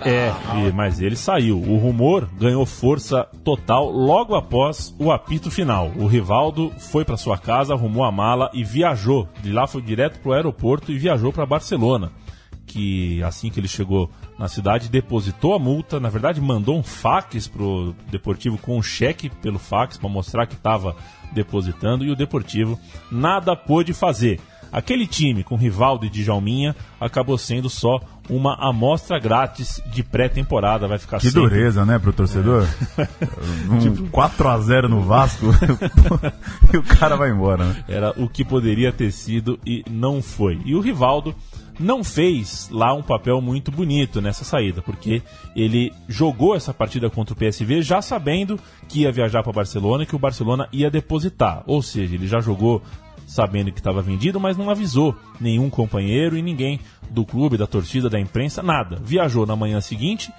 É, 0.04 0.32
mas 0.72 1.00
ele 1.00 1.16
saiu. 1.16 1.58
O 1.58 1.78
rumor 1.78 2.28
ganhou 2.38 2.66
força 2.66 3.26
total 3.44 3.90
logo 3.90 4.34
após 4.34 4.94
o 4.98 5.10
apito 5.12 5.50
final. 5.50 5.90
O 5.96 6.06
Rivaldo 6.06 6.70
foi 6.78 7.04
para 7.04 7.16
sua 7.16 7.38
casa, 7.38 7.72
arrumou 7.74 8.04
a 8.04 8.12
mala 8.12 8.50
e 8.52 8.62
viajou. 8.64 9.28
De 9.42 9.52
lá 9.52 9.66
foi 9.66 9.80
direto 9.82 10.18
para 10.20 10.30
o 10.30 10.34
aeroporto 10.34 10.92
e 10.92 10.98
viajou 10.98 11.32
para 11.32 11.46
Barcelona. 11.46 12.10
Que 12.66 13.22
assim 13.22 13.50
que 13.50 13.60
ele 13.60 13.68
chegou 13.68 14.10
na 14.38 14.48
cidade, 14.48 14.88
depositou 14.88 15.54
a 15.54 15.58
multa. 15.58 16.00
Na 16.00 16.08
verdade, 16.08 16.40
mandou 16.40 16.76
um 16.78 16.82
fax 16.82 17.46
pro 17.46 17.94
Deportivo 18.10 18.58
com 18.58 18.76
um 18.78 18.82
cheque 18.82 19.28
pelo 19.30 19.58
fax 19.58 19.96
para 19.96 20.08
mostrar 20.08 20.46
que 20.46 20.54
estava 20.54 20.96
depositando. 21.32 22.04
E 22.04 22.10
o 22.10 22.16
Deportivo 22.16 22.78
nada 23.10 23.54
pôde 23.56 23.92
fazer. 23.92 24.40
Aquele 24.72 25.06
time 25.06 25.44
com 25.44 25.54
Rivaldo 25.54 26.04
e 26.04 26.10
Djalminha 26.10 26.74
acabou 27.00 27.38
sendo 27.38 27.70
só 27.70 28.00
uma 28.28 28.56
amostra 28.58 29.20
grátis 29.20 29.80
de 29.86 30.02
pré-temporada. 30.02 30.88
Vai 30.88 30.98
ficar 30.98 31.20
Que 31.20 31.26
sempre- 31.30 31.42
dureza, 31.42 31.84
né, 31.84 31.96
pro 31.96 32.12
torcedor? 32.12 32.66
Um 33.70 33.94
4x0 34.10 34.88
no 34.88 35.00
Vasco 35.02 35.46
e 36.74 36.76
o 36.76 36.82
cara 36.82 37.14
vai 37.16 37.30
embora, 37.30 37.64
né? 37.66 37.84
Era 37.88 38.10
o 38.20 38.28
que 38.28 38.44
poderia 38.44 38.92
ter 38.92 39.12
sido 39.12 39.60
e 39.64 39.84
não 39.88 40.20
foi. 40.20 40.60
E 40.64 40.74
o 40.74 40.80
Rivaldo 40.80 41.34
não 41.78 42.04
fez 42.04 42.68
lá 42.70 42.94
um 42.94 43.02
papel 43.02 43.40
muito 43.40 43.70
bonito 43.70 44.20
nessa 44.20 44.44
saída, 44.44 44.80
porque 44.82 45.22
ele 45.54 45.92
jogou 46.08 46.54
essa 46.54 46.72
partida 46.72 47.10
contra 47.10 47.34
o 47.34 47.36
PSV 47.36 47.82
já 47.82 48.00
sabendo 48.00 48.58
que 48.88 49.00
ia 49.00 49.12
viajar 49.12 49.42
para 49.42 49.52
Barcelona 49.52 50.04
e 50.04 50.06
que 50.06 50.16
o 50.16 50.18
Barcelona 50.18 50.68
ia 50.72 50.90
depositar. 50.90 51.62
Ou 51.66 51.82
seja, 51.82 52.14
ele 52.14 52.26
já 52.26 52.40
jogou 52.40 52.82
sabendo 53.26 53.72
que 53.72 53.80
estava 53.80 54.02
vendido, 54.02 54.38
mas 54.38 54.56
não 54.56 54.70
avisou 54.70 55.16
nenhum 55.40 55.70
companheiro 55.70 56.36
e 56.36 56.42
ninguém 56.42 56.78
do 57.10 57.24
clube, 57.24 57.56
da 57.56 57.66
torcida, 57.66 58.10
da 58.10 58.20
imprensa, 58.20 58.62
nada. 58.62 59.00
Viajou 59.02 59.46
na 59.46 59.56
manhã 59.56 59.80
seguinte 59.80 60.32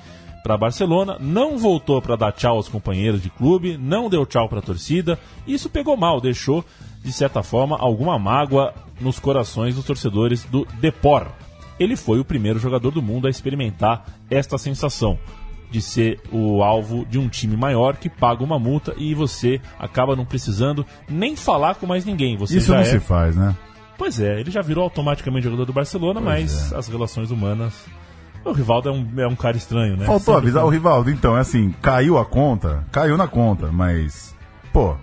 para 0.45 0.59
Barcelona, 0.59 1.17
não 1.19 1.57
voltou 1.57 1.99
para 1.99 2.15
dar 2.15 2.31
tchau 2.31 2.57
aos 2.57 2.69
companheiros 2.69 3.19
de 3.19 3.31
clube, 3.31 3.79
não 3.79 4.07
deu 4.07 4.27
tchau 4.27 4.47
para 4.47 4.59
a 4.59 4.61
torcida. 4.61 5.17
Isso 5.47 5.71
pegou 5.71 5.97
mal, 5.97 6.21
deixou 6.21 6.63
de 7.03 7.11
certa 7.11 7.41
forma 7.41 7.75
alguma 7.79 8.19
mágoa 8.19 8.71
nos 9.01 9.17
corações 9.17 9.73
dos 9.73 9.83
torcedores 9.83 10.43
do 10.43 10.67
Depor. 10.79 11.29
Ele 11.79 11.95
foi 11.95 12.19
o 12.19 12.25
primeiro 12.25 12.59
jogador 12.59 12.91
do 12.91 13.01
mundo 13.01 13.25
a 13.25 13.29
experimentar 13.31 14.05
esta 14.29 14.55
sensação 14.59 15.17
de 15.71 15.81
ser 15.81 16.21
o 16.31 16.61
alvo 16.61 17.07
de 17.07 17.17
um 17.17 17.27
time 17.27 17.57
maior 17.57 17.97
que 17.97 18.07
paga 18.07 18.43
uma 18.43 18.59
multa 18.59 18.93
e 18.99 19.15
você 19.15 19.59
acaba 19.79 20.15
não 20.15 20.25
precisando 20.25 20.85
nem 21.09 21.35
falar 21.35 21.73
com 21.73 21.87
mais 21.87 22.05
ninguém. 22.05 22.37
Você 22.37 22.59
Isso 22.59 22.71
não 22.71 22.81
é... 22.81 22.83
se 22.83 22.99
faz, 22.99 23.35
né? 23.35 23.55
Pois 23.97 24.19
é, 24.19 24.39
ele 24.39 24.51
já 24.51 24.61
virou 24.61 24.83
automaticamente 24.83 25.45
jogador 25.45 25.65
do 25.65 25.73
Barcelona, 25.73 26.21
mas 26.21 26.71
é. 26.71 26.77
as 26.77 26.87
relações 26.87 27.31
humanas. 27.31 27.73
O 28.45 28.51
Rivaldo 28.51 28.89
é 28.89 28.91
um, 28.91 29.07
é 29.17 29.27
um 29.27 29.35
cara 29.35 29.57
estranho, 29.57 29.97
né? 29.97 30.05
Faltou 30.05 30.35
Sempre 30.35 30.37
avisar 30.49 30.61
foi- 30.61 30.69
o 30.69 30.71
Rivaldo, 30.71 31.09
então, 31.09 31.35
é 31.35 31.39
assim, 31.41 31.73
caiu 31.81 32.17
a 32.17 32.25
conta, 32.25 32.83
caiu 32.91 33.17
na 33.17 33.27
conta, 33.27 33.69
mas, 33.71 34.35
pô, 34.71 34.95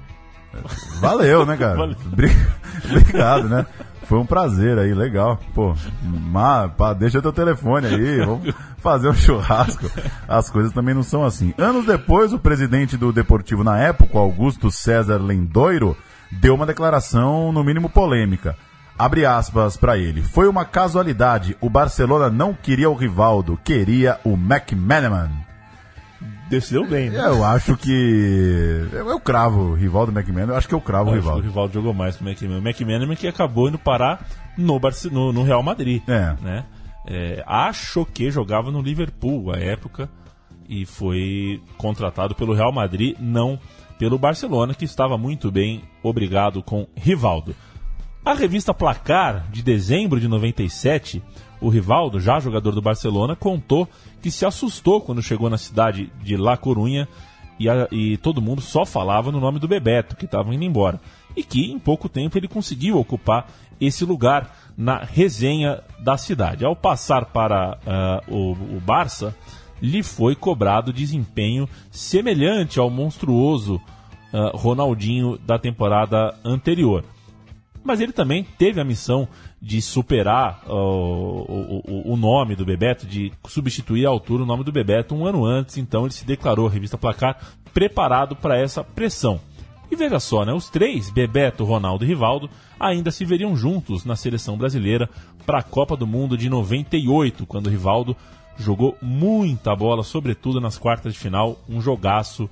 valeu, 1.01 1.45
né, 1.45 1.57
cara? 1.57 1.75
Valeu. 1.77 1.97
Bri- 2.07 2.37
Obrigado, 2.91 3.49
né? 3.49 3.67
Foi 4.05 4.19
um 4.19 4.27
prazer 4.27 4.79
aí, 4.79 4.93
legal. 4.95 5.39
Pô, 5.55 5.75
má, 6.03 6.69
pá, 6.69 6.93
deixa 6.93 7.23
teu 7.23 7.33
telefone 7.33 7.87
aí, 7.87 8.19
vamos 8.25 8.53
fazer 8.79 9.09
um 9.09 9.15
churrasco. 9.15 9.91
As 10.29 10.51
coisas 10.51 10.73
também 10.73 10.95
não 10.95 11.03
são 11.03 11.25
assim. 11.25 11.55
Anos 11.57 11.87
depois, 11.87 12.33
o 12.33 12.39
presidente 12.39 12.97
do 12.97 13.13
Deportivo 13.13 13.65
na 13.65 13.79
época, 13.79 14.19
Augusto 14.19 14.71
César 14.71 15.17
Lendoiro, 15.19 15.97
deu 16.31 16.55
uma 16.55 16.67
declaração, 16.67 17.53
no 17.53 17.65
mínimo 17.65 17.89
polêmica. 17.89 18.57
Abre 19.03 19.27
aspas 19.27 19.77
pra 19.77 19.99
ele. 19.99 20.23
Foi 20.23 20.47
uma 20.47 20.65
casualidade. 20.65 21.57
O 21.61 21.69
Barcelona 21.69 22.31
não 22.31 22.55
queria 22.55 22.89
o 22.89 22.95
Rivaldo, 22.95 23.59
queria 23.65 24.21
o 24.23 24.35
McManaman. 24.35 25.29
Decidiu 26.49 26.87
bem, 26.87 27.11
né? 27.11 27.19
Eu 27.19 27.45
acho 27.45 27.77
que. 27.77 28.87
Eu, 28.93 29.09
eu 29.09 29.19
cravo 29.19 29.71
o 29.71 29.75
Rivaldo 29.75 30.13
McManaman, 30.13 30.53
eu 30.53 30.57
acho 30.57 30.69
que 30.69 30.75
eu 30.75 30.81
cravo 30.81 31.11
o 31.11 31.15
Acho 31.15 31.15
que 31.15 31.25
Rivaldo. 31.25 31.41
O 31.41 31.49
Rivaldo 31.49 31.75
jogou 31.75 31.93
mais 31.93 32.17
que 32.17 32.23
o 32.23 32.29
McManaman. 32.29 32.61
O 32.61 32.69
McManaman 32.69 33.17
que 33.17 33.27
acabou 33.27 33.69
indo 33.69 33.77
parar 33.77 34.25
no, 34.57 34.79
Barce... 34.79 35.11
no, 35.11 35.33
no 35.33 35.43
Real 35.43 35.65
Madrid. 35.65 36.01
É. 36.07 36.37
Né? 36.41 36.65
É, 37.05 37.43
acho 37.45 38.07
que 38.07 38.31
jogava 38.31 38.71
no 38.71 38.81
Liverpool 38.81 39.53
à 39.53 39.59
época 39.59 40.09
e 40.69 40.87
foi 40.87 41.61
contratado 41.77 42.37
pelo 42.37 42.55
Real 42.55 42.71
Madrid, 42.71 43.17
não 43.19 43.59
pelo 43.99 44.17
Barcelona, 44.17 44.75
que 44.75 44.85
estava 44.85 45.19
muito 45.19 45.51
bem, 45.51 45.83
obrigado 46.05 46.63
com 46.63 46.87
Rivaldo. 46.95 47.53
A 48.25 48.35
revista 48.35 48.73
Placar, 48.73 49.47
de 49.51 49.63
dezembro 49.63 50.21
de 50.21 50.29
97, 50.29 51.21
o 51.61 51.69
Rivaldo, 51.69 52.21
já 52.21 52.39
jogador 52.39 52.73
do 52.73 52.81
Barcelona, 52.83 53.35
contou 53.35 53.89
que 54.21 54.31
se 54.31 54.47
assustou 54.47 55.01
quando 55.01 55.23
chegou 55.23 55.51
na 55.51 55.59
cidade 55.59 56.11
de 56.23 56.37
La 56.37 56.57
Corunha 56.57 57.09
e, 57.59 57.69
a- 57.69 57.89
e 57.91 58.17
todo 58.19 58.41
mundo 58.41 58.61
só 58.61 58.87
falava 58.87 59.33
no 59.33 59.41
nome 59.41 59.59
do 59.59 59.67
Bebeto, 59.67 60.15
que 60.17 60.25
estava 60.25 60.55
indo 60.55 60.63
embora. 60.65 61.01
E 61.37 61.43
que 61.43 61.73
em 61.73 61.79
pouco 61.81 62.09
tempo 62.09 62.39
ele 62.39 62.47
conseguiu 62.47 62.97
ocupar 62.99 63.49
esse 63.81 64.05
lugar 64.05 64.57
na 64.77 64.99
resenha 64.99 65.81
da 65.99 66.17
cidade. 66.17 66.65
Ao 66.65 66.77
passar 66.77 67.25
para 67.27 67.79
ah, 67.85 68.23
o, 68.29 68.53
o 68.53 68.81
Barça, 68.81 69.35
lhe 69.81 70.03
foi 70.05 70.37
cobrado 70.37 70.93
desempenho 70.93 71.69
semelhante 71.91 72.79
ao 72.79 72.89
monstruoso 72.89 73.81
ah, 74.33 74.53
Ronaldinho 74.55 75.37
da 75.39 75.59
temporada 75.59 76.37
anterior 76.45 77.05
mas 77.85 78.01
ele 78.01 78.13
também 78.13 78.47
teve 78.59 78.81
a 78.81 78.85
missão 78.85 79.29
de 79.61 79.81
superar 79.81 80.63
ó, 80.67 80.75
o, 80.75 81.83
o, 81.85 82.13
o 82.13 82.17
nome 82.17 82.57
do 82.57 82.65
Bebeto, 82.65 83.07
de 83.07 83.33
substituir 83.47 84.07
à 84.07 84.09
altura 84.09 84.43
o 84.43 84.47
nome 84.47 84.65
do 84.65 84.73
Bebeto 84.73 85.15
um 85.15 85.27
ano 85.27 85.45
antes, 85.45 85.79
então 85.79 86.05
ele 86.05 86.13
se 86.13 86.25
declarou, 86.25 86.67
a 86.67 86.71
revista 86.71 86.99
Placar, 86.99 87.39
preparado 87.73 88.37
para 88.37 88.59
essa 88.59 88.83
pressão. 88.85 89.41
E 89.91 89.97
veja 89.97 90.19
só, 90.19 90.45
né, 90.45 90.55
os 90.55 90.71
três, 90.71 91.11
Bebeto, 91.11 91.65
Ronaldo 91.65 92.05
e 92.05 92.09
Rivaldo, 92.09 92.49
ainda 92.81 93.11
se 93.11 93.25
veriam 93.27 93.55
juntos 93.55 94.07
na 94.07 94.17
seleção 94.17 94.57
brasileira 94.57 95.09
para 95.45 95.59
a 95.59 95.63
Copa 95.63 95.97
do 95.97 96.07
Mundo 96.07 96.37
de 96.37 96.49
98, 96.49 97.45
quando 97.45 97.69
Rivaldo 97.69 98.17
jogou 98.57 98.97
muita 99.03 99.75
bola, 99.77 100.03
sobretudo 100.03 100.61
nas 100.61 100.79
quartas 100.79 101.13
de 101.13 101.19
final, 101.19 101.59
um 101.69 101.81
jogaço 101.81 102.49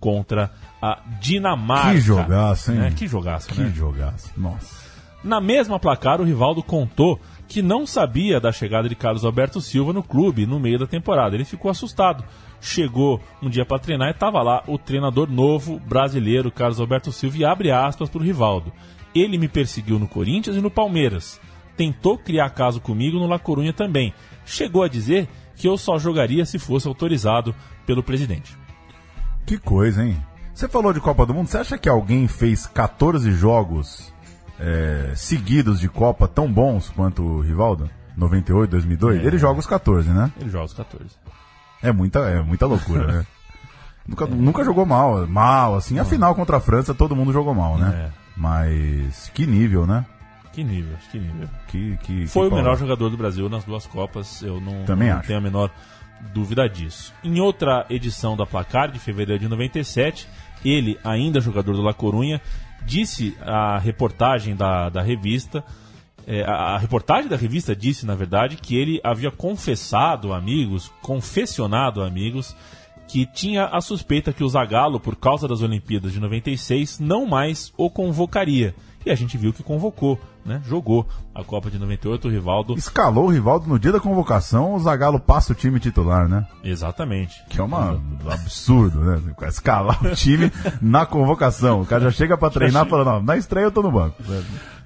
contra 0.00 0.50
a 0.80 0.98
Dinamarca. 1.20 1.92
Que 1.92 2.00
jogaço, 2.00 2.72
hein? 2.72 2.78
Né? 2.78 2.92
Que 2.96 3.06
jogaço, 3.06 3.48
Que 3.48 3.60
né? 3.60 3.72
jogaço. 3.74 4.32
Nossa. 4.36 4.90
Na 5.22 5.40
mesma 5.40 5.78
placar, 5.78 6.20
o 6.20 6.24
Rivaldo 6.24 6.62
contou 6.62 7.20
que 7.46 7.60
não 7.60 7.86
sabia 7.86 8.40
da 8.40 8.50
chegada 8.50 8.88
de 8.88 8.94
Carlos 8.94 9.24
Alberto 9.24 9.60
Silva 9.60 9.92
no 9.92 10.02
clube 10.02 10.46
no 10.46 10.58
meio 10.58 10.78
da 10.78 10.86
temporada. 10.86 11.34
Ele 11.34 11.44
ficou 11.44 11.70
assustado. 11.70 12.24
Chegou 12.60 13.20
um 13.42 13.50
dia 13.50 13.66
para 13.66 13.78
treinar 13.78 14.08
e 14.08 14.12
estava 14.12 14.42
lá 14.42 14.62
o 14.66 14.78
treinador 14.78 15.30
novo 15.30 15.78
brasileiro, 15.80 16.50
Carlos 16.50 16.80
Alberto 16.80 17.10
Silva, 17.12 17.36
e 17.38 17.44
abre 17.44 17.70
aspas 17.70 18.08
para 18.08 18.20
o 18.20 18.24
Rivaldo. 18.24 18.72
Ele 19.14 19.36
me 19.36 19.48
perseguiu 19.48 19.98
no 19.98 20.06
Corinthians 20.08 20.56
e 20.56 20.60
no 20.60 20.70
Palmeiras. 20.70 21.40
Tentou 21.76 22.16
criar 22.16 22.50
caso 22.50 22.80
comigo 22.80 23.18
no 23.18 23.26
La 23.26 23.38
Corunha 23.38 23.72
também. 23.72 24.14
Chegou 24.46 24.82
a 24.82 24.88
dizer 24.88 25.28
que 25.56 25.66
eu 25.68 25.76
só 25.76 25.98
jogaria 25.98 26.46
se 26.46 26.58
fosse 26.58 26.86
autorizado 26.86 27.54
pelo 27.84 28.02
presidente. 28.02 28.56
Que 29.50 29.58
coisa, 29.58 30.04
hein? 30.04 30.16
Você 30.54 30.68
falou 30.68 30.92
de 30.92 31.00
Copa 31.00 31.26
do 31.26 31.34
Mundo, 31.34 31.48
você 31.48 31.58
acha 31.58 31.76
que 31.76 31.88
alguém 31.88 32.28
fez 32.28 32.66
14 32.66 33.32
jogos 33.32 34.14
é, 34.60 35.12
seguidos 35.16 35.80
de 35.80 35.88
Copa 35.88 36.28
tão 36.28 36.52
bons 36.52 36.88
quanto 36.90 37.20
o 37.20 37.40
Rivaldo? 37.40 37.90
98, 38.16 38.70
2002? 38.70 39.20
É. 39.20 39.26
Ele 39.26 39.38
joga 39.38 39.58
os 39.58 39.66
14, 39.66 40.08
né? 40.08 40.30
Ele 40.40 40.50
joga 40.50 40.66
os 40.66 40.72
14. 40.72 41.04
É 41.82 41.90
muita, 41.90 42.20
é 42.20 42.40
muita 42.40 42.64
loucura, 42.64 43.04
né? 43.08 43.26
Nunca, 44.06 44.26
nunca 44.26 44.64
jogou 44.64 44.86
mal, 44.86 45.26
mal, 45.26 45.74
assim. 45.74 45.98
A 45.98 46.04
final 46.04 46.34
contra 46.34 46.56
a 46.56 46.60
França 46.60 46.94
todo 46.94 47.14
mundo 47.14 47.32
jogou 47.32 47.54
mal, 47.54 47.76
né? 47.76 48.06
É. 48.06 48.10
Mas 48.36 49.30
que 49.34 49.46
nível, 49.46 49.84
né? 49.84 50.06
Que 50.52 50.62
nível, 50.62 50.96
que 51.10 51.18
nível. 51.18 51.48
Que, 51.66 51.96
que, 51.98 52.26
Foi 52.28 52.48
que 52.48 52.54
o 52.54 52.56
melhor 52.56 52.76
palavra. 52.76 52.78
jogador 52.78 53.10
do 53.10 53.16
Brasil 53.16 53.48
nas 53.48 53.64
duas 53.64 53.86
Copas, 53.86 54.42
eu 54.42 54.60
não, 54.60 54.84
Também 54.84 55.10
não 55.10 55.18
acho. 55.18 55.26
tenho 55.26 55.38
a 55.38 55.42
menor 55.42 55.70
dúvida 56.32 56.68
disso. 56.68 57.12
Em 57.24 57.40
outra 57.40 57.86
edição 57.90 58.36
da 58.36 58.46
Placar, 58.46 58.90
de 58.90 58.98
fevereiro 58.98 59.40
de 59.40 59.48
97, 59.48 60.28
ele, 60.64 60.98
ainda 61.02 61.40
jogador 61.40 61.74
do 61.74 61.82
La 61.82 61.94
Corunha, 61.94 62.40
disse 62.84 63.36
à 63.40 63.78
reportagem 63.78 64.54
da, 64.54 64.88
da 64.88 65.02
revista, 65.02 65.64
é, 66.26 66.42
a, 66.42 66.74
a 66.74 66.78
reportagem 66.78 67.28
da 67.28 67.36
revista 67.36 67.74
disse, 67.74 68.06
na 68.06 68.14
verdade, 68.14 68.56
que 68.56 68.76
ele 68.76 69.00
havia 69.02 69.30
confessado 69.30 70.32
a 70.32 70.38
amigos, 70.38 70.90
confessionado 71.02 72.02
a 72.02 72.06
amigos, 72.06 72.54
que 73.08 73.26
tinha 73.26 73.64
a 73.66 73.80
suspeita 73.80 74.32
que 74.32 74.44
o 74.44 74.48
Zagallo, 74.48 75.00
por 75.00 75.16
causa 75.16 75.48
das 75.48 75.62
Olimpíadas 75.62 76.12
de 76.12 76.20
96, 76.20 77.00
não 77.00 77.26
mais 77.26 77.72
o 77.76 77.90
convocaria. 77.90 78.74
E 79.04 79.10
a 79.10 79.14
gente 79.14 79.38
viu 79.38 79.50
que 79.50 79.62
convocou, 79.62 80.20
né? 80.44 80.60
Jogou 80.66 81.06
a 81.34 81.42
Copa 81.42 81.70
de 81.70 81.78
98, 81.78 82.28
o 82.28 82.30
Rivaldo. 82.30 82.74
Escalou 82.74 83.26
o 83.26 83.30
Rivaldo 83.30 83.66
no 83.66 83.78
dia 83.78 83.92
da 83.92 83.98
convocação, 84.00 84.74
o 84.74 84.78
Zagallo 84.78 85.18
passa 85.18 85.52
o 85.52 85.56
time 85.56 85.80
titular, 85.80 86.28
né? 86.28 86.46
Exatamente. 86.62 87.42
Que 87.48 87.60
é 87.60 87.64
uma, 87.64 87.92
um 87.92 88.30
absurdo, 88.30 89.00
né? 89.00 89.20
Escalar 89.48 90.04
o 90.04 90.14
time 90.14 90.52
na 90.82 91.06
convocação. 91.06 91.80
O 91.80 91.86
cara 91.86 92.04
já 92.04 92.10
chega 92.10 92.36
pra 92.36 92.50
treinar 92.50 92.84
falando, 92.86 93.06
não, 93.06 93.22
na 93.22 93.38
estreia 93.38 93.64
eu 93.64 93.72
tô 93.72 93.82
no 93.82 93.90
banco. 93.90 94.16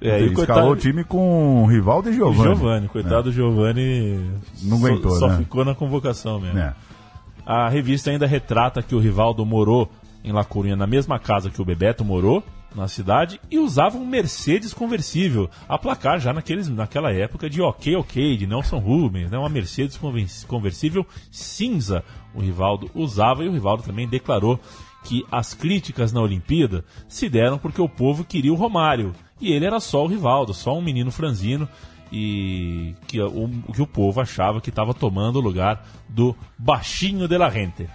É, 0.01 0.21
e 0.21 0.29
o 0.29 0.31
Escalou 0.31 0.35
coitado- 0.35 0.67
o 0.69 0.75
time 0.77 1.03
com 1.03 1.65
Rivaldo 1.65 2.09
e 2.09 2.13
Giovani. 2.13 2.55
Giovani, 2.55 2.87
coitado 2.87 3.23
do 3.23 3.31
Giovani. 3.33 4.31
Não 4.63 4.77
aguentou, 4.77 5.11
só, 5.11 5.19
só 5.19 5.27
né? 5.27 5.37
ficou 5.39 5.65
na 5.65 5.75
convocação 5.75 6.39
mesmo. 6.39 6.57
É. 6.57 6.73
A 7.45 7.67
revista 7.69 8.11
ainda 8.11 8.25
retrata 8.25 8.81
que 8.81 8.95
o 8.95 8.99
Rivaldo 8.99 9.45
morou 9.45 9.91
em 10.23 10.31
La 10.31 10.43
Coruña, 10.45 10.75
na 10.75 10.87
mesma 10.87 11.19
casa 11.19 11.49
que 11.49 11.61
o 11.61 11.65
Bebeto 11.65 12.03
morou, 12.03 12.41
na 12.75 12.87
cidade, 12.87 13.39
e 13.49 13.57
usava 13.57 13.97
um 13.97 14.05
Mercedes 14.05 14.73
conversível, 14.73 15.49
a 15.67 15.77
placar 15.77 16.19
já 16.19 16.33
naqueles, 16.33 16.67
naquela 16.67 17.11
época 17.11 17.49
de 17.49 17.61
Ok 17.61 17.95
Ok, 17.95 18.37
de 18.37 18.45
Nelson 18.45 18.79
Rubens, 18.79 19.31
né? 19.31 19.37
uma 19.37 19.49
Mercedes 19.49 19.99
conversível 20.47 21.05
cinza. 21.31 22.03
O 22.33 22.41
Rivaldo 22.41 22.91
usava 22.93 23.43
e 23.43 23.47
o 23.47 23.53
Rivaldo 23.53 23.83
também 23.83 24.07
declarou 24.07 24.59
que 25.03 25.23
as 25.31 25.53
críticas 25.53 26.11
na 26.11 26.21
Olimpíada 26.21 26.83
se 27.07 27.29
deram 27.29 27.57
porque 27.57 27.81
o 27.81 27.87
povo 27.87 28.25
queria 28.25 28.51
o 28.51 28.57
Romário. 28.57 29.13
E 29.39 29.51
ele 29.51 29.65
era 29.65 29.79
só 29.79 30.03
o 30.03 30.07
Rivaldo, 30.07 30.53
só 30.53 30.77
um 30.77 30.81
menino 30.81 31.11
franzino 31.11 31.69
e 32.11 32.95
que 33.07 33.21
o, 33.21 33.49
que 33.73 33.81
o 33.81 33.87
povo 33.87 34.21
achava 34.21 34.61
que 34.61 34.69
estava 34.69 34.93
tomando 34.93 35.37
o 35.37 35.41
lugar 35.41 35.85
do 36.07 36.35
baixinho 36.57 37.27
de 37.27 37.37
la 37.37 37.49
gente. 37.49 37.87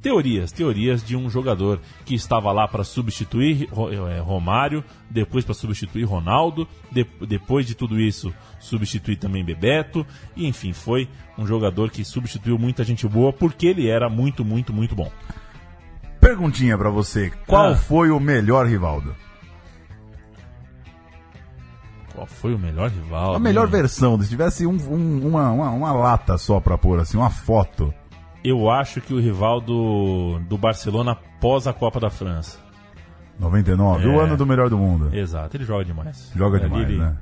Teorias, 0.00 0.52
teorias 0.52 1.02
de 1.04 1.16
um 1.16 1.28
jogador 1.28 1.80
que 2.04 2.14
estava 2.14 2.52
lá 2.52 2.68
para 2.68 2.84
substituir 2.84 3.68
eh, 4.06 4.20
Romário, 4.20 4.84
depois 5.10 5.44
para 5.44 5.54
substituir 5.54 6.04
Ronaldo, 6.04 6.68
de- 6.92 7.04
depois 7.26 7.66
de 7.66 7.74
tudo 7.74 7.98
isso 7.98 8.32
substituir 8.60 9.16
também 9.16 9.44
Bebeto, 9.44 10.06
e 10.36 10.46
enfim, 10.46 10.72
foi 10.72 11.08
um 11.36 11.44
jogador 11.44 11.90
que 11.90 12.04
substituiu 12.04 12.56
muita 12.56 12.84
gente 12.84 13.08
boa 13.08 13.32
porque 13.32 13.66
ele 13.66 13.88
era 13.88 14.08
muito, 14.08 14.44
muito, 14.44 14.72
muito 14.72 14.94
bom. 14.94 15.10
Perguntinha 16.20 16.78
pra 16.78 16.90
você, 16.90 17.32
qual 17.46 17.72
Ah. 17.72 17.76
foi 17.76 18.10
o 18.10 18.20
melhor 18.20 18.66
Rivaldo? 18.66 19.16
Qual 22.14 22.26
foi 22.26 22.54
o 22.54 22.58
melhor 22.58 22.90
rival? 22.90 23.34
A 23.34 23.38
melhor 23.38 23.66
né? 23.66 23.72
versão, 23.78 24.20
se 24.20 24.28
tivesse 24.28 24.66
um- 24.66 24.72
um- 24.92 25.26
uma, 25.28 25.50
uma, 25.52 25.70
uma 25.70 25.92
lata 25.92 26.36
só 26.36 26.58
pra 26.58 26.76
pôr, 26.76 26.98
assim, 26.98 27.16
uma 27.16 27.30
foto. 27.30 27.94
Eu 28.44 28.70
acho 28.70 29.00
que 29.00 29.12
o 29.12 29.20
rival 29.20 29.60
do, 29.60 30.38
do 30.48 30.56
Barcelona 30.56 31.12
após 31.12 31.66
a 31.66 31.72
Copa 31.72 31.98
da 32.00 32.08
França. 32.10 32.58
99, 33.38 34.06
o 34.08 34.20
É. 34.20 34.24
ano 34.24 34.36
do 34.36 34.46
melhor 34.46 34.68
do 34.68 34.76
mundo. 34.78 35.10
Exato, 35.14 35.56
ele 35.56 35.64
joga 35.64 35.84
demais. 35.84 36.30
Joga 36.34 36.56
Ali 36.58 36.66
demais, 36.66 36.88
ele- 36.88 36.98
né? 36.98 37.14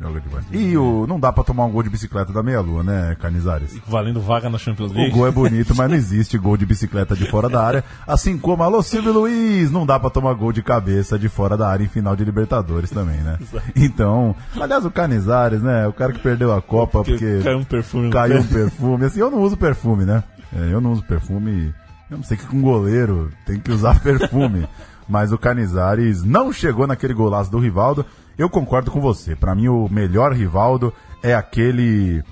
Joga 0.00 0.20
demais. 0.20 0.44
E 0.50 0.76
o, 0.76 1.06
não 1.06 1.20
dá 1.20 1.32
pra 1.32 1.44
tomar 1.44 1.64
um 1.66 1.70
gol 1.70 1.82
de 1.82 1.88
bicicleta 1.88 2.32
da 2.32 2.42
meia-lua, 2.42 2.82
né, 2.82 3.16
Canizares? 3.20 3.78
Valendo 3.86 4.20
vaga 4.20 4.50
na 4.50 4.58
Champions 4.58 4.90
O 4.90 4.94
League. 4.94 5.12
gol 5.12 5.26
é 5.26 5.30
bonito, 5.30 5.72
mas 5.76 5.88
não 5.88 5.96
existe 5.96 6.36
gol 6.36 6.56
de 6.56 6.66
bicicleta 6.66 7.14
de 7.14 7.30
fora 7.30 7.48
da 7.48 7.62
área. 7.64 7.84
Assim 8.06 8.36
como, 8.36 8.62
alô 8.64 8.82
Silvio 8.82 9.12
Luiz, 9.12 9.70
não 9.70 9.86
dá 9.86 9.98
pra 10.00 10.10
tomar 10.10 10.34
gol 10.34 10.50
de 10.52 10.62
cabeça 10.62 11.16
de 11.18 11.28
fora 11.28 11.56
da 11.56 11.68
área 11.68 11.84
em 11.84 11.88
final 11.88 12.16
de 12.16 12.24
Libertadores 12.24 12.90
também, 12.90 13.18
né? 13.18 13.38
Então, 13.76 14.34
aliás, 14.60 14.84
o 14.84 14.90
Canizares, 14.90 15.62
né? 15.62 15.86
O 15.86 15.92
cara 15.92 16.12
que 16.12 16.18
perdeu 16.18 16.52
a 16.52 16.60
Copa 16.60 17.04
Porque 17.04 17.12
porque. 17.12 17.42
caiu 17.44 17.58
um 17.58 17.64
perfume 17.64 18.10
Caiu 18.10 18.40
um 18.40 18.46
perfume. 18.46 19.04
Assim, 19.04 19.20
eu 19.20 19.30
não 19.30 19.38
uso 19.42 19.56
perfume, 19.56 20.04
né? 20.04 20.24
É, 20.54 20.72
eu 20.72 20.80
não 20.80 20.92
uso 20.92 21.02
perfume. 21.02 21.74
Eu 22.10 22.18
não 22.18 22.24
sei 22.24 22.36
que 22.36 22.46
com 22.46 22.60
goleiro 22.60 23.32
tem 23.46 23.58
que 23.58 23.70
usar 23.70 24.00
perfume. 24.02 24.66
Mas 25.08 25.32
o 25.32 25.38
Canizares 25.38 26.22
não 26.24 26.52
chegou 26.52 26.86
naquele 26.86 27.12
golaço 27.12 27.50
do 27.50 27.58
Rivaldo. 27.58 28.06
Eu 28.38 28.48
concordo 28.48 28.90
com 28.90 29.00
você. 29.00 29.36
Pra 29.36 29.54
mim, 29.54 29.68
o 29.68 29.88
melhor 29.88 30.32
Rivaldo 30.32 30.92
é 31.22 31.34
aquele 31.34 32.22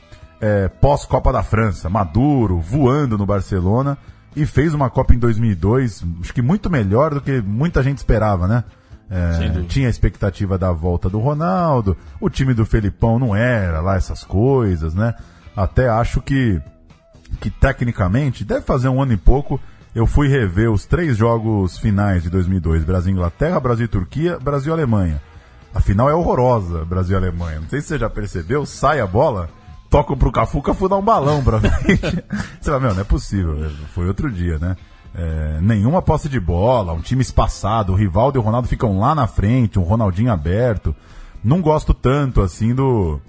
é, 0.40 0.68
pós-Copa 0.68 1.32
da 1.32 1.42
França, 1.42 1.88
Maduro, 1.88 2.58
voando 2.58 3.16
no 3.16 3.26
Barcelona. 3.26 3.96
E 4.34 4.46
fez 4.46 4.72
uma 4.72 4.88
Copa 4.88 5.14
em 5.14 5.18
2002, 5.18 6.04
acho 6.22 6.32
que 6.32 6.40
muito 6.40 6.70
melhor 6.70 7.12
do 7.12 7.20
que 7.20 7.42
muita 7.42 7.82
gente 7.82 7.98
esperava, 7.98 8.48
né? 8.48 8.64
É, 9.10 9.62
tinha 9.68 9.88
a 9.88 9.90
expectativa 9.90 10.56
da 10.56 10.72
volta 10.72 11.10
do 11.10 11.18
Ronaldo, 11.18 11.98
o 12.18 12.30
time 12.30 12.54
do 12.54 12.64
Felipão 12.64 13.18
não 13.18 13.36
era 13.36 13.82
lá 13.82 13.94
essas 13.94 14.24
coisas, 14.24 14.94
né? 14.94 15.14
Até 15.54 15.86
acho 15.86 16.22
que, 16.22 16.58
que 17.40 17.50
tecnicamente, 17.50 18.44
deve 18.44 18.62
fazer 18.62 18.88
um 18.88 19.02
ano 19.02 19.12
e 19.12 19.16
pouco, 19.16 19.60
eu 19.94 20.06
fui 20.06 20.28
rever 20.28 20.70
os 20.70 20.86
três 20.86 21.16
jogos 21.16 21.78
finais 21.78 22.22
de 22.22 22.30
2002, 22.30 22.84
Brasil-Inglaterra, 22.84 23.60
Brasil-Turquia, 23.60 24.38
Brasil-Alemanha. 24.38 25.20
A 25.74 25.80
final 25.80 26.08
é 26.08 26.14
horrorosa, 26.14 26.84
Brasil-Alemanha. 26.84 27.60
Não 27.60 27.68
sei 27.68 27.80
se 27.80 27.88
você 27.88 27.98
já 27.98 28.08
percebeu, 28.08 28.64
sai 28.64 29.00
a 29.00 29.06
bola, 29.06 29.48
tocam 29.90 30.16
pro 30.16 30.32
Cafu, 30.32 30.62
Cafu 30.62 30.88
dá 30.88 30.96
um 30.96 31.02
balão 31.02 31.42
pra 31.42 31.60
frente. 31.60 32.24
Você 32.60 32.70
fala, 32.70 32.80
meu, 32.80 32.94
não 32.94 33.00
é 33.02 33.04
possível, 33.04 33.70
foi 33.94 34.06
outro 34.06 34.30
dia, 34.30 34.58
né? 34.58 34.76
É, 35.14 35.58
nenhuma 35.60 36.00
posse 36.00 36.26
de 36.26 36.40
bola, 36.40 36.94
um 36.94 37.00
time 37.02 37.20
espaçado, 37.20 37.92
o 37.92 37.96
Rivaldo 37.96 38.38
e 38.38 38.40
o 38.40 38.42
Ronaldo 38.42 38.68
ficam 38.68 38.98
lá 38.98 39.14
na 39.14 39.26
frente, 39.26 39.78
um 39.78 39.82
Ronaldinho 39.82 40.32
aberto. 40.32 40.96
Não 41.44 41.60
gosto 41.60 41.92
tanto, 41.92 42.40
assim, 42.40 42.74
do, 42.74 43.20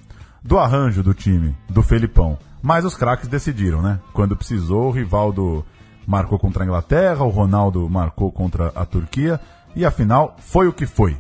do 0.41 0.57
arranjo 0.57 1.03
do 1.03 1.13
time, 1.13 1.55
do 1.69 1.81
Felipão. 1.81 2.37
Mas 2.63 2.85
os 2.85 2.95
craques 2.95 3.27
decidiram, 3.27 3.81
né? 3.81 3.99
Quando 4.13 4.37
precisou, 4.37 4.85
o 4.85 4.91
Rivaldo 4.91 5.65
marcou 6.07 6.39
contra 6.39 6.63
a 6.63 6.65
Inglaterra, 6.65 7.25
o 7.25 7.29
Ronaldo 7.29 7.89
marcou 7.89 8.31
contra 8.31 8.69
a 8.73 8.85
Turquia, 8.85 9.37
e 9.75 9.85
afinal, 9.85 10.37
foi 10.39 10.69
o 10.69 10.73
que 10.73 10.85
foi. 10.85 11.17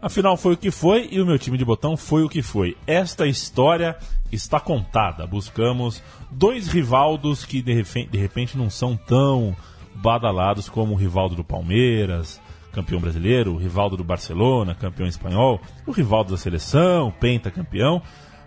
Afinal, 0.00 0.36
foi 0.36 0.54
o 0.54 0.56
que 0.56 0.70
foi 0.70 1.08
e 1.10 1.20
o 1.20 1.26
meu 1.26 1.36
time 1.36 1.58
de 1.58 1.64
botão 1.64 1.96
foi 1.96 2.22
o 2.22 2.28
que 2.28 2.42
foi. 2.42 2.76
Esta 2.86 3.26
história 3.26 3.96
está 4.30 4.60
contada. 4.60 5.26
Buscamos 5.26 6.00
dois 6.30 6.68
Rivaldos 6.68 7.44
que 7.44 7.60
de 7.60 7.74
repente, 7.74 8.10
de 8.10 8.18
repente 8.18 8.56
não 8.56 8.70
são 8.70 8.96
tão 8.96 9.56
badalados 9.96 10.68
como 10.68 10.92
o 10.92 10.96
Rivaldo 10.96 11.34
do 11.34 11.42
Palmeiras, 11.42 12.40
campeão 12.70 13.00
brasileiro, 13.00 13.54
o 13.54 13.56
Rivaldo 13.56 13.96
do 13.96 14.04
Barcelona, 14.04 14.76
campeão 14.76 15.08
espanhol, 15.08 15.60
o 15.84 15.90
Rivaldo 15.90 16.30
da 16.30 16.36
seleção, 16.36 17.10
pentacampeão, 17.10 18.00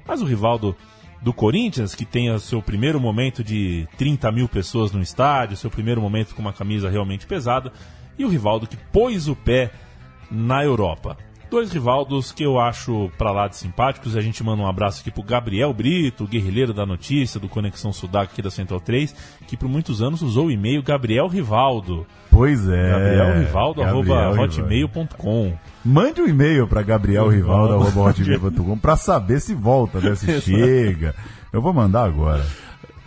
mas 0.07 0.21
o 0.21 0.25
Rivaldo 0.25 0.75
do 1.21 1.33
Corinthians, 1.33 1.93
que 1.93 2.05
tem 2.05 2.31
o 2.31 2.39
seu 2.39 2.61
primeiro 2.61 2.99
momento 2.99 3.43
de 3.43 3.87
30 3.97 4.31
mil 4.31 4.47
pessoas 4.47 4.91
no 4.91 5.01
estádio, 5.01 5.57
seu 5.57 5.69
primeiro 5.69 6.01
momento 6.01 6.33
com 6.33 6.41
uma 6.41 6.53
camisa 6.53 6.89
realmente 6.89 7.27
pesada, 7.27 7.71
e 8.17 8.23
o 8.23 8.29
Rivaldo 8.29 8.67
que 8.67 8.77
pôs 8.77 9.27
o 9.27 9.35
pé 9.35 9.71
na 10.31 10.63
Europa. 10.63 11.17
Dois 11.49 11.71
Rivaldos 11.71 12.31
que 12.31 12.43
eu 12.43 12.59
acho 12.59 13.09
pra 13.17 13.31
lá 13.31 13.47
de 13.47 13.57
simpáticos. 13.57 14.15
A 14.15 14.21
gente 14.21 14.43
manda 14.43 14.61
um 14.61 14.67
abraço 14.67 15.01
aqui 15.01 15.09
pro 15.09 15.23
Gabriel 15.23 15.73
Brito, 15.73 16.27
guerrilheiro 16.27 16.73
da 16.75 16.85
notícia 16.85 17.39
do 17.39 17.49
Conexão 17.49 17.91
Sudac 17.91 18.31
aqui 18.31 18.41
da 18.41 18.51
Central 18.51 18.79
3, 18.79 19.15
que 19.47 19.57
por 19.57 19.67
muitos 19.67 19.99
anos 20.01 20.21
usou 20.21 20.45
o 20.47 20.51
e-mail 20.51 20.83
Gabriel 20.83 21.27
Rivaldo. 21.27 22.05
Pois 22.29 22.69
é. 22.69 22.89
Gabriel 22.91 23.39
Rivaldo, 23.39 23.81
arroba 23.81 24.29
hotmail.com. 24.39 25.53
Mande 25.83 26.21
um 26.21 26.27
e-mail 26.27 26.67
para 26.67 26.83
gabrielrivaldo.com 26.83 28.77
para 28.77 28.95
saber 28.95 29.39
se 29.41 29.55
volta, 29.55 29.99
né? 29.99 30.13
Se 30.15 30.39
chega. 30.41 31.15
Eu 31.51 31.61
vou 31.61 31.73
mandar 31.73 32.03
agora. 32.05 32.45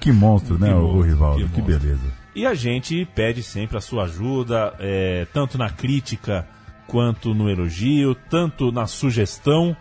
Que 0.00 0.10
monstro, 0.10 0.58
né, 0.58 0.66
Que 0.68 0.74
o 0.74 0.80
monstro, 0.82 1.02
Rivaldo? 1.02 1.36
que 1.44 1.48
Que, 1.52 1.60
monstro. 1.60 1.78
beleza. 1.78 2.22
E 2.34 2.44
a 2.46 2.54
gente 2.54 3.06
pede 3.14 3.42
sempre 3.42 3.76
a 3.76 3.80
sua 3.80 4.04
ajuda, 4.04 4.74
é, 4.80 5.26
tanto 5.32 5.56
na 5.56 5.68
crítica 5.70 6.44
quanto 6.92 7.32
no 7.32 7.48
elogio, 7.48 8.14
tanto 8.14 8.70
na 8.70 8.86
sugestão 8.86 9.74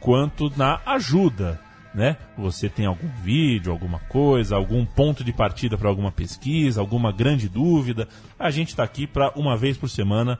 quanto 0.00 0.50
na 0.56 0.80
ajuda. 0.86 1.60
Né? 1.94 2.16
Você 2.38 2.70
tem 2.70 2.86
algum 2.86 3.06
vídeo, 3.22 3.70
alguma 3.70 3.98
coisa, 3.98 4.56
algum 4.56 4.82
ponto 4.86 5.22
de 5.22 5.30
partida 5.30 5.76
para 5.76 5.90
alguma 5.90 6.10
pesquisa, 6.10 6.80
alguma 6.80 7.12
grande 7.12 7.50
dúvida? 7.50 8.08
A 8.38 8.50
gente 8.50 8.68
está 8.68 8.82
aqui 8.82 9.06
para 9.06 9.30
uma 9.36 9.58
vez 9.58 9.76
por 9.76 9.90
semana 9.90 10.38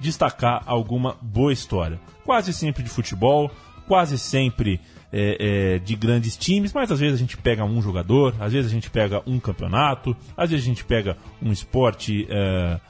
destacar 0.00 0.64
alguma 0.66 1.16
boa 1.22 1.52
história. 1.52 2.00
Quase 2.24 2.52
sempre 2.52 2.82
de 2.82 2.90
futebol, 2.90 3.48
quase 3.86 4.18
sempre 4.18 4.80
é, 5.12 5.76
é, 5.76 5.78
de 5.78 5.94
grandes 5.94 6.36
times, 6.36 6.72
mas 6.72 6.90
às 6.90 6.98
vezes 6.98 7.14
a 7.14 7.20
gente 7.20 7.36
pega 7.36 7.64
um 7.64 7.80
jogador, 7.80 8.34
às 8.40 8.52
vezes 8.52 8.68
a 8.68 8.74
gente 8.74 8.90
pega 8.90 9.22
um 9.28 9.38
campeonato, 9.38 10.16
às 10.36 10.50
vezes 10.50 10.66
a 10.66 10.68
gente 10.68 10.84
pega 10.84 11.16
um 11.40 11.52
esporte 11.52 12.26
é, 12.28 12.80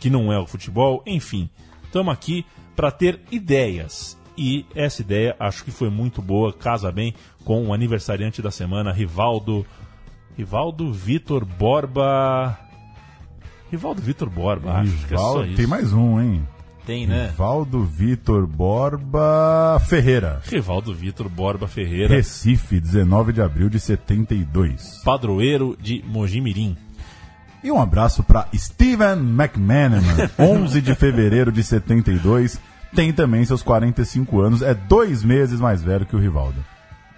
que 0.00 0.08
não 0.08 0.32
é 0.32 0.38
o 0.38 0.46
futebol, 0.46 1.02
enfim. 1.06 1.50
Estamos 1.92 2.14
aqui 2.14 2.46
para 2.74 2.90
ter 2.90 3.20
ideias. 3.30 4.18
E 4.34 4.64
essa 4.74 5.02
ideia 5.02 5.36
acho 5.38 5.62
que 5.62 5.70
foi 5.70 5.90
muito 5.90 6.22
boa, 6.22 6.50
casa 6.50 6.90
bem 6.90 7.12
com 7.44 7.66
o 7.66 7.74
aniversariante 7.74 8.40
da 8.40 8.50
semana, 8.50 8.90
Rivaldo. 8.90 9.66
Rivaldo 10.34 10.90
Vitor 10.90 11.44
Borba. 11.44 12.58
Rivaldo 13.70 14.00
Vitor 14.00 14.30
Borba, 14.30 14.78
acho 14.78 15.06
que 15.06 15.12
é 15.12 15.18
só 15.18 15.44
isso. 15.44 15.56
tem 15.56 15.66
mais 15.66 15.92
um, 15.92 16.18
hein? 16.18 16.48
Tem, 16.86 17.06
né? 17.06 17.26
Rivaldo 17.26 17.84
Vitor 17.84 18.46
Borba 18.46 19.78
Ferreira. 19.86 20.40
Rivaldo 20.46 20.94
Vitor 20.94 21.28
Borba 21.28 21.68
Ferreira, 21.68 22.14
Recife, 22.14 22.80
19 22.80 23.34
de 23.34 23.42
abril 23.42 23.68
de 23.68 23.78
72. 23.78 25.02
padroeiro 25.04 25.76
de 25.78 26.02
Mojimirim. 26.06 26.74
E 27.62 27.70
um 27.70 27.80
abraço 27.80 28.22
para 28.22 28.48
Steven 28.54 29.18
McManaman, 29.18 30.30
11 30.38 30.80
de 30.80 30.94
fevereiro 30.94 31.52
de 31.52 31.62
72, 31.62 32.58
tem 32.94 33.12
também 33.12 33.44
seus 33.44 33.62
45 33.62 34.40
anos, 34.40 34.62
é 34.62 34.74
dois 34.74 35.22
meses 35.22 35.60
mais 35.60 35.82
velho 35.82 36.04
que 36.04 36.16
o 36.16 36.18
Rivaldo. 36.18 36.62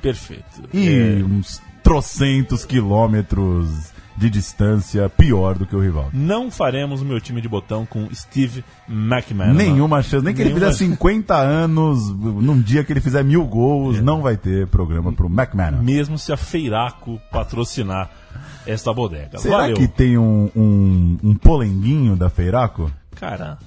Perfeito. 0.03 0.45
E 0.73 0.89
É, 0.89 1.25
uns 1.25 1.63
trocentos 1.83 2.65
quilômetros 2.65 3.94
de 4.17 4.31
distância 4.31 5.09
pior 5.09 5.59
do 5.59 5.67
que 5.67 5.75
o 5.75 5.81
Rivaldo. 5.81 6.11
não 6.13 6.51
faremos 6.51 7.03
o 7.03 7.05
meu 7.05 7.21
time 7.21 7.41
de 7.41 7.49
botão 7.49 7.85
com 7.85 8.09
Steve 8.15 8.65
McManaman. 8.89 9.55
Nenhuma 9.55 10.03
chance, 10.03 10.25
nem 10.25 10.35
que 10.35 10.41
ele 10.41 10.51
Nenhuma 10.51 10.73
fizer 10.73 10.87
50 10.87 11.35
anos, 11.35 12.11
num 12.15 12.61
dia 12.61 12.85
que 12.85 12.93
ele 12.93 13.01
fizer 13.01 13.25
mil 13.25 13.45
gols, 13.45 14.01
não 14.01 14.23
vai 14.23 14.37
ter 14.37 14.67
programa 14.69 15.13
pro 15.13 15.27
McManaman. 15.27 15.83
Mesmo 15.83 16.19
se 16.19 16.33
a 16.33 16.37
Feiraco 16.37 17.21
patrocinar 17.31 18.11
esta 18.67 18.93
bodega. 18.93 19.39
Será 19.39 19.59
Valeu. 19.59 19.77
que 19.77 19.89
tem 19.89 20.17
um, 20.17 20.51
um, 20.55 21.19
um 21.23 21.35
polenguinho 21.35 22.17
da 22.17 22.31
Feiraco? 22.31 22.91
Cara, 23.15 23.59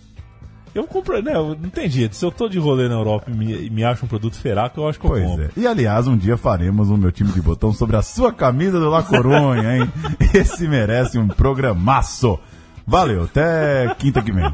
eu 0.79 0.85
compro, 0.85 1.21
né? 1.21 1.35
eu- 1.35 1.57
Não 1.61 1.69
tem 1.69 1.89
jeito. 1.89 2.15
Se 2.15 2.23
eu 2.25 2.31
tô 2.31 2.47
de 2.49 2.57
rolê 2.59 2.87
na 2.87 2.95
Europa 2.95 3.29
e 3.29 3.33
me, 3.33 3.69
me 3.69 3.83
acho 3.83 4.05
um 4.05 4.07
produto 4.07 4.35
Feiraco, 4.37 4.79
eu 4.81 4.87
acho 4.89 4.99
que 4.99 5.05
eu 5.05 5.09
Pois 5.11 5.23
compro. 5.23 5.43
é. 5.45 5.49
E 5.57 5.65
aliás, 5.67 6.07
um 6.07 6.17
dia 6.17 6.37
faremos 6.37 6.89
o 6.89 6.97
meu 6.97 7.11
time 7.11 7.31
de 7.31 7.41
botão 7.41 7.71
sobre 7.73 7.95
a 7.95 8.01
sua 8.01 8.31
camisa 8.33 8.79
do 8.79 8.89
La 8.89 9.03
Coruña, 9.03 9.77
hein? 9.77 9.91
Esse 10.33 10.67
merece 10.67 11.17
um 11.17 11.27
programaço. 11.27 12.39
Valeu, 12.85 13.23
até 13.23 13.93
quinta 13.99 14.21
que 14.21 14.31
vem. 14.31 14.51